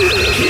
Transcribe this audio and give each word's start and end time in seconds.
Que 0.00 0.49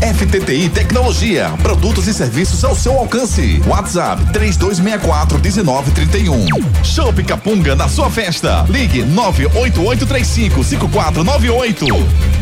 FTTI 0.00 0.68
Tecnologia, 0.68 1.50
produtos 1.62 2.06
e 2.06 2.12
serviços 2.12 2.62
ao 2.62 2.74
seu 2.76 2.98
alcance. 2.98 3.62
WhatsApp 3.66 4.22
3264 4.32 5.38
1931. 5.38 6.46
Show 6.84 7.12
Capunga 7.26 7.74
na 7.74 7.88
sua 7.88 8.10
festa. 8.10 8.66
Ligue 8.68 9.02
98835 9.02 10.62
5498. 10.62 11.86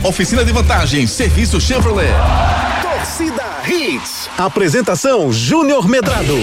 Oficina 0.02 0.44
de 0.44 0.52
vantagens, 0.52 1.10
serviço 1.10 1.60
Chevrolet. 1.60 2.12
Torcida 2.82 3.44
Hits. 3.68 4.28
Apresentação 4.36 5.32
Júnior 5.32 5.88
Medrado. 5.88 6.34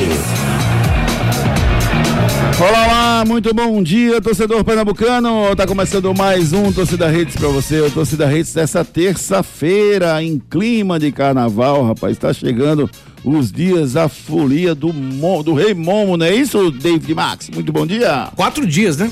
Olá, 2.61 3.23
muito 3.25 3.51
bom 3.55 3.81
dia, 3.81 4.21
torcedor 4.21 4.63
pernambucano. 4.63 5.55
Tá 5.55 5.65
começando 5.65 6.13
mais 6.13 6.53
um 6.53 6.71
Torcida 6.71 7.11
Hits 7.11 7.35
pra 7.35 7.47
você. 7.47 7.81
O 7.81 7.89
Torcida 7.89 8.31
Hits 8.31 8.53
dessa 8.53 8.85
terça-feira, 8.85 10.21
em 10.21 10.37
clima 10.37 10.99
de 10.99 11.11
carnaval, 11.11 11.83
rapaz. 11.83 12.19
Tá 12.19 12.31
chegando 12.31 12.87
os 13.25 13.51
dias 13.51 13.93
da 13.93 14.07
folia 14.07 14.75
do, 14.75 14.93
Mo, 14.93 15.41
do 15.41 15.55
Rei 15.55 15.73
Momo, 15.73 16.15
não 16.15 16.25
é 16.27 16.35
isso, 16.35 16.69
David 16.69 17.15
Max? 17.15 17.49
Muito 17.49 17.73
bom 17.73 17.83
dia. 17.83 18.29
Quatro 18.35 18.63
dias, 18.63 18.95
né? 18.95 19.11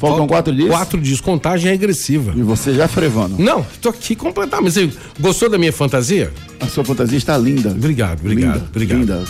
Faltam 0.00 0.26
quatro 0.26 0.52
dias? 0.52 0.68
Quatro 0.68 1.00
dias, 1.00 1.20
contagem 1.20 1.70
regressiva. 1.70 2.32
E 2.36 2.42
você 2.42 2.74
já 2.74 2.88
frevando? 2.88 3.40
Não, 3.40 3.64
tô 3.80 3.90
aqui 3.90 4.16
completamente. 4.16 4.72
Você 4.72 4.90
gostou 5.20 5.48
da 5.48 5.56
minha 5.56 5.72
fantasia? 5.72 6.32
A 6.58 6.66
sua 6.66 6.84
fantasia 6.84 7.16
está 7.16 7.38
linda. 7.38 7.70
Obrigado, 7.70 8.18
obrigado, 8.18 8.54
linda, 8.54 8.66
obrigado. 8.68 8.98
Linda. 8.98 9.24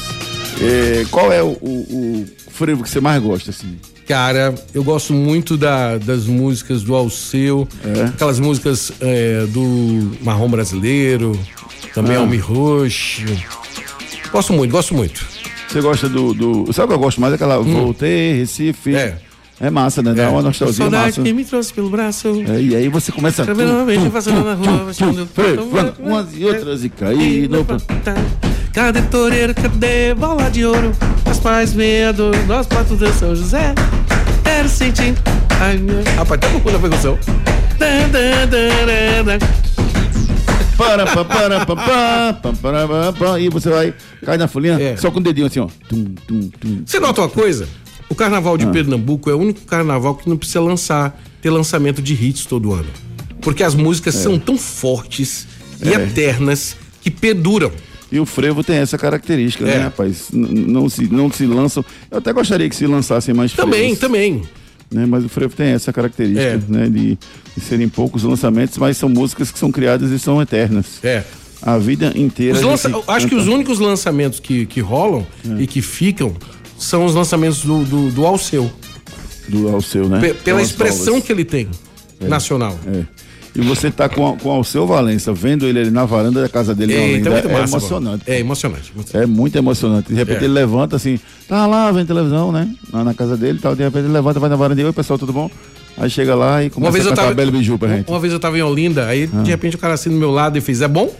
É, 0.60 1.04
qual 1.10 1.30
é 1.30 1.42
o, 1.42 1.50
o, 1.60 2.26
o 2.26 2.26
frevo 2.58 2.82
que 2.82 2.90
você 2.90 3.00
mais 3.00 3.22
gosta, 3.22 3.50
assim? 3.50 3.76
Cara, 4.06 4.54
eu 4.74 4.82
gosto 4.82 5.12
muito 5.12 5.56
da, 5.56 5.96
das 5.98 6.26
músicas 6.26 6.82
do 6.82 6.94
Alceu, 6.94 7.68
É? 7.84 8.04
aquelas 8.06 8.40
músicas 8.40 8.90
é, 9.00 9.46
do 9.46 10.16
Marrom 10.22 10.48
Brasileiro, 10.48 11.38
também 11.94 12.16
Ah. 12.16 12.20
Almi 12.20 12.38
Roxo. 12.38 13.22
Gosto 14.32 14.52
muito, 14.52 14.70
gosto 14.72 14.94
muito. 14.94 15.24
Você 15.68 15.80
gosta 15.80 16.08
do, 16.08 16.32
do. 16.32 16.72
Sabe 16.72 16.86
o 16.86 16.88
que 16.88 16.94
eu 16.94 16.98
gosto 16.98 17.20
mais? 17.20 17.34
Aquela 17.34 17.58
Voltei, 17.58 18.38
Recife. 18.38 18.94
Hum. 18.94 18.96
É. 18.96 19.18
É 19.60 19.70
massa, 19.70 20.02
né? 20.02 20.14
Dá 20.14 20.30
uma 20.30 20.40
nostalgia 20.40 20.76
Saudade 20.76 21.06
massa. 21.06 21.22
que 21.22 21.32
me 21.32 21.44
trouxe 21.44 21.74
pelo 21.74 21.90
braço. 21.90 22.28
É, 22.46 22.60
e 22.62 22.76
aí 22.76 22.88
você 22.88 23.10
começa 23.10 23.42
a. 23.42 23.46
Cabelos 23.46 23.72
passando 24.12 24.44
na 24.44 24.54
rua, 24.54 24.84
umas 25.98 26.28
e 26.32 26.44
outras 26.44 26.84
e 26.84 27.48
no. 27.48 28.47
Cadê 28.78 29.02
toureiro, 29.02 29.52
cadê 29.56 30.14
bola 30.14 30.48
de 30.48 30.64
ouro? 30.64 30.92
As 31.28 31.40
pais 31.40 31.74
medo, 31.74 32.30
nós 32.46 32.64
patos 32.64 32.96
de 32.96 33.12
São 33.14 33.34
José. 33.34 33.74
Quero 34.44 34.68
sentir. 34.68 35.16
Ai, 35.58 35.78
meu. 35.78 36.00
Rapaz, 36.14 36.40
tá 36.40 36.48
com 36.48 36.58
a 36.58 36.78
percussão. 36.78 37.18
Dan, 37.76 38.08
dan, 38.12 38.46
dan, 38.48 38.86
dan, 38.86 39.24
dan. 39.24 39.38
Para, 40.76 41.06
pa, 41.06 41.24
para, 41.24 41.66
pa, 41.66 41.74
pa, 41.74 42.32
pa, 42.40 42.52
para, 42.52 42.86
pa, 42.86 43.12
pa, 43.18 43.40
e 43.40 43.48
você 43.48 43.68
vai, 43.68 43.92
cai 44.24 44.38
na 44.38 44.46
folhinha, 44.46 44.80
É. 44.80 44.96
só 44.96 45.10
com 45.10 45.18
o 45.18 45.22
dedinho 45.24 45.48
assim, 45.48 45.58
ó. 45.58 45.66
Tum, 45.88 46.04
tum, 46.24 46.48
tum. 46.60 46.82
Você 46.86 47.00
nota 47.00 47.22
uma 47.22 47.28
coisa? 47.28 47.66
O 48.08 48.14
carnaval 48.14 48.54
Ah. 48.54 48.58
de 48.58 48.66
Pernambuco 48.68 49.28
é 49.28 49.34
o 49.34 49.38
único 49.38 49.62
carnaval 49.62 50.14
que 50.14 50.28
não 50.28 50.36
precisa 50.36 50.60
lançar, 50.60 51.20
ter 51.42 51.50
lançamento 51.50 52.00
de 52.00 52.14
hits 52.14 52.46
todo 52.46 52.72
ano. 52.72 52.86
Porque 53.40 53.64
as 53.64 53.74
músicas 53.74 54.14
É. 54.14 54.18
são 54.20 54.38
tão 54.38 54.56
fortes 54.56 55.48
e 55.82 55.88
eternas 55.88 56.76
que 57.02 57.10
perduram. 57.10 57.72
E 58.10 58.18
o 58.18 58.24
frevo 58.26 58.64
tem 58.64 58.76
essa 58.76 58.96
característica, 58.96 59.64
É. 59.68 59.76
né, 59.78 59.84
rapaz? 59.84 60.28
N- 60.32 60.66
não 60.66 60.88
se, 60.88 61.02
não 61.12 61.30
se 61.30 61.44
lançam. 61.46 61.84
Eu 62.10 62.18
até 62.18 62.32
gostaria 62.32 62.68
que 62.68 62.74
se 62.76 62.86
lançassem 62.86 63.34
mais 63.34 63.52
Também, 63.52 63.80
frevos, 63.94 63.98
também. 63.98 64.42
Né? 64.90 65.04
Mas 65.04 65.24
o 65.24 65.28
frevo 65.28 65.54
tem 65.54 65.68
essa 65.68 65.92
característica, 65.92 66.42
É. 66.42 66.60
né? 66.68 66.88
De, 66.88 67.18
de 67.56 67.60
serem 67.60 67.88
poucos 67.88 68.22
lançamentos, 68.22 68.78
mas 68.78 68.96
são 68.96 69.08
músicas 69.08 69.50
que 69.50 69.58
são 69.58 69.70
criadas 69.70 70.10
e 70.10 70.18
são 70.18 70.40
eternas. 70.40 70.86
É. 71.04 71.22
A 71.60 71.76
vida 71.76 72.12
inteira. 72.16 72.58
A 73.06 73.12
Acho 73.14 73.26
que 73.28 73.34
os 73.34 73.46
únicos 73.48 73.78
lançamentos 73.78 74.40
que, 74.40 74.64
que 74.64 74.80
rolam 74.80 75.26
É. 75.58 75.62
e 75.62 75.66
que 75.66 75.82
ficam 75.82 76.34
são 76.78 77.04
os 77.04 77.14
lançamentos 77.14 77.62
do, 77.62 77.84
do, 77.84 78.10
do 78.10 78.24
Alceu. 78.24 78.70
Do 79.48 79.68
Alceu, 79.68 80.08
né? 80.08 80.20
Pe- 80.20 80.34
pela 80.34 80.58
São 80.58 80.64
as 80.64 80.70
expressão 80.70 81.04
provas. 81.04 81.24
que 81.24 81.32
ele 81.32 81.44
tem, 81.44 81.68
nacional. 82.20 82.78
É. 82.86 83.02
E 83.58 83.60
você 83.60 83.90
tá 83.90 84.08
com, 84.08 84.36
com 84.36 84.48
o 84.48 84.52
Alceu 84.52 84.86
Valença, 84.86 85.32
vendo 85.32 85.66
ele 85.66 85.80
ali 85.80 85.90
na 85.90 86.04
varanda 86.04 86.40
da 86.40 86.48
casa 86.48 86.74
dele, 86.74 86.92
Eita, 86.94 87.04
Olinda, 87.04 87.30
muito 87.30 87.48
é 87.48 87.52
massa, 87.52 87.72
emocionante. 87.76 88.22
É 88.26 88.38
emocionante. 88.38 88.92
É 89.14 89.26
muito 89.26 89.56
emocionante. 89.58 90.08
De 90.08 90.14
repente 90.14 90.42
É. 90.42 90.44
ele 90.44 90.52
levanta 90.54 90.94
assim, 90.94 91.18
tá 91.48 91.66
lá 91.66 91.90
vendo 91.90 92.06
televisão, 92.06 92.52
né? 92.52 92.72
Lá 92.92 93.02
na 93.02 93.14
casa 93.14 93.36
dele 93.36 93.58
e 93.58 93.60
tal. 93.60 93.74
De 93.74 93.82
repente 93.82 94.04
ele 94.04 94.12
levanta, 94.12 94.38
vai 94.38 94.48
na 94.48 94.54
varanda 94.54 94.80
e 94.80 94.84
oi 94.84 94.92
pessoal, 94.92 95.18
tudo 95.18 95.32
bom? 95.32 95.50
Aí 95.96 96.08
chega 96.08 96.36
lá 96.36 96.62
e 96.62 96.70
começa 96.70 96.86
Uma 96.88 96.92
vez, 96.92 97.04
a 97.04 97.08
eu 97.08 97.10
cantar 97.10 97.22
tava, 97.22 97.34
Belo 97.34 97.50
Biju 97.50 97.76
pra 97.76 97.88
gente. 97.88 98.06
Ah. 98.08 98.12
uma 98.12 98.20
vez 98.20 98.32
eu 98.32 98.38
tava 98.38 98.56
em 98.56 98.62
Olinda, 98.62 99.06
aí 99.06 99.26
de 99.26 99.50
repente 99.50 99.74
o 99.74 99.78
cara 99.78 99.94
assim 99.94 100.10
do 100.10 100.16
meu 100.16 100.30
lado 100.30 100.56
e 100.56 100.60
fez, 100.60 100.80
é 100.80 100.86
bom? 100.86 101.12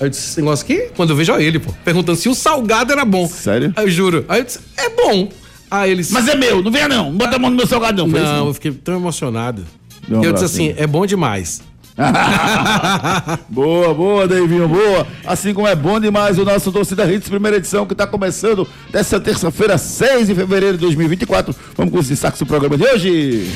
Aí 0.00 0.06
eu 0.06 0.08
disse, 0.08 0.30
esse 0.30 0.40
negócio 0.40 0.64
aqui? 0.64 0.88
Quando 0.96 1.10
eu 1.10 1.16
vejo, 1.16 1.32
ó 1.34 1.38
ele, 1.38 1.58
pô, 1.58 1.72
perguntando 1.84 2.16
se 2.18 2.28
o 2.28 2.34
salgado 2.34 2.92
era 2.92 3.04
bom. 3.04 3.28
Sério? 3.28 3.72
Aí 3.76 3.84
eu 3.84 3.90
juro. 3.90 4.24
Aí 4.28 4.40
eu 4.40 4.44
disse, 4.44 4.60
é 4.78 4.88
bom. 4.88 5.28
Aí 5.70 5.90
eles. 5.90 6.10
Mas 6.10 6.26
é 6.28 6.34
meu, 6.36 6.62
não 6.62 6.70
venha 6.70 6.88
não, 6.88 7.10
não 7.10 7.18
bota 7.18 7.36
a 7.36 7.38
mão 7.38 7.50
no 7.50 7.56
meu 7.56 7.66
salgado 7.66 8.06
não. 8.06 8.20
Não, 8.20 8.46
eu 8.46 8.54
fiquei 8.54 8.72
tão 8.72 8.96
emocionado. 8.96 9.62
Um 10.08 10.22
eu 10.22 10.32
disse 10.32 10.44
assim, 10.44 10.74
é 10.76 10.86
bom 10.86 11.04
demais. 11.04 11.60
Boa, 13.48 13.94
boa, 13.94 14.28
Davinho, 14.28 14.68
boa. 14.68 15.06
Assim 15.24 15.54
como 15.54 15.66
é 15.66 15.74
bom 15.74 15.98
demais 15.98 16.38
o 16.38 16.44
nosso 16.44 16.70
Torcida 16.70 17.10
Hits, 17.10 17.28
primeira 17.28 17.56
edição 17.56 17.86
que 17.86 17.94
está 17.94 18.06
começando 18.06 18.68
dessa 18.90 19.18
terça-feira, 19.18 19.78
6 19.78 20.26
de 20.26 20.34
fevereiro 20.34 20.76
de 20.76 20.82
2024. 20.82 21.54
Vamos 21.76 21.92
com 21.92 21.98
os 21.98 22.08
destaques 22.08 22.38
do 22.38 22.46
programa 22.46 22.76
de 22.76 22.84
hoje. 22.84 23.50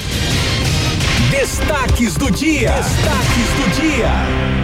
Destaques 1.30 2.14
do 2.14 2.30
dia. 2.30 2.72
Destaques 2.72 3.50
do 3.56 3.80
dia. 3.80 4.60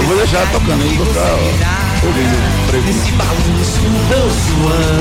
Eu 0.00 0.06
vou 0.06 0.16
deixar 0.16 0.50
tocando 0.52 0.82
aí, 0.82 0.98
ó, 1.00 2.06
ouvindo. 2.06 2.56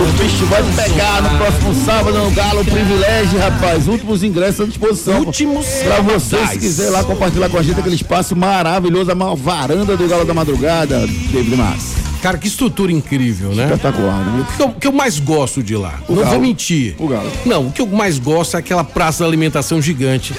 O 0.01 0.23
bicho 0.23 0.45
vai 0.45 0.63
pegar 0.63 1.21
no 1.21 1.37
próximo 1.37 1.85
sábado 1.85 2.17
no 2.17 2.31
Galo 2.31 2.63
Privilégio, 2.63 3.39
rapaz. 3.39 3.87
Últimos 3.87 4.23
ingressos 4.23 4.61
à 4.61 4.65
disposição. 4.65 5.19
Últimos 5.19 5.65
Pra 5.83 5.99
você, 6.01 6.47
se 6.47 6.57
quiser 6.57 6.89
lá 6.89 7.03
compartilhar 7.03 7.49
com 7.49 7.57
a 7.57 7.63
gente 7.63 7.79
aquele 7.79 7.95
espaço 7.95 8.35
maravilhoso, 8.35 9.11
a 9.11 9.15
maior 9.15 9.35
varanda 9.35 9.95
do 9.97 10.07
Galo 10.07 10.25
da 10.25 10.33
Madrugada, 10.33 10.99
David 11.31 11.55
Massa. 11.55 12.05
Cara, 12.21 12.37
que 12.39 12.47
estrutura 12.47 12.91
incrível, 12.91 13.53
né? 13.53 13.65
Espetacular, 13.65 14.17
né? 14.25 14.41
O 14.49 14.57
que 14.57 14.63
eu, 14.63 14.67
o 14.67 14.73
que 14.73 14.87
eu 14.87 14.91
mais 14.91 15.19
gosto 15.19 15.61
de 15.61 15.75
lá? 15.75 15.99
não 16.09 16.15
Galo. 16.15 16.29
vou 16.31 16.39
mentir. 16.39 16.95
O 16.97 17.07
Galo. 17.07 17.31
Não, 17.45 17.67
o 17.67 17.71
que 17.71 17.81
eu 17.81 17.85
mais 17.87 18.17
gosto 18.17 18.55
é 18.55 18.59
aquela 18.59 18.83
praça 18.83 19.23
da 19.23 19.27
alimentação 19.27 19.79
gigante. 19.81 20.33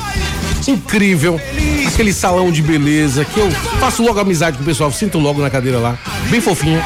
Incrível. 0.69 1.41
Aquele 1.87 2.13
salão 2.13 2.51
de 2.51 2.61
beleza 2.63 3.25
que 3.25 3.39
eu 3.41 3.51
faço 3.81 4.03
logo 4.03 4.19
amizade 4.21 4.57
com 4.57 4.63
o 4.63 4.67
pessoal, 4.67 4.91
sinto 4.93 5.19
logo 5.19 5.41
na 5.41 5.49
cadeira 5.51 5.79
lá. 5.79 5.99
Bem 6.31 6.41
fofinho. 6.41 6.81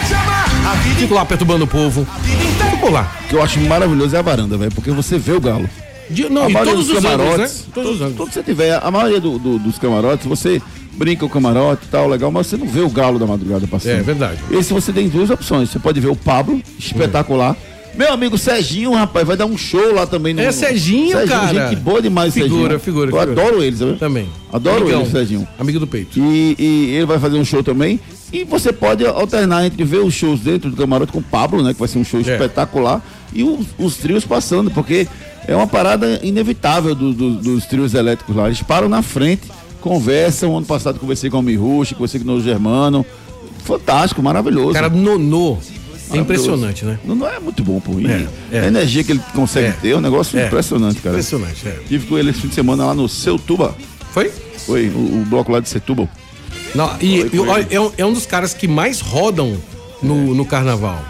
Fico 0.99 1.15
lá 1.15 1.25
perturbando 1.25 1.65
o 1.65 1.67
povo. 1.67 2.07
Fico 2.71 2.91
lá. 2.91 3.11
O 3.25 3.29
que 3.29 3.35
eu 3.35 3.43
acho 3.43 3.59
maravilhoso 3.61 4.15
é 4.15 4.19
a 4.19 4.23
varanda, 4.23 4.57
velho, 4.57 4.73
porque 4.73 4.91
você 4.91 5.19
vê 5.19 5.33
o 5.33 5.41
Galo. 5.41 5.69
De- 6.09 6.29
não, 6.29 6.43
a 6.45 6.51
e 6.51 6.53
maioria 6.53 6.73
todos 6.75 6.89
dos 6.89 6.99
os 6.99 7.05
anos, 7.05 7.19
né? 7.19 7.25
camarotes, 7.27 7.67
Todos 7.73 7.99
você 8.35 8.43
tiver, 8.43 8.81
a 8.83 8.91
maioria 8.91 9.21
do- 9.21 9.39
do- 9.39 9.59
dos 9.61 9.79
camarotes, 9.79 10.27
você 10.27 10.61
brinca 10.93 11.25
o 11.25 11.29
camarote 11.29 11.85
e 11.87 11.89
tal, 11.89 12.09
legal, 12.09 12.31
mas 12.33 12.49
você 12.49 12.57
não 12.57 12.67
vê 12.67 12.81
o 12.81 12.91
Galo 12.91 13.17
da 13.19 13.27
Madrugada 13.27 13.65
passando. 13.69 13.93
É 13.93 14.03
verdade. 14.03 14.39
Esse 14.51 14.73
você 14.73 14.93
tem 14.93 15.09
duas 15.09 15.31
opções. 15.31 15.71
Você 15.71 15.79
pode 15.79 16.01
ver 16.01 16.09
o 16.09 16.17
Pablo, 16.17 16.61
espetacular. 16.79 17.57
Meu 18.01 18.15
amigo 18.15 18.39
Serginho, 18.39 18.95
rapaz, 18.95 19.27
vai 19.27 19.37
dar 19.37 19.45
um 19.45 19.59
show 19.59 19.93
lá 19.95 20.07
também. 20.07 20.33
No, 20.33 20.41
É, 20.41 20.51
Serginho, 20.51 21.13
cara. 21.29 21.69
Gente 21.69 21.77
boa 21.81 22.01
demais, 22.01 22.33
Figura, 22.33 22.51
Serginho. 22.51 22.81
figura, 22.81 23.11
Eu 23.11 23.19
figura. 23.21 23.43
adoro 23.43 23.63
ele, 23.63 23.77
sabe? 23.77 23.97
Também. 23.99 24.27
Adoro 24.51 24.83
Amigão. 24.85 25.03
ele, 25.03 25.11
Serginho. 25.11 25.47
Amigo 25.59 25.79
do 25.79 25.87
peito. 25.87 26.19
E, 26.19 26.57
e 26.59 26.95
ele 26.97 27.05
vai 27.05 27.19
fazer 27.19 27.37
um 27.37 27.45
show 27.45 27.63
também. 27.63 28.01
E 28.33 28.43
você 28.45 28.73
pode 28.73 29.05
alternar 29.07 29.67
entre 29.67 29.85
ver 29.85 29.99
os 29.99 30.15
shows 30.15 30.41
dentro 30.41 30.71
do 30.71 30.77
camarote 30.79 31.13
com 31.13 31.19
o 31.19 31.23
Pablo, 31.23 31.63
né? 31.63 31.75
Que 31.75 31.79
vai 31.79 31.89
ser 31.89 31.99
um 31.99 32.05
show 32.05 32.21
É. 32.21 32.23
espetacular. 32.23 33.05
E 33.35 33.43
os, 33.45 33.67
os 33.79 33.97
trios 33.97 34.25
passando, 34.25 34.71
porque 34.71 35.07
é 35.47 35.55
uma 35.55 35.67
parada 35.67 36.21
inevitável 36.23 36.95
do- 36.95 37.13
do- 37.13 37.35
dos 37.35 37.67
trios 37.67 37.93
elétricos 37.93 38.35
lá. 38.35 38.47
Eles 38.47 38.63
param 38.63 38.89
na 38.89 39.03
frente, 39.03 39.43
conversam. 39.83 40.57
Ano 40.57 40.65
passado 40.65 40.99
conversei 40.99 41.29
com 41.29 41.39
o 41.41 41.43
Miruchi, 41.43 41.95
conversei 41.95 42.19
com 42.19 42.33
o 42.33 42.41
Germano. 42.41 43.05
Fantástico, 43.63 44.23
maravilhoso. 44.23 44.73
Cara, 44.73 44.89
Nonô. 44.89 45.59
É 46.13 46.17
impressionante, 46.19 46.85
né? 46.85 46.99
Não, 47.05 47.15
não 47.15 47.27
é 47.29 47.39
muito 47.39 47.63
bom, 47.63 47.81
pô. 47.81 47.99
E 48.01 48.07
É, 48.07 48.27
é. 48.53 48.61
A 48.61 48.67
energia 48.67 49.03
que 49.05 49.13
ele 49.13 49.21
consegue 49.35 49.69
É. 49.69 49.73
ter 49.73 49.91
é 49.91 49.97
um 49.97 50.01
negócio 50.01 50.39
É. 50.39 50.47
impressionante, 50.47 50.97
cara. 51.01 51.11
Impressionante, 51.17 51.67
é. 51.69 51.79
Tive 51.89 52.07
com 52.07 52.19
ele 52.19 52.31
esse 52.31 52.41
fim 52.41 52.49
de 52.49 52.55
semana 52.55 52.85
lá 52.87 52.95
no 52.95 53.09
Seu 53.09 53.39
Tuba. 53.39 53.75
Foi? 54.13 54.31
Foi 54.67 54.89
o, 54.89 54.99
o 55.23 55.25
bloco 55.29 55.51
lá 55.53 55.61
de 55.61 55.69
Setúbal. 55.69 56.09
Não, 56.75 56.91
e, 57.01 57.27
e 57.33 57.39
olha, 57.41 57.67
é, 57.71 57.81
um, 57.81 57.91
é 57.99 58.07
um 58.07 58.13
dos 58.13 58.27
caras 58.27 58.55
que 58.55 58.69
mais 58.69 59.01
rodam 59.01 59.57
no, 60.03 60.35
no 60.35 60.45
carnaval. 60.45 61.03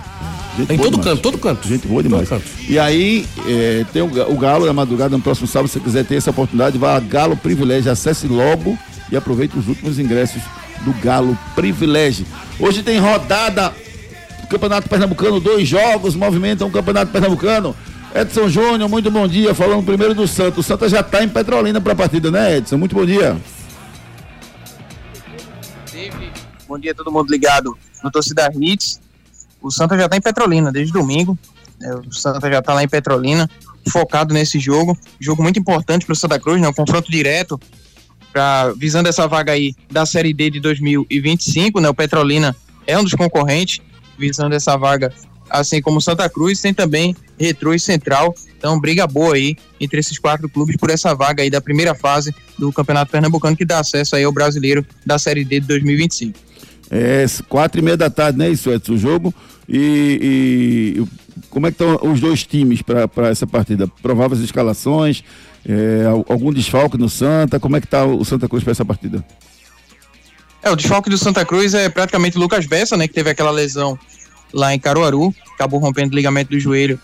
Gente 0.56 0.72
Em 0.72 0.76
todo 0.78 0.90
demais. 0.92 1.04
canto, 1.04 1.22
todo 1.22 1.38
canto. 1.38 1.68
Gente 1.68 1.86
boa 1.86 2.02
demais. 2.02 2.28
E 2.68 2.78
aí, 2.78 3.26
é, 3.46 3.84
tem 3.92 4.02
o, 4.02 4.06
o 4.06 4.36
Galo 4.36 4.66
da 4.66 4.72
madrugada 4.72 5.16
no 5.16 5.22
próximo 5.22 5.46
sábado. 5.46 5.68
Se 5.68 5.74
você 5.74 5.80
quiser 5.80 6.04
ter 6.04 6.16
essa 6.16 6.30
oportunidade, 6.30 6.76
vá 6.78 6.96
a 6.96 7.00
Galo 7.00 7.36
Privilégio. 7.36 7.90
Acesse 7.90 8.26
logo 8.26 8.76
e 9.12 9.16
aproveite 9.16 9.58
os 9.58 9.68
últimos 9.68 9.98
ingressos 9.98 10.42
do 10.84 10.92
Galo 11.02 11.38
Privilégio. 11.54 12.26
Hoje 12.58 12.82
tem 12.82 12.98
rodada 12.98 13.72
Campeonato 14.50 14.88
Pernambucano, 14.88 15.38
dois 15.38 15.68
jogos 15.68 16.16
movimentam 16.16 16.66
o 16.66 16.70
Campeonato 16.72 17.12
Pernambucano. 17.12 17.74
Edson 18.12 18.48
Júnior, 18.48 18.88
muito 18.88 19.08
bom 19.08 19.28
dia. 19.28 19.54
Falando 19.54 19.84
primeiro 19.84 20.12
do 20.12 20.26
Santos. 20.26 20.58
O 20.58 20.62
Santos 20.68 20.90
já 20.90 21.00
está 21.00 21.22
em 21.22 21.28
Petrolina 21.28 21.80
para 21.80 21.92
a 21.92 21.96
partida, 21.96 22.32
né, 22.32 22.56
Edson? 22.56 22.76
Muito 22.76 22.94
bom 22.96 23.06
dia. 23.06 23.36
Bom 26.66 26.78
dia 26.78 26.92
todo 26.92 27.12
mundo 27.12 27.30
ligado 27.30 27.78
no 28.02 28.10
Torcida 28.10 28.50
Hits. 28.52 29.00
O 29.62 29.70
Santa 29.70 29.96
já 29.96 30.06
está 30.06 30.16
em 30.16 30.20
Petrolina 30.20 30.72
desde 30.72 30.92
domingo. 30.92 31.38
né? 31.78 31.94
O 31.94 32.12
Santa 32.12 32.50
já 32.50 32.58
está 32.58 32.74
lá 32.74 32.82
em 32.82 32.88
Petrolina, 32.88 33.48
focado 33.88 34.34
nesse 34.34 34.58
jogo. 34.58 34.98
Jogo 35.20 35.42
muito 35.42 35.60
importante 35.60 36.04
para 36.04 36.12
o 36.12 36.16
Santa 36.16 36.40
Cruz, 36.40 36.60
né? 36.60 36.68
Um 36.68 36.72
confronto 36.72 37.08
direto 37.10 37.60
pra, 38.32 38.72
visando 38.76 39.08
essa 39.08 39.28
vaga 39.28 39.52
aí 39.52 39.74
da 39.90 40.04
Série 40.04 40.32
D 40.32 40.50
de 40.50 40.60
2025. 40.60 41.80
Né? 41.80 41.88
O 41.88 41.94
Petrolina 41.94 42.56
é 42.86 42.98
um 42.98 43.04
dos 43.04 43.14
concorrentes, 43.14 43.80
visando 44.20 44.54
essa 44.54 44.76
vaga, 44.76 45.12
assim 45.48 45.80
como 45.82 46.00
Santa 46.00 46.28
Cruz. 46.28 46.60
Tem 46.60 46.72
também 46.74 47.16
Retrô 47.38 47.74
e 47.74 47.80
Central. 47.80 48.34
Então, 48.58 48.78
briga 48.78 49.06
boa 49.06 49.34
aí 49.34 49.56
entre 49.80 49.98
esses 49.98 50.18
quatro 50.18 50.46
clubes 50.48 50.76
por 50.76 50.90
essa 50.90 51.14
vaga 51.14 51.42
aí 51.42 51.48
da 51.50 51.60
primeira 51.62 51.94
fase 51.94 52.32
do 52.58 52.70
Campeonato 52.70 53.10
Pernambucano, 53.10 53.56
que 53.56 53.64
dá 53.64 53.80
acesso 53.80 54.14
aí 54.14 54.22
ao 54.22 54.30
brasileiro 54.32 54.84
da 55.06 55.18
Série 55.18 55.44
D 55.44 55.60
de 55.60 55.66
2025. 55.66 56.38
É 56.90 57.24
quatro 57.48 57.80
e 57.80 57.82
meia 57.82 57.96
da 57.96 58.10
tarde, 58.10 58.36
né, 58.38 58.50
isso, 58.50 58.70
Edson, 58.70 58.92
o 58.92 58.98
jogo. 58.98 59.32
E, 59.68 60.96
e 61.00 61.40
como 61.48 61.66
é 61.66 61.70
que 61.70 61.82
estão 61.82 61.98
os 62.10 62.20
dois 62.20 62.44
times 62.44 62.82
para 62.82 63.28
essa 63.28 63.46
partida? 63.46 63.88
Prováveis 64.02 64.42
escalações, 64.42 65.22
é, 65.66 66.04
al- 66.06 66.26
algum 66.28 66.52
desfalque 66.52 66.98
no 66.98 67.08
Santa? 67.08 67.58
Como 67.60 67.76
é 67.76 67.80
que 67.80 67.86
tá 67.86 68.04
o 68.04 68.24
Santa 68.24 68.48
Cruz 68.48 68.62
para 68.64 68.72
essa 68.72 68.84
partida? 68.84 69.24
É, 70.62 70.70
o 70.70 70.76
desfalque 70.76 71.08
do 71.08 71.16
Santa 71.16 71.44
Cruz 71.44 71.74
é 71.74 71.88
praticamente 71.88 72.36
o 72.36 72.40
Lucas 72.40 72.66
Bessa, 72.66 72.96
né, 72.96 73.08
que 73.08 73.14
teve 73.14 73.30
aquela 73.30 73.50
lesão 73.50 73.98
lá 74.52 74.74
em 74.74 74.78
Caruaru, 74.78 75.34
acabou 75.54 75.80
rompendo 75.80 76.12
o 76.12 76.16
ligamento 76.16 76.50
do 76.50 76.60
joelho 76.60 77.00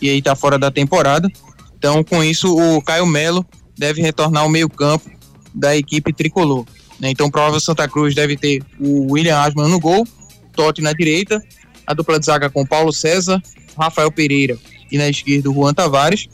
e 0.00 0.08
aí 0.08 0.22
tá 0.22 0.36
fora 0.36 0.58
da 0.58 0.70
temporada. 0.70 1.28
Então, 1.76 2.04
com 2.04 2.22
isso, 2.22 2.54
o 2.54 2.82
Caio 2.82 3.06
Melo 3.06 3.44
deve 3.76 4.02
retornar 4.02 4.42
ao 4.42 4.48
meio-campo 4.48 5.10
da 5.54 5.74
equipe 5.76 6.12
tricolor. 6.12 6.64
né? 7.00 7.10
Então, 7.10 7.30
provável 7.30 7.58
Santa 7.58 7.88
Cruz 7.88 8.14
deve 8.14 8.36
ter 8.36 8.62
o 8.78 9.12
William 9.12 9.38
Asman 9.38 9.68
no 9.68 9.80
gol, 9.80 10.06
Totti 10.54 10.82
na 10.82 10.92
direita, 10.92 11.42
a 11.86 11.94
dupla 11.94 12.20
de 12.20 12.26
zaga 12.26 12.50
com 12.50 12.66
Paulo 12.66 12.92
César, 12.92 13.42
Rafael 13.78 14.12
Pereira 14.12 14.58
e 14.92 14.98
na 14.98 15.08
esquerda 15.08 15.50
o 15.50 15.54
Juan 15.54 15.72
Tavares. 15.72 16.28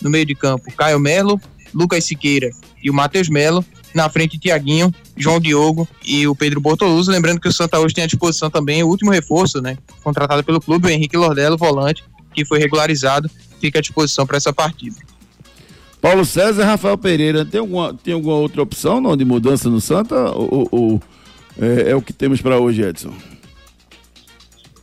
No 0.00 0.10
meio 0.10 0.24
de 0.24 0.34
campo, 0.34 0.72
Caio 0.76 1.00
Melo, 1.00 1.40
Lucas 1.74 2.04
Siqueira 2.04 2.50
e 2.82 2.90
o 2.90 2.94
Matheus 2.94 3.28
Melo. 3.28 3.64
Na 3.94 4.08
frente, 4.08 4.36
Tiaguinho, 4.38 4.92
João 5.16 5.38
Diogo 5.38 5.88
e 6.04 6.26
o 6.26 6.34
Pedro 6.34 6.60
Bortoluso. 6.60 7.10
Lembrando 7.12 7.40
que 7.40 7.46
o 7.48 7.52
Santa 7.52 7.78
hoje 7.78 7.94
tem 7.94 8.02
à 8.02 8.06
disposição 8.08 8.50
também 8.50 8.82
o 8.82 8.88
último 8.88 9.12
reforço, 9.12 9.62
né? 9.62 9.78
Contratado 10.02 10.42
pelo 10.42 10.60
clube, 10.60 10.88
o 10.88 10.90
Henrique 10.90 11.16
Lordelo, 11.16 11.56
volante, 11.56 12.02
que 12.34 12.44
foi 12.44 12.58
regularizado, 12.58 13.30
fica 13.60 13.78
à 13.78 13.80
disposição 13.80 14.26
para 14.26 14.36
essa 14.36 14.52
partida. 14.52 14.96
Paulo 16.00 16.24
César 16.24 16.62
e 16.62 16.66
Rafael 16.66 16.98
Pereira, 16.98 17.46
tem 17.46 17.60
alguma, 17.60 17.94
tem 17.94 18.12
alguma 18.12 18.34
outra 18.36 18.60
opção 18.62 19.00
não, 19.00 19.16
de 19.16 19.24
mudança 19.24 19.70
no 19.70 19.80
Santa? 19.80 20.16
Ou, 20.32 20.68
ou- 20.70 21.02
é, 21.58 21.90
é 21.92 21.96
o 21.96 22.02
que 22.02 22.12
temos 22.12 22.42
para 22.42 22.58
hoje, 22.58 22.82
Edson? 22.82 23.14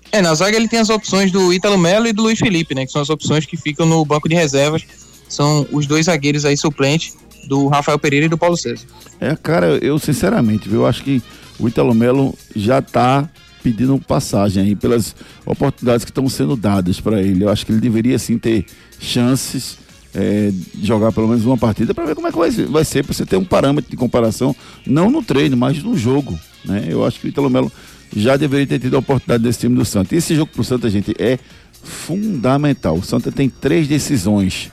É, 0.09 0.21
na 0.21 0.33
zaga 0.33 0.55
ele 0.57 0.67
tem 0.67 0.79
as 0.79 0.89
opções 0.89 1.31
do 1.31 1.53
Ítalo 1.53 1.77
Melo 1.77 2.07
e 2.07 2.13
do 2.13 2.23
Luiz 2.23 2.39
Felipe, 2.39 2.73
né? 2.73 2.85
Que 2.85 2.91
são 2.91 3.01
as 3.01 3.09
opções 3.09 3.45
que 3.45 3.55
ficam 3.57 3.85
no 3.85 4.03
banco 4.05 4.27
de 4.27 4.35
reservas. 4.35 4.83
São 5.27 5.67
os 5.71 5.85
dois 5.85 6.05
zagueiros 6.07 6.43
aí 6.43 6.57
suplentes 6.57 7.15
do 7.47 7.67
Rafael 7.67 7.99
Pereira 7.99 8.25
e 8.25 8.29
do 8.29 8.37
Paulo 8.37 8.57
César. 8.57 8.85
É, 9.19 9.35
cara, 9.35 9.77
eu 9.77 9.97
sinceramente, 9.99 10.67
viu, 10.67 10.81
eu 10.81 10.87
acho 10.87 11.03
que 11.03 11.21
o 11.59 11.67
Italo 11.67 11.93
Melo 11.93 12.37
já 12.55 12.81
tá 12.81 13.29
pedindo 13.61 13.97
passagem 13.99 14.63
aí 14.63 14.75
pelas 14.75 15.15
oportunidades 15.45 16.03
que 16.03 16.11
estão 16.11 16.27
sendo 16.27 16.55
dadas 16.55 16.99
para 16.99 17.21
ele. 17.21 17.43
Eu 17.43 17.49
acho 17.49 17.65
que 17.65 17.71
ele 17.71 17.79
deveria 17.79 18.17
sim 18.17 18.37
ter 18.37 18.65
chances 18.99 19.77
é, 20.13 20.51
de 20.51 20.85
jogar 20.85 21.11
pelo 21.11 21.27
menos 21.27 21.45
uma 21.45 21.57
partida 21.57 21.93
para 21.93 22.05
ver 22.05 22.15
como 22.15 22.27
é 22.27 22.31
que 22.31 22.37
vai 22.37 22.83
ser, 22.83 23.03
para 23.03 23.13
você 23.13 23.25
ter 23.25 23.37
um 23.37 23.45
parâmetro 23.45 23.89
de 23.89 23.97
comparação, 23.97 24.55
não 24.85 25.09
no 25.09 25.23
treino, 25.23 25.55
mas 25.55 25.81
no 25.81 25.97
jogo, 25.97 26.37
né? 26.65 26.85
Eu 26.87 27.05
acho 27.05 27.19
que 27.19 27.27
o 27.27 27.29
Italo 27.29 27.49
Melo 27.49 27.71
já 28.15 28.35
deveria 28.35 28.67
ter 28.67 28.79
tido 28.79 28.95
a 28.95 28.99
oportunidade 28.99 29.43
desse 29.43 29.59
time 29.59 29.75
do 29.75 29.85
Santa. 29.85 30.13
E 30.13 30.17
esse 30.17 30.35
jogo 30.35 30.51
pro 30.51 30.63
Santa, 30.63 30.89
gente, 30.89 31.15
é 31.17 31.39
fundamental. 31.83 32.95
O 32.95 33.03
Santa 33.03 33.31
tem 33.31 33.49
três 33.49 33.87
decisões 33.87 34.71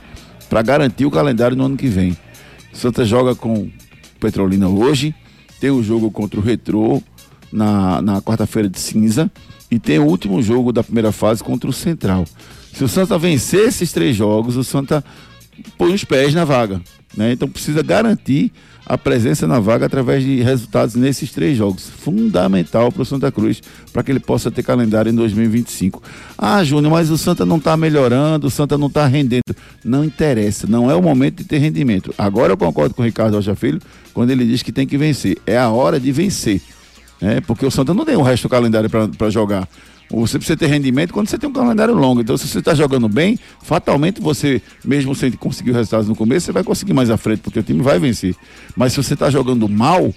para 0.49 0.61
garantir 0.61 1.05
o 1.05 1.11
calendário 1.11 1.55
no 1.55 1.65
ano 1.65 1.77
que 1.77 1.87
vem. 1.87 2.17
Santa 2.73 3.03
joga 3.05 3.35
com 3.35 3.69
Petrolina 4.19 4.67
hoje, 4.67 5.13
tem 5.59 5.69
o 5.69 5.83
jogo 5.83 6.11
contra 6.11 6.39
o 6.39 6.43
Retrô 6.43 7.01
na, 7.51 8.01
na 8.01 8.21
quarta-feira 8.21 8.69
de 8.69 8.79
cinza 8.79 9.31
e 9.69 9.79
tem 9.79 9.99
o 9.99 10.05
último 10.05 10.41
jogo 10.41 10.71
da 10.71 10.83
primeira 10.83 11.11
fase 11.11 11.43
contra 11.43 11.69
o 11.69 11.73
Central. 11.73 12.25
Se 12.73 12.83
o 12.83 12.87
Santa 12.87 13.17
vencer 13.17 13.67
esses 13.67 13.91
três 13.91 14.15
jogos, 14.15 14.55
o 14.55 14.63
Santa 14.63 15.03
põe 15.77 15.93
os 15.93 16.03
pés 16.03 16.33
na 16.33 16.45
vaga. 16.45 16.81
Né? 17.15 17.33
Então 17.33 17.49
precisa 17.49 17.83
garantir 17.83 18.51
a 18.89 18.97
presença 18.97 19.45
na 19.45 19.59
vaga 19.59 19.85
através 19.85 20.23
de 20.23 20.41
resultados 20.41 20.95
nesses 20.95 21.31
três 21.31 21.55
jogos. 21.55 21.87
Fundamental 21.87 22.91
para 22.91 23.03
o 23.03 23.05
Santa 23.05 23.31
Cruz, 23.31 23.61
para 23.93 24.01
que 24.01 24.11
ele 24.11 24.19
possa 24.19 24.49
ter 24.49 24.63
calendário 24.63 25.11
em 25.11 25.15
2025. 25.15 26.01
Ah, 26.35 26.63
Júnior, 26.63 26.91
mas 26.91 27.11
o 27.11 27.17
Santa 27.17 27.45
não 27.45 27.57
está 27.57 27.77
melhorando, 27.77 28.47
o 28.47 28.49
Santa 28.49 28.79
não 28.79 28.87
está 28.87 29.05
rendendo. 29.05 29.55
Não 29.85 30.03
interessa, 30.03 30.65
não 30.65 30.89
é 30.89 30.95
o 30.95 31.03
momento 31.03 31.37
de 31.37 31.43
ter 31.43 31.59
rendimento. 31.59 32.11
Agora 32.17 32.51
eu 32.51 32.57
concordo 32.57 32.95
com 32.95 33.03
o 33.03 33.05
Ricardo 33.05 33.35
Rocha 33.35 33.53
Filho 33.53 33.79
quando 34.11 34.31
ele 34.31 34.43
diz 34.43 34.63
que 34.63 34.71
tem 34.71 34.87
que 34.87 34.97
vencer. 34.97 35.37
É 35.45 35.55
a 35.55 35.69
hora 35.69 35.99
de 35.99 36.11
vencer. 36.11 36.59
né? 37.21 37.41
porque 37.41 37.67
o 37.67 37.69
Santa 37.69 37.93
não 37.93 38.03
tem 38.03 38.15
o 38.15 38.23
resto 38.23 38.47
do 38.47 38.49
calendário 38.49 38.89
para 38.89 39.29
jogar. 39.29 39.69
Você 40.11 40.39
precisa 40.39 40.57
ter 40.57 40.67
rendimento 40.67 41.13
quando 41.13 41.27
você 41.27 41.37
tem 41.37 41.47
um 41.49 41.53
calendário 41.53 41.93
longo. 41.93 42.19
Então, 42.21 42.35
se 42.35 42.47
você 42.47 42.59
está 42.59 42.73
jogando 42.73 43.07
bem, 43.07 43.37
fatalmente 43.61 44.19
você, 44.19 44.61
mesmo 44.83 45.13
sem 45.13 45.31
conseguir 45.31 45.69
os 45.71 45.75
resultados 45.75 46.07
no 46.07 46.15
começo, 46.15 46.47
você 46.47 46.51
vai 46.51 46.63
conseguir 46.63 46.93
mais 46.93 47.09
à 47.11 47.17
frente, 47.17 47.41
porque 47.41 47.59
o 47.59 47.63
time 47.63 47.81
vai 47.81 47.99
vencer. 47.99 48.35
Mas 48.75 48.93
se 48.93 49.03
você 49.03 49.13
está 49.13 49.29
jogando 49.29 49.69
mal, 49.69 50.11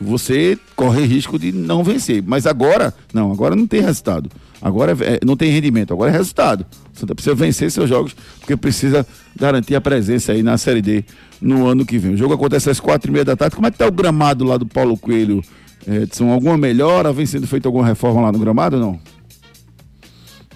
você 0.00 0.58
corre 0.74 1.04
risco 1.04 1.38
de 1.38 1.52
não 1.52 1.84
vencer. 1.84 2.22
Mas 2.26 2.46
agora, 2.46 2.92
não, 3.14 3.30
agora 3.30 3.54
não 3.54 3.66
tem 3.66 3.80
resultado. 3.80 4.28
Agora 4.60 4.96
é- 5.00 5.14
é- 5.14 5.20
não 5.24 5.36
tem 5.36 5.50
rendimento, 5.50 5.92
agora 5.92 6.10
é 6.10 6.12
resultado. 6.12 6.66
Santa 6.92 7.14
precisa 7.14 7.34
vencer 7.34 7.70
seus 7.70 7.88
jogos, 7.88 8.14
porque 8.40 8.56
precisa 8.56 9.06
garantir 9.38 9.74
a 9.74 9.80
presença 9.80 10.32
aí 10.32 10.42
na 10.42 10.58
Série 10.58 10.82
D 10.82 11.04
no 11.40 11.66
ano 11.66 11.86
que 11.86 11.98
vem. 11.98 12.14
O 12.14 12.16
jogo 12.16 12.34
acontece 12.34 12.68
às 12.68 12.80
quatro 12.80 13.10
e 13.10 13.12
meia 13.12 13.24
da 13.24 13.36
tarde. 13.36 13.54
Como 13.54 13.66
é 13.66 13.70
que 13.70 13.78
tá 13.78 13.86
o 13.86 13.92
gramado 13.92 14.44
lá 14.44 14.56
do 14.56 14.66
Paulo 14.66 14.96
Coelho, 14.98 15.42
Edson? 15.86 16.30
Alguma 16.30 16.58
melhora? 16.58 17.12
Vem 17.12 17.24
sendo 17.24 17.46
feita 17.46 17.68
alguma 17.68 17.86
reforma 17.86 18.20
lá 18.22 18.32
no 18.32 18.38
gramado 18.38 18.76
ou 18.76 18.82
não? 18.82 19.00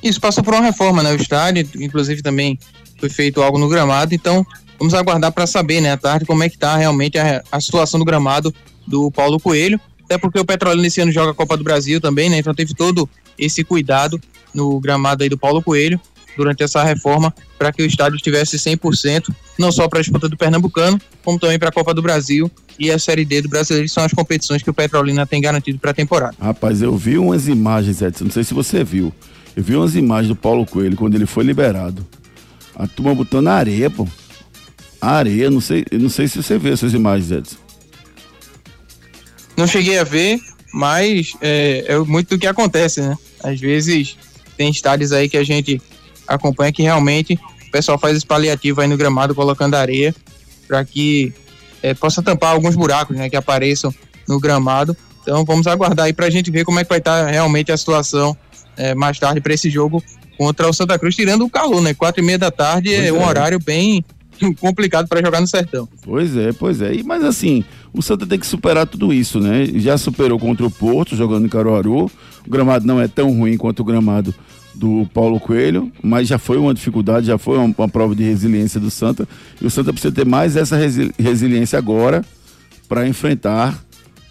Isso 0.05 0.21
passou 0.21 0.45
por 0.45 0.53
uma 0.53 0.63
reforma, 0.63 1.03
né? 1.03 1.13
O 1.13 1.17
estádio, 1.17 1.67
inclusive 1.81 2.21
também 2.21 2.59
foi 3.01 3.09
feito 3.09 3.43
algo 3.43 3.59
no 3.59 3.71
gramado, 3.71 4.15
então 4.15 4.47
vamos 4.79 4.93
aguardar 4.93 5.33
para 5.33 5.47
saber, 5.47 5.81
né, 5.81 5.93
à 5.93 5.97
tarde, 5.97 6.27
como 6.27 6.43
é 6.43 6.49
que 6.49 6.59
tá 6.59 6.77
realmente 6.77 7.19
a, 7.19 7.43
a 7.51 7.61
situação 7.61 7.99
do 7.99 8.05
gramado 8.05 8.55
do 8.87 9.11
Paulo 9.11 9.41
Coelho, 9.41 9.81
até 10.05 10.19
porque 10.19 10.39
o 10.39 10.45
Petrolina 10.45 10.87
esse 10.87 11.01
ano 11.01 11.11
joga 11.11 11.31
a 11.31 11.35
Copa 11.35 11.57
do 11.57 11.65
Brasil 11.65 12.03
também, 12.03 12.29
né? 12.29 12.39
Então 12.39 12.55
teve 12.55 12.75
todo 12.75 13.09
esse 13.39 13.65
cuidado 13.65 14.21
no 14.53 14.79
gramado 14.79 15.23
aí 15.23 15.29
do 15.29 15.39
Paulo 15.39 15.63
Coelho 15.63 15.99
durante 16.37 16.63
essa 16.63 16.83
reforma 16.83 17.35
para 17.57 17.73
que 17.73 17.83
o 17.83 17.87
estádio 17.87 18.17
estivesse 18.17 18.59
100%, 18.59 19.35
não 19.59 19.73
só 19.73 19.89
para 19.89 20.01
a 20.01 20.03
disputa 20.03 20.29
do 20.29 20.37
Pernambucano, 20.37 21.01
como 21.25 21.39
também 21.39 21.59
para 21.59 21.71
a 21.71 21.73
Copa 21.73 21.95
do 21.95 22.03
Brasil 22.03 22.51
e 22.79 22.91
a 22.91 22.99
Série 22.99 23.25
D 23.25 23.41
do 23.41 23.49
Brasileiro, 23.49 23.89
são 23.89 24.05
as 24.05 24.13
competições 24.13 24.63
que 24.63 24.69
o 24.69 24.75
Petrolina 24.75 25.27
tem 25.27 25.41
garantido 25.41 25.79
para 25.79 25.93
a 25.93 25.95
temporada. 25.95 26.35
Rapaz, 26.39 26.83
eu 26.83 26.95
vi 26.97 27.17
umas 27.17 27.49
imagens, 27.49 28.03
Edson, 28.03 28.25
não 28.25 28.31
sei 28.31 28.45
se 28.45 28.53
você 28.53 28.85
viu. 28.85 29.13
Eu 29.57 29.63
vi 29.63 29.77
umas 29.77 29.95
imagens 29.95 30.29
do 30.29 30.37
Paulo 30.37 30.67
Coelho 30.67 30.97
quando 30.97 31.15
ele 31.15 31.27
foi 31.27 31.45
liberado. 31.45 32.07
A 32.75 32.87
turma 32.87 33.15
botando 33.15 33.49
areia, 33.49 33.89
pô. 33.89 34.07
Areia, 35.01 35.51
não 35.51 35.61
sei, 35.61 35.85
não 35.93 36.09
sei 36.09 36.27
se 36.27 36.43
você 36.43 36.59
vê 36.59 36.73
essas 36.73 36.93
imagens, 36.93 37.31
Edson. 37.31 37.57
Não 39.57 39.67
cheguei 39.67 39.99
a 39.99 40.05
ver, 40.05 40.41
mas 40.73 41.35
é, 41.41 41.85
é 41.87 41.99
muito 41.99 42.31
do 42.31 42.39
que 42.39 42.47
acontece, 42.47 43.01
né? 43.01 43.17
Às 43.43 43.61
vezes 43.61 44.17
tem 44.57 44.71
estádios 44.71 45.13
aí 45.13 45.29
que 45.29 45.37
a 45.37 45.45
gente 45.45 45.81
acompanha 46.27 46.73
que 46.73 46.83
realmente 46.83 47.39
o 47.69 47.71
pessoal 47.71 47.99
faz 47.99 48.17
esse 48.17 48.27
paliativo 48.27 48.81
aí 48.81 48.89
no 48.89 48.97
gramado 48.97 49.35
colocando 49.35 49.75
areia 49.75 50.15
para 50.67 50.85
que 50.85 51.33
é, 51.83 51.95
possa 51.95 52.23
tampar 52.23 52.53
alguns 52.53 52.75
buracos, 52.75 53.17
né, 53.17 53.29
que 53.29 53.37
apareçam 53.37 53.95
no 54.27 54.41
gramado. 54.41 54.97
Então 55.23 55.45
vamos 55.45 55.67
aguardar 55.67 56.07
aí 56.07 56.13
para 56.13 56.27
a 56.27 56.31
gente 56.31 56.51
ver 56.51 56.65
como 56.65 56.81
é 56.81 56.85
que 56.85 56.89
vai 56.89 56.99
estar 56.99 57.27
realmente 57.27 57.71
a 57.71 57.77
situação 57.77 58.37
é, 58.77 58.95
mais 58.95 59.19
tarde 59.19 59.41
para 59.41 59.55
esse 59.55 59.69
jogo 59.71 60.03
contra 60.37 60.69
o 60.69 60.73
Santa 60.73 60.99
Cruz, 60.99 61.15
tirando 61.15 61.45
o 61.45 61.51
calor, 61.51 61.81
né? 61.81 61.95
Quatro 61.95 62.23
e 62.23 62.27
meia 62.27 62.39
da 62.39 62.51
tarde 62.51 62.91
Pois 62.91 63.05
é 63.07 63.13
um 63.13 63.23
é. 63.23 63.27
horário 63.27 63.59
bem 63.59 64.05
complicado 64.61 65.07
para 65.09 65.23
jogar 65.23 65.41
no 65.41 65.47
sertão. 65.47 65.89
Pois 66.03 66.37
é, 66.37 66.53
pois 66.53 66.83
é. 66.83 66.95
E, 66.95 67.03
mas 67.03 67.23
assim, 67.23 67.65
o 67.93 68.03
Santa 68.03 68.27
tem 68.27 68.39
que 68.39 68.47
superar 68.47 68.87
tudo 68.87 69.13
isso, 69.13 69.39
né? 69.41 69.65
Já 69.77 69.97
superou 69.97 70.39
contra 70.39 70.67
o 70.67 70.71
Porto, 70.71 71.15
jogando 71.17 71.47
em 71.47 71.49
Caruaru. 71.49 72.11
O 72.47 72.51
gramado 72.51 72.87
não 72.87 73.01
é 73.01 73.07
tão 73.09 73.31
ruim 73.33 73.57
quanto 73.57 73.81
o 73.81 73.85
gramado 73.85 74.35
do 74.75 75.09
Paulo 75.15 75.39
Coelho, 75.39 75.93
mas 76.03 76.27
já 76.27 76.37
foi 76.37 76.59
uma 76.59 76.75
dificuldade, 76.75 77.27
já 77.27 77.39
foi 77.39 77.57
uma, 77.57 77.73
uma 77.79 77.89
prova 77.89 78.13
de 78.13 78.25
resiliência 78.25 78.81
do 78.81 78.91
Santa. 78.91 79.27
E 79.63 79.65
o 79.65 79.71
Santa 79.71 79.93
precisa 79.93 80.13
ter 80.13 80.27
mais 80.27 80.57
essa 80.57 80.77
resi- 80.77 81.13
resiliência 81.17 81.79
agora 81.79 82.25
para 82.89 83.07
enfrentar 83.07 83.84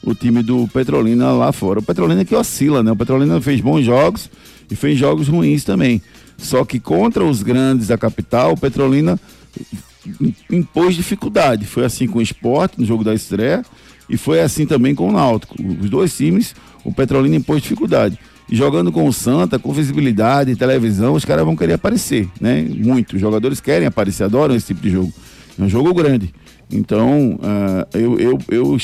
o 0.03 0.13
time 0.13 0.43
do 0.43 0.67
Petrolina 0.67 1.31
lá 1.31 1.51
fora. 1.51 1.79
O 1.79 1.83
Petrolina 1.83 2.25
que 2.25 2.35
oscila, 2.35 2.83
né? 2.83 2.91
O 2.91 2.95
Petrolina 2.95 3.39
fez 3.41 3.61
bons 3.61 3.83
jogos 3.83 4.29
e 4.69 4.75
fez 4.75 4.97
jogos 4.97 5.27
ruins 5.27 5.63
também. 5.63 6.01
Só 6.37 6.65
que 6.65 6.79
contra 6.79 7.23
os 7.23 7.41
grandes 7.41 7.87
da 7.87 7.97
capital, 7.97 8.53
o 8.53 8.57
Petrolina 8.57 9.19
impôs 10.51 10.95
dificuldade. 10.95 11.65
Foi 11.65 11.85
assim 11.85 12.07
com 12.07 12.19
o 12.19 12.21
esporte 12.21 12.79
no 12.79 12.85
jogo 12.85 13.03
da 13.03 13.13
estreia 13.13 13.63
e 14.09 14.17
foi 14.17 14.41
assim 14.41 14.65
também 14.65 14.93
com 14.93 15.07
o 15.07 15.11
Náutico. 15.11 15.55
Os 15.81 15.89
dois 15.89 16.15
times, 16.15 16.53
o 16.83 16.93
Petrolina 16.93 17.35
impôs 17.35 17.61
dificuldade. 17.61 18.19
E 18.49 18.55
jogando 18.55 18.91
com 18.91 19.07
o 19.07 19.13
Santa, 19.13 19.57
com 19.57 19.71
visibilidade, 19.71 20.55
televisão, 20.57 21.13
os 21.13 21.23
caras 21.23 21.45
vão 21.45 21.55
querer 21.55 21.73
aparecer, 21.73 22.27
né? 22.41 22.61
Muito. 22.61 23.15
Os 23.15 23.21
jogadores 23.21 23.61
querem 23.61 23.87
aparecer, 23.87 24.25
adoram 24.25 24.53
esse 24.53 24.67
tipo 24.67 24.81
de 24.81 24.89
jogo. 24.89 25.13
É 25.57 25.63
um 25.63 25.69
jogo 25.69 25.93
grande. 25.93 26.33
Então, 26.73 27.39
ah, 27.43 27.87
eu, 27.93 28.19
eu, 28.19 28.39
eu, 28.49 28.77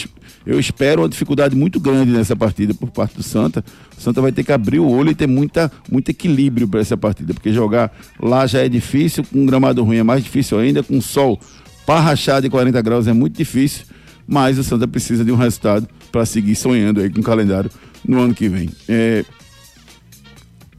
eu 0.45 0.59
espero 0.59 1.01
uma 1.01 1.09
dificuldade 1.09 1.55
muito 1.55 1.79
grande 1.79 2.11
nessa 2.11 2.35
partida 2.35 2.73
por 2.73 2.91
parte 2.91 3.15
do 3.15 3.23
Santa. 3.23 3.65
O 3.97 4.01
Santa 4.01 4.21
vai 4.21 4.31
ter 4.31 4.43
que 4.43 4.51
abrir 4.51 4.79
o 4.79 4.87
olho 4.87 5.09
e 5.09 5.15
ter 5.15 5.27
muita, 5.27 5.71
muito 5.91 6.09
equilíbrio 6.09 6.67
para 6.67 6.79
essa 6.79 6.95
partida, 6.95 7.33
porque 7.33 7.51
jogar 7.51 7.91
lá 8.21 8.45
já 8.45 8.59
é 8.59 8.69
difícil, 8.69 9.23
com 9.23 9.39
um 9.39 9.45
gramado 9.45 9.83
ruim 9.83 9.97
é 9.97 10.03
mais 10.03 10.23
difícil 10.23 10.59
ainda, 10.59 10.83
com 10.83 11.01
sol 11.01 11.39
parrachado 11.85 12.43
de 12.43 12.49
40 12.51 12.79
graus 12.83 13.07
é 13.07 13.13
muito 13.13 13.35
difícil, 13.35 13.85
mas 14.27 14.59
o 14.59 14.63
Santa 14.63 14.87
precisa 14.87 15.25
de 15.25 15.31
um 15.31 15.35
resultado 15.35 15.87
para 16.11 16.23
seguir 16.25 16.55
sonhando 16.55 17.01
aí 17.01 17.09
com 17.09 17.19
o 17.19 17.23
calendário 17.23 17.71
no 18.07 18.19
ano 18.19 18.35
que 18.35 18.47
vem. 18.47 18.69
É, 18.87 19.25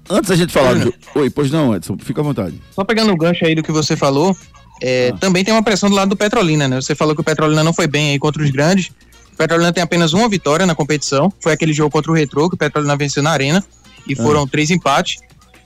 Antes 0.09 0.29
da 0.29 0.37
gente 0.37 0.53
falar 0.53 0.75
do. 0.75 0.93
Oi, 1.15 1.31
pois 1.31 1.53
não, 1.53 1.75
Edson, 1.75 1.97
fica 2.01 2.21
à 2.21 2.25
vontade. 2.25 2.61
Só 2.73 2.83
pegando 2.83 3.13
o 3.13 3.17
gancho 3.17 3.45
aí 3.45 3.55
do 3.55 3.63
que 3.63 3.71
você 3.71 3.97
falou, 3.97 4.37
é, 4.81 5.13
também 5.21 5.45
tem 5.45 5.53
uma 5.53 5.63
pressão 5.63 5.91
do 5.91 5.95
lado 5.95 6.09
do 6.09 6.17
Petrolina, 6.17 6.67
né? 6.67 6.81
Você 6.81 6.95
falou 6.95 7.15
que 7.15 7.21
o 7.21 7.25
Petrolina 7.25 7.63
não 7.63 7.73
foi 7.73 7.87
bem 7.87 8.11
aí 8.11 8.19
contra 8.19 8.43
os 8.43 8.51
grandes. 8.51 8.91
O 9.33 9.37
Petrolina 9.37 9.73
tem 9.73 9.83
apenas 9.83 10.13
uma 10.13 10.29
vitória 10.29 10.65
na 10.67 10.75
competição. 10.75 11.33
Foi 11.41 11.53
aquele 11.53 11.73
jogo 11.73 11.91
contra 11.91 12.11
o 12.11 12.15
Retro 12.15 12.49
que 12.49 12.55
o 12.55 12.59
Petrolina 12.59 12.97
venceu 12.97 13.23
na 13.23 13.31
Arena. 13.31 13.65
E 14.07 14.17
foram 14.17 14.47
três 14.47 14.71
empates. 14.71 15.19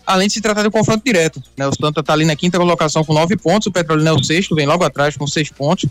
Além 0.07 0.27
de 0.29 0.35
se 0.35 0.41
tratar 0.41 0.63
de 0.63 0.69
um 0.69 0.71
confronto 0.71 1.03
direto. 1.05 1.43
Né? 1.57 1.67
O 1.67 1.73
Santa 1.75 2.03
tá 2.03 2.13
ali 2.13 2.25
na 2.25 2.37
quinta 2.37 2.59
colocação 2.59 3.05
com 3.05 3.15
nove 3.15 3.37
pontos. 3.37 3.67
O 3.69 3.73
Petrolina 3.73 4.11
é 4.11 4.13
o 4.13 4.23
sexto, 4.23 4.55
vem 4.55 4.67
logo 4.67 4.85
atrás 4.85 5.17
com 5.17 5.27
seis 5.27 5.49
pontos. 5.49 5.89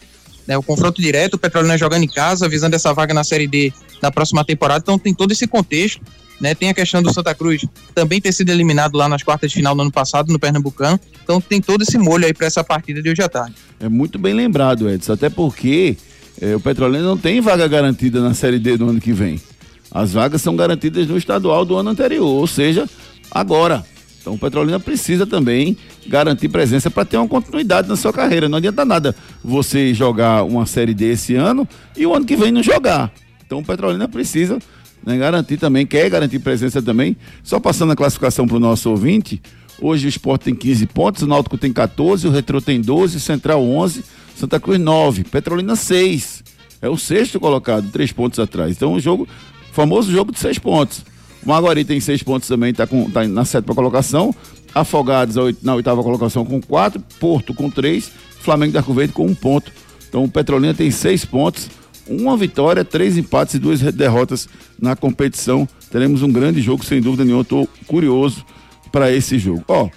Né? 0.47 0.57
O 0.57 0.63
confronto 0.63 1.01
direto, 1.01 1.35
o 1.35 1.37
Petrolina 1.37 1.77
jogando 1.77 2.03
em 2.03 2.07
casa, 2.07 2.49
visando 2.49 2.75
essa 2.75 2.93
vaga 2.93 3.13
na 3.13 3.23
Série 3.23 3.47
D 3.47 3.73
da 4.01 4.11
próxima 4.11 4.43
temporada. 4.43 4.81
Então 4.81 4.99
tem 4.99 5.13
todo 5.13 5.31
esse 5.31 5.47
contexto. 5.47 6.01
Né? 6.41 6.53
Tem 6.53 6.69
a 6.69 6.73
questão 6.73 7.01
do 7.01 7.13
Santa 7.13 7.33
Cruz 7.33 7.65
também 7.95 8.19
ter 8.19 8.33
sido 8.33 8.49
eliminado 8.49 8.97
lá 8.97 9.07
nas 9.07 9.23
quartas 9.23 9.51
de 9.51 9.57
final 9.57 9.73
do 9.75 9.81
ano 9.81 9.91
passado, 9.91 10.31
no 10.31 10.39
Pernambucano. 10.39 10.99
Então 11.23 11.39
tem 11.39 11.61
todo 11.61 11.83
esse 11.83 11.97
molho 11.97 12.25
aí 12.25 12.33
para 12.33 12.47
essa 12.47 12.63
partida 12.63 13.01
de 13.01 13.09
hoje 13.09 13.21
à 13.21 13.29
tarde. 13.29 13.55
É 13.79 13.87
muito 13.87 14.19
bem 14.19 14.33
lembrado, 14.33 14.89
Edson, 14.89 15.13
até 15.13 15.29
porque 15.29 15.95
é, 16.41 16.55
o 16.55 16.59
Petrolina 16.59 17.03
não 17.03 17.17
tem 17.17 17.39
vaga 17.39 17.67
garantida 17.67 18.21
na 18.21 18.33
Série 18.33 18.59
D 18.59 18.75
do 18.75 18.89
ano 18.89 18.99
que 18.99 19.13
vem. 19.13 19.41
As 19.89 20.11
vagas 20.11 20.41
são 20.41 20.55
garantidas 20.55 21.07
no 21.07 21.17
estadual 21.17 21.63
do 21.63 21.77
ano 21.77 21.91
anterior, 21.91 22.25
ou 22.25 22.47
seja, 22.47 22.89
agora. 23.31 23.85
Então 24.23 24.35
o 24.35 24.37
Petrolina 24.37 24.79
precisa 24.79 25.27
também 25.27 25.75
garantir 26.07 26.47
presença 26.47 26.89
para 26.89 27.03
ter 27.03 27.17
uma 27.17 27.27
continuidade 27.27 27.89
na 27.89 27.97
sua 27.97 28.13
carreira. 28.13 28.47
Não 28.47 28.57
adianta 28.57 28.85
nada 28.85 29.13
você 29.43 29.93
jogar 29.93 30.45
uma 30.45 30.65
Série 30.65 30.93
D 30.93 31.11
esse 31.11 31.35
ano 31.35 31.67
e 31.95 32.05
o 32.05 32.15
ano 32.15 32.25
que 32.25 32.37
vem 32.37 32.49
não 32.49 32.63
jogar. 32.63 33.11
Então 33.45 33.59
o 33.59 33.65
Petrolina 33.65 34.07
precisa 34.07 34.59
né, 35.05 35.17
garantir 35.17 35.57
também, 35.57 35.85
quer 35.85 36.09
garantir 36.09 36.39
presença 36.39 36.81
também. 36.81 37.17
Só 37.43 37.59
passando 37.59 37.91
a 37.91 37.97
classificação 37.97 38.47
para 38.47 38.55
o 38.55 38.61
nosso 38.61 38.89
ouvinte, 38.89 39.41
hoje 39.77 40.07
o 40.07 40.09
Sport 40.09 40.43
tem 40.43 40.55
15 40.55 40.85
pontos, 40.85 41.21
o 41.23 41.27
Náutico 41.27 41.57
tem 41.57 41.73
14, 41.73 42.25
o 42.25 42.31
Retro 42.31 42.61
tem 42.61 42.79
12, 42.79 43.17
o 43.17 43.19
Central 43.19 43.61
11, 43.61 44.05
Santa 44.37 44.57
Cruz 44.57 44.79
9, 44.79 45.25
Petrolina 45.25 45.75
6. 45.75 46.45
É 46.81 46.87
o 46.87 46.97
sexto 46.97 47.41
colocado, 47.41 47.91
três 47.91 48.13
pontos 48.13 48.39
atrás. 48.39 48.71
Então 48.71 48.93
o 48.93 49.01
jogo, 49.01 49.27
famoso 49.73 50.09
jogo 50.09 50.31
de 50.31 50.39
seis 50.39 50.57
pontos. 50.57 51.03
O 51.45 51.49
Maguari 51.49 51.83
tem 51.83 51.99
seis 51.99 52.23
pontos 52.23 52.47
também, 52.47 52.71
está 52.71 52.87
tá 52.87 53.27
na 53.27 53.45
sétima 53.45 53.75
colocação. 53.75 54.33
Afogados 54.73 55.35
na 55.61 55.75
oitava 55.75 56.01
colocação 56.01 56.43
com 56.43 56.59
quatro, 56.59 56.99
Porto 57.19 57.53
com 57.53 57.69
três, 57.69 58.11
Flamengo 58.39 58.73
da 58.73 58.79
Arco 58.79 58.93
Verde 58.93 59.13
com 59.13 59.25
um 59.25 59.35
ponto. 59.35 59.71
Então 60.09 60.23
o 60.23 60.29
Petrolina 60.29 60.73
tem 60.73 60.89
seis 60.89 61.25
pontos, 61.25 61.69
uma 62.07 62.35
vitória, 62.35 62.83
três 62.83 63.17
empates 63.17 63.55
e 63.55 63.59
duas 63.59 63.81
derrotas 63.81 64.47
na 64.79 64.95
competição. 64.95 65.67
Teremos 65.91 66.21
um 66.21 66.31
grande 66.31 66.61
jogo, 66.61 66.83
sem 66.83 67.01
dúvida 67.01 67.23
nenhuma. 67.23 67.43
Estou 67.43 67.67
curioso 67.87 68.45
para 68.91 69.11
esse 69.11 69.37
jogo. 69.37 69.63
Ó, 69.67 69.89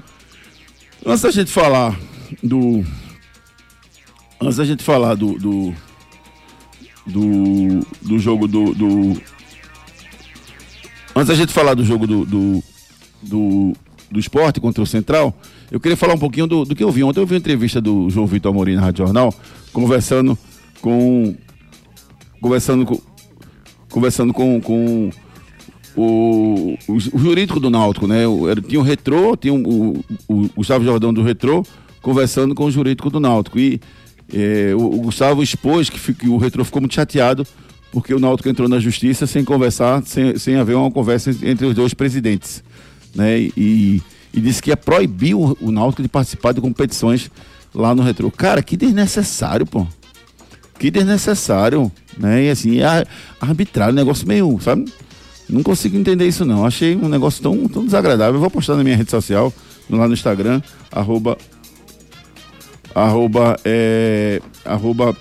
antes 1.04 1.22
da 1.22 1.30
gente 1.30 1.50
falar 1.50 1.98
do. 2.42 2.84
Antes 4.40 4.56
da 4.56 4.64
gente 4.64 4.82
falar 4.82 5.14
do. 5.14 5.38
do, 5.38 5.74
do, 7.06 7.80
do 8.02 8.18
jogo 8.18 8.46
do, 8.46 8.74
do. 8.74 9.22
Antes 11.16 11.28
da 11.28 11.34
gente 11.34 11.50
falar 11.52 11.72
do 11.72 11.82
jogo 11.82 12.06
do, 12.06 12.26
do, 12.26 12.62
do, 13.22 13.72
do 14.10 14.20
esporte 14.20 14.60
contra 14.60 14.82
o 14.82 14.86
Central, 14.86 15.34
eu 15.70 15.80
queria 15.80 15.96
falar 15.96 16.12
um 16.12 16.18
pouquinho 16.18 16.46
do, 16.46 16.66
do 16.66 16.74
que 16.76 16.84
eu 16.84 16.90
vi. 16.90 17.02
Ontem 17.02 17.20
eu 17.20 17.26
vi 17.26 17.32
uma 17.32 17.38
entrevista 17.38 17.80
do 17.80 18.10
João 18.10 18.26
Vitor 18.26 18.52
Amorim 18.52 18.74
na 18.74 18.82
Rádio 18.82 19.04
Jornal, 19.06 19.32
conversando 19.72 20.38
com. 20.82 21.34
Conversando 22.38 22.84
com. 22.84 23.00
Conversando 23.90 24.34
com, 24.34 24.60
com 24.60 25.10
o, 25.96 26.76
o, 26.86 26.94
o 27.14 27.18
jurídico 27.18 27.58
do 27.58 27.70
Náutico, 27.70 28.06
né? 28.06 28.26
O- 28.26 28.54
tinha 28.60 28.78
o 28.78 28.84
Retrô, 28.84 29.34
tinha 29.38 29.54
o, 29.54 29.58
o, 29.58 30.04
o 30.28 30.50
Gustavo 30.54 30.84
Jordão 30.84 31.14
do 31.14 31.22
Retrô, 31.22 31.64
conversando 32.02 32.54
com 32.54 32.66
o 32.66 32.70
jurídico 32.70 33.08
do 33.08 33.18
Náutico. 33.18 33.58
E 33.58 33.80
eh, 34.34 34.74
o, 34.74 35.00
Gustavo 35.00 35.42
expôs 35.42 35.88
que, 35.88 36.12
que 36.14 36.28
o 36.28 36.36
Retrô 36.36 36.62
ficou 36.62 36.82
muito 36.82 36.94
chateado 36.94 37.46
porque 37.96 38.12
o 38.12 38.20
Náutico 38.20 38.46
entrou 38.46 38.68
na 38.68 38.78
justiça 38.78 39.26
sem 39.26 39.42
conversar, 39.42 40.02
sem, 40.04 40.36
sem 40.36 40.56
haver 40.56 40.76
uma 40.76 40.90
conversa 40.90 41.30
entre 41.42 41.64
os 41.64 41.74
dois 41.74 41.94
presidentes. 41.94 42.62
Né? 43.14 43.50
E, 43.56 44.02
e 44.34 44.38
disse 44.38 44.60
que 44.60 44.68
ia 44.68 44.76
proibir 44.76 45.34
o, 45.34 45.56
o 45.62 45.70
Náutico 45.72 46.02
de 46.02 46.08
participar 46.08 46.52
de 46.52 46.60
competições 46.60 47.30
lá 47.74 47.94
no 47.94 48.02
Retrô. 48.02 48.30
Cara, 48.30 48.62
que 48.62 48.76
desnecessário, 48.76 49.64
pô. 49.64 49.86
Que 50.78 50.90
desnecessário. 50.90 51.90
Né? 52.18 52.44
E 52.44 52.50
assim, 52.50 52.82
a, 52.82 53.02
arbitrar, 53.40 53.88
um 53.88 53.94
negócio 53.94 54.28
meio, 54.28 54.60
sabe? 54.60 54.84
Não 55.48 55.62
consigo 55.62 55.96
entender 55.96 56.28
isso 56.28 56.44
não. 56.44 56.66
Achei 56.66 56.94
um 56.94 57.08
negócio 57.08 57.42
tão, 57.42 57.66
tão 57.66 57.82
desagradável. 57.82 58.34
Eu 58.34 58.40
vou 58.40 58.50
postar 58.50 58.76
na 58.76 58.84
minha 58.84 58.96
rede 58.98 59.10
social, 59.10 59.50
lá 59.88 60.06
no 60.06 60.12
Instagram, 60.12 60.60
arroba, 60.92 61.38
arroba, 62.94 63.56
é, 63.64 64.42
arroba 64.66 65.16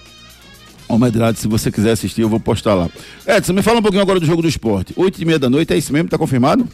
Almedrado, 0.88 1.38
se 1.38 1.48
você 1.48 1.72
quiser 1.72 1.92
assistir, 1.92 2.22
eu 2.22 2.30
vou 2.30 2.40
postar 2.40 2.76
lá. 2.76 2.90
Edson, 3.28 3.54
me 3.54 3.62
fala 3.62 3.80
um 3.80 3.82
pouquinho 3.82 4.04
agora 4.04 4.20
do 4.20 4.26
jogo 4.26 4.42
do 4.42 4.48
esporte. 4.48 4.94
Oito 4.96 5.22
e 5.22 5.26
meia 5.26 5.40
da 5.40 5.50
noite, 5.50 5.74
é 5.74 5.78
isso 5.78 5.92
mesmo? 5.92 6.10
Tá 6.10 6.18
confirmado? 6.18 6.68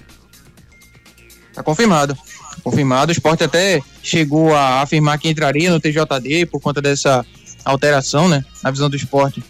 Tá 1.53 1.63
confirmado. 1.63 2.17
Confirmado. 2.63 3.09
O 3.09 3.13
esporte 3.13 3.43
até 3.43 3.81
chegou 4.03 4.53
a 4.53 4.81
afirmar 4.81 5.17
que 5.17 5.29
entraria 5.29 5.71
no 5.71 5.79
TJD 5.79 6.45
por 6.47 6.59
conta 6.59 6.81
dessa 6.81 7.25
alteração, 7.63 8.27
né? 8.27 8.43
Na 8.63 8.71
visão 8.71 8.89
do 8.89 8.95
esporte, 8.95 9.43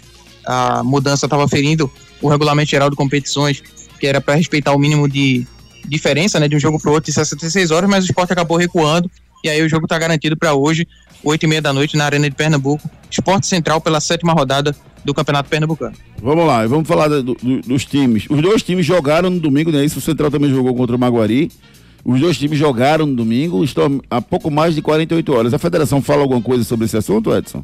a 0.45 0.83
mudança 0.83 1.25
estava 1.25 1.47
ferindo 1.47 1.91
o 2.21 2.29
regulamento 2.29 2.69
geral 2.69 2.89
de 2.89 2.95
competições, 2.95 3.61
que 3.99 4.05
era 4.05 4.21
para 4.21 4.35
respeitar 4.35 4.73
o 4.73 4.79
mínimo 4.79 5.09
de 5.09 5.45
diferença, 5.87 6.39
né? 6.39 6.47
De 6.47 6.55
um 6.55 6.59
jogo 6.59 6.79
para 6.79 6.91
outro 6.91 7.07
de 7.07 7.13
66 7.13 7.71
horas, 7.71 7.89
mas 7.89 8.03
o 8.03 8.07
esporte 8.07 8.31
acabou 8.33 8.57
recuando. 8.57 9.09
E 9.43 9.49
aí 9.49 9.61
o 9.61 9.69
jogo 9.69 9.85
está 9.85 9.97
garantido 9.97 10.37
para 10.37 10.53
hoje, 10.53 10.87
8 11.23 11.43
e 11.43 11.47
meia 11.47 11.61
da 11.61 11.73
noite, 11.73 11.97
na 11.97 12.05
Arena 12.05 12.29
de 12.29 12.35
Pernambuco. 12.35 12.89
Esporte 13.09 13.47
Central 13.47 13.81
pela 13.81 13.99
sétima 13.99 14.33
rodada 14.33 14.75
do 15.03 15.13
Campeonato 15.13 15.49
Pernambucano. 15.49 15.95
Vamos 16.21 16.45
lá, 16.45 16.65
vamos 16.67 16.87
falar 16.87 17.07
do, 17.07 17.23
do, 17.23 17.61
dos 17.61 17.85
times. 17.85 18.25
Os 18.29 18.41
dois 18.41 18.61
times 18.61 18.85
jogaram 18.85 19.29
no 19.29 19.39
domingo, 19.39 19.71
né? 19.71 19.83
Isso 19.83 19.99
o 19.99 20.01
Central 20.01 20.29
também 20.31 20.49
jogou 20.49 20.75
contra 20.75 20.95
o 20.95 20.99
Maguari. 20.99 21.51
Os 22.03 22.19
dois 22.19 22.37
times 22.37 22.57
jogaram 22.57 23.05
no 23.05 23.15
domingo, 23.15 23.63
estão 23.63 24.01
há 24.09 24.21
pouco 24.21 24.49
mais 24.49 24.73
de 24.73 24.81
48 24.81 25.33
horas. 25.33 25.53
A 25.53 25.59
federação 25.59 26.01
fala 26.01 26.21
alguma 26.21 26.41
coisa 26.41 26.63
sobre 26.63 26.85
esse 26.85 26.97
assunto, 26.97 27.35
Edson? 27.35 27.63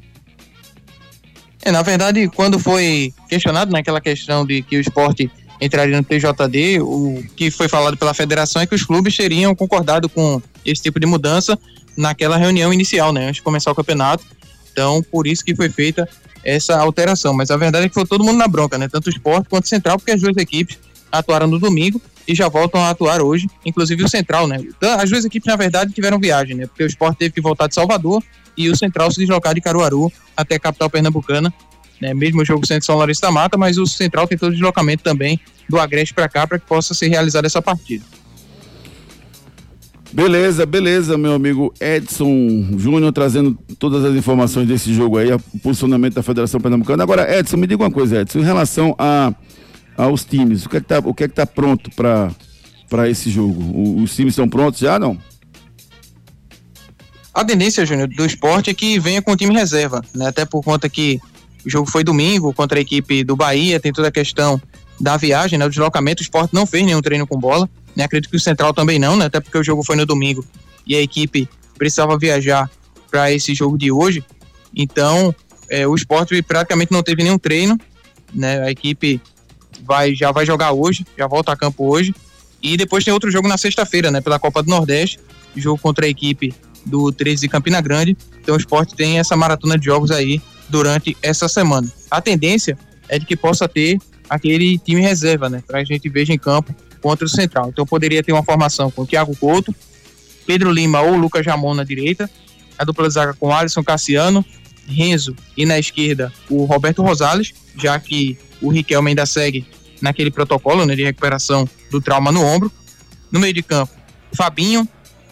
É, 1.64 1.72
na 1.72 1.82
verdade, 1.82 2.30
quando 2.30 2.60
foi 2.60 3.14
questionado 3.28 3.72
naquela 3.72 4.00
questão 4.00 4.46
de 4.46 4.62
que 4.62 4.78
o 4.78 4.82
esporte 4.82 5.30
entraria 5.60 5.98
no 5.98 6.04
TJD, 6.04 6.80
o 6.82 7.24
que 7.36 7.50
foi 7.50 7.68
falado 7.68 7.98
pela 7.98 8.14
federação 8.14 8.62
é 8.62 8.68
que 8.68 8.76
os 8.76 8.84
clubes 8.84 9.16
teriam 9.16 9.56
concordado 9.56 10.08
com 10.08 10.42
esse 10.64 10.84
tipo 10.84 11.00
de 11.00 11.08
mudança 11.08 11.58
naquela 11.98 12.38
reunião 12.38 12.72
inicial, 12.72 13.12
né, 13.12 13.26
antes 13.26 13.36
de 13.36 13.42
começar 13.42 13.72
o 13.72 13.76
campeonato. 13.76 14.24
Então, 14.72 15.04
por 15.12 15.26
isso 15.26 15.44
que 15.44 15.56
foi 15.56 15.70
feita 15.70 16.08
essa 16.44 16.78
alteração. 16.78 17.34
Mas 17.34 17.50
a 17.50 17.58
verdade 17.58 17.88
é 17.88 17.90
que 17.90 17.96
foi 17.96 18.06
todo 18.06 18.24
mundo 18.24 18.38
na 18.38 18.48
bronca, 18.48 18.78
né, 18.78 18.88
tanto 18.88 19.08
o 19.08 19.10
esporte 19.10 19.50
quanto 19.50 19.66
o 19.66 19.68
Central, 19.68 19.98
porque 19.98 20.12
as 20.12 20.22
duas 20.22 20.38
equipes 20.38 20.78
atuaram 21.12 21.48
no 21.48 21.60
domingo 21.60 22.02
e 22.28 22.36
já 22.36 22.50
voltam 22.50 22.82
a 22.82 22.90
atuar 22.90 23.22
hoje, 23.22 23.48
inclusive 23.66 24.04
o 24.04 24.10
Central, 24.10 24.48
né? 24.48 24.58
Então, 24.60 25.00
as 25.00 25.10
duas 25.10 25.24
equipes, 25.24 25.48
na 25.48 25.56
verdade, 25.56 25.94
tiveram 25.94 26.20
viagem, 26.20 26.56
né? 26.56 26.68
Porque 26.68 26.84
o 26.84 26.88
Sport 26.88 27.18
teve 27.18 27.34
que 27.34 27.42
voltar 27.42 27.68
de 27.68 27.74
Salvador 27.74 28.22
e 28.58 28.70
o 28.70 28.76
Central 28.76 29.10
se 29.12 29.20
deslocar 29.20 29.56
de 29.56 29.62
Caruaru 29.62 30.12
até 30.36 30.56
a 30.56 30.60
capital 30.60 30.90
pernambucana, 30.90 31.54
né? 32.02 32.14
Mesmo 32.14 32.42
o 32.42 32.46
jogo 32.46 32.66
sendo 32.66 32.84
São 32.84 32.96
Lourenço 32.96 33.22
da 33.22 33.32
Mata, 33.32 33.58
mas 33.58 33.78
o 33.78 33.86
Central 33.86 34.28
tem 34.28 34.38
todo 34.38 34.50
o 34.50 34.54
deslocamento 34.54 35.04
também 35.04 35.40
do 35.70 35.80
Agreste 35.80 36.14
para 36.14 36.28
cá 36.28 36.46
para 36.46 36.60
que 36.60 36.66
possa 36.66 36.94
ser 36.94 37.08
realizada 37.08 37.48
essa 37.48 37.62
partida. 37.62 38.04
Beleza, 40.12 40.66
beleza, 40.66 41.18
meu 41.18 41.34
amigo 41.34 41.74
Edson 41.80 42.66
Júnior 42.78 43.12
trazendo 43.12 43.58
todas 43.78 44.06
as 44.06 44.16
informações 44.16 44.68
desse 44.68 44.94
jogo 44.94 45.18
aí, 45.18 45.32
o 45.32 45.40
posicionamento 45.62 46.16
da 46.16 46.24
Federação 46.24 46.60
Pernambucana. 46.60 47.04
Agora, 47.04 47.38
Edson, 47.38 47.58
me 47.58 47.68
diga 47.68 47.84
uma 47.84 47.92
coisa, 47.92 48.22
Edson, 48.22 48.40
em 48.40 48.44
relação 48.44 48.96
a 48.98 49.34
aos 49.98 50.24
times. 50.24 50.66
O 50.66 50.70
que 50.70 50.78
é 50.78 50.80
que 50.80 50.86
tá, 50.86 51.00
o 51.00 51.14
que 51.14 51.24
é 51.24 51.28
que 51.28 51.34
tá 51.34 51.46
pronto 51.46 51.90
para 51.92 53.10
esse 53.10 53.30
jogo? 53.30 53.60
O, 53.60 54.02
os 54.04 54.16
times 54.16 54.34
estão 54.34 54.48
prontos 54.48 54.80
já, 54.80 55.00
não? 55.00 55.18
A 57.34 57.44
tendência, 57.44 57.86
Júnior, 57.86 58.08
do 58.08 58.26
esporte 58.26 58.70
é 58.70 58.74
que 58.74 59.00
venha 59.00 59.22
com 59.22 59.32
o 59.32 59.36
time 59.36 59.54
reserva, 59.54 60.02
né? 60.16 60.28
Até 60.28 60.46
por 60.46 60.64
conta 60.64 60.88
que 60.88 61.20
o 61.66 61.70
jogo 61.70 61.90
foi 61.90 62.04
domingo 62.04 62.54
contra 62.54 62.80
a 62.80 62.82
equipe 62.82 63.24
do 63.24 63.36
Bahia, 63.36 63.80
tem 63.80 63.92
toda 63.92 64.08
a 64.08 64.12
questão 64.12 64.62
da 65.00 65.18
viagem, 65.18 65.60
né? 65.60 65.66
O 65.66 65.70
deslocamento, 65.70 66.22
o 66.22 66.24
esporte 66.24 66.54
não 66.54 66.66
fez 66.66 66.86
nenhum 66.86 67.02
treino 67.02 67.28
com 67.28 67.38
bola, 67.38 67.70
né? 67.98 68.04
Acredito 68.04 68.30
que 68.30 68.38
o 68.38 68.40
Central 68.40 68.76
também 68.76 69.00
não, 69.00 69.18
né? 69.18 69.26
Até 69.26 69.40
porque 69.40 69.58
o 69.58 69.64
jogo 69.64 69.84
foi 69.84 69.96
no 69.96 70.06
domingo 70.06 70.46
e 70.86 70.96
a 70.96 71.02
equipe 71.02 71.50
precisava 71.76 72.16
viajar 72.16 72.70
para 73.10 73.32
esse 73.32 73.56
jogo 73.56 73.76
de 73.76 73.92
hoje. 73.92 74.24
Então, 74.76 75.34
é, 75.68 75.88
o 75.88 75.96
esporte 75.96 76.40
praticamente 76.44 76.92
não 76.92 77.02
teve 77.02 77.24
nenhum 77.24 77.40
treino, 77.40 77.76
né? 78.32 78.62
A 78.62 78.70
equipe 78.70 79.20
vai, 79.84 80.14
já 80.14 80.32
vai 80.32 80.46
jogar 80.46 80.74
hoje, 80.74 81.08
já 81.18 81.26
volta 81.26 81.52
a 81.52 81.58
campo 81.58 81.92
hoje. 81.92 82.14
E 82.62 82.78
depois 82.78 83.04
tem 83.04 83.12
outro 83.12 83.32
jogo 83.32 83.48
na 83.48 83.58
sexta-feira, 83.58 84.12
né, 84.12 84.22
pela 84.22 84.38
Copa 84.38 84.62
do 84.62 84.70
Nordeste, 84.70 85.20
jogo 85.56 85.80
contra 85.80 86.06
a 86.06 86.10
equipe 86.10 86.54
do 86.86 87.12
13 87.12 87.42
de 87.42 87.48
Campina 87.48 87.82
Grande. 87.82 88.16
Então 88.42 88.54
o 88.54 88.58
esporte 88.60 88.96
tem 88.96 89.18
essa 89.18 89.36
maratona 89.36 89.78
de 89.78 89.86
jogos 89.86 90.12
aí 90.12 90.40
durante 90.70 91.18
essa 91.24 91.48
semana. 91.48 91.92
A 92.12 92.22
tendência 92.22 92.78
é 93.10 93.18
de 93.18 93.26
que 93.26 93.36
possa 93.36 93.68
ter 93.68 94.00
aquele 94.30 94.78
time 94.78 95.02
reserva, 95.02 95.50
né, 95.50 95.64
para 95.66 95.80
a 95.80 95.84
gente 95.84 96.08
veja 96.10 96.32
em 96.34 96.38
campo 96.38 96.76
contra 97.08 97.26
o 97.26 97.30
Central. 97.30 97.70
Então 97.70 97.86
poderia 97.86 98.22
ter 98.22 98.34
uma 98.34 98.44
formação 98.44 98.92
com 98.92 99.06
Thiago 99.06 99.34
Couto, 99.38 99.74
Pedro 100.46 100.70
Lima 100.70 101.00
ou 101.00 101.16
Lucas 101.16 101.46
Jamon 101.46 101.74
na 101.74 101.86
direita, 101.86 102.30
a 102.78 102.84
dupla 102.84 103.10
zaga 103.10 103.34
com 103.34 103.50
Alisson 103.50 103.82
Cassiano, 103.82 104.44
Renzo 104.86 105.34
e 105.56 105.66
na 105.66 105.80
esquerda 105.80 106.34
o 106.50 106.66
Roberto 106.66 107.02
Rosales, 107.02 107.54
já 107.82 107.98
que 107.98 108.38
o 108.62 108.70
Riquelme 108.70 109.12
ainda 109.12 109.26
segue 109.26 109.66
naquele 110.02 110.30
protocolo 110.30 110.86
né, 110.86 110.98
de 110.98 111.04
recuperação 111.06 111.68
do 111.90 112.02
trauma 112.02 112.30
no 112.30 112.44
ombro. 112.44 112.70
No 113.32 113.40
meio 113.40 113.54
de 113.54 113.64
campo, 113.64 113.94
Fabinho, 114.34 114.86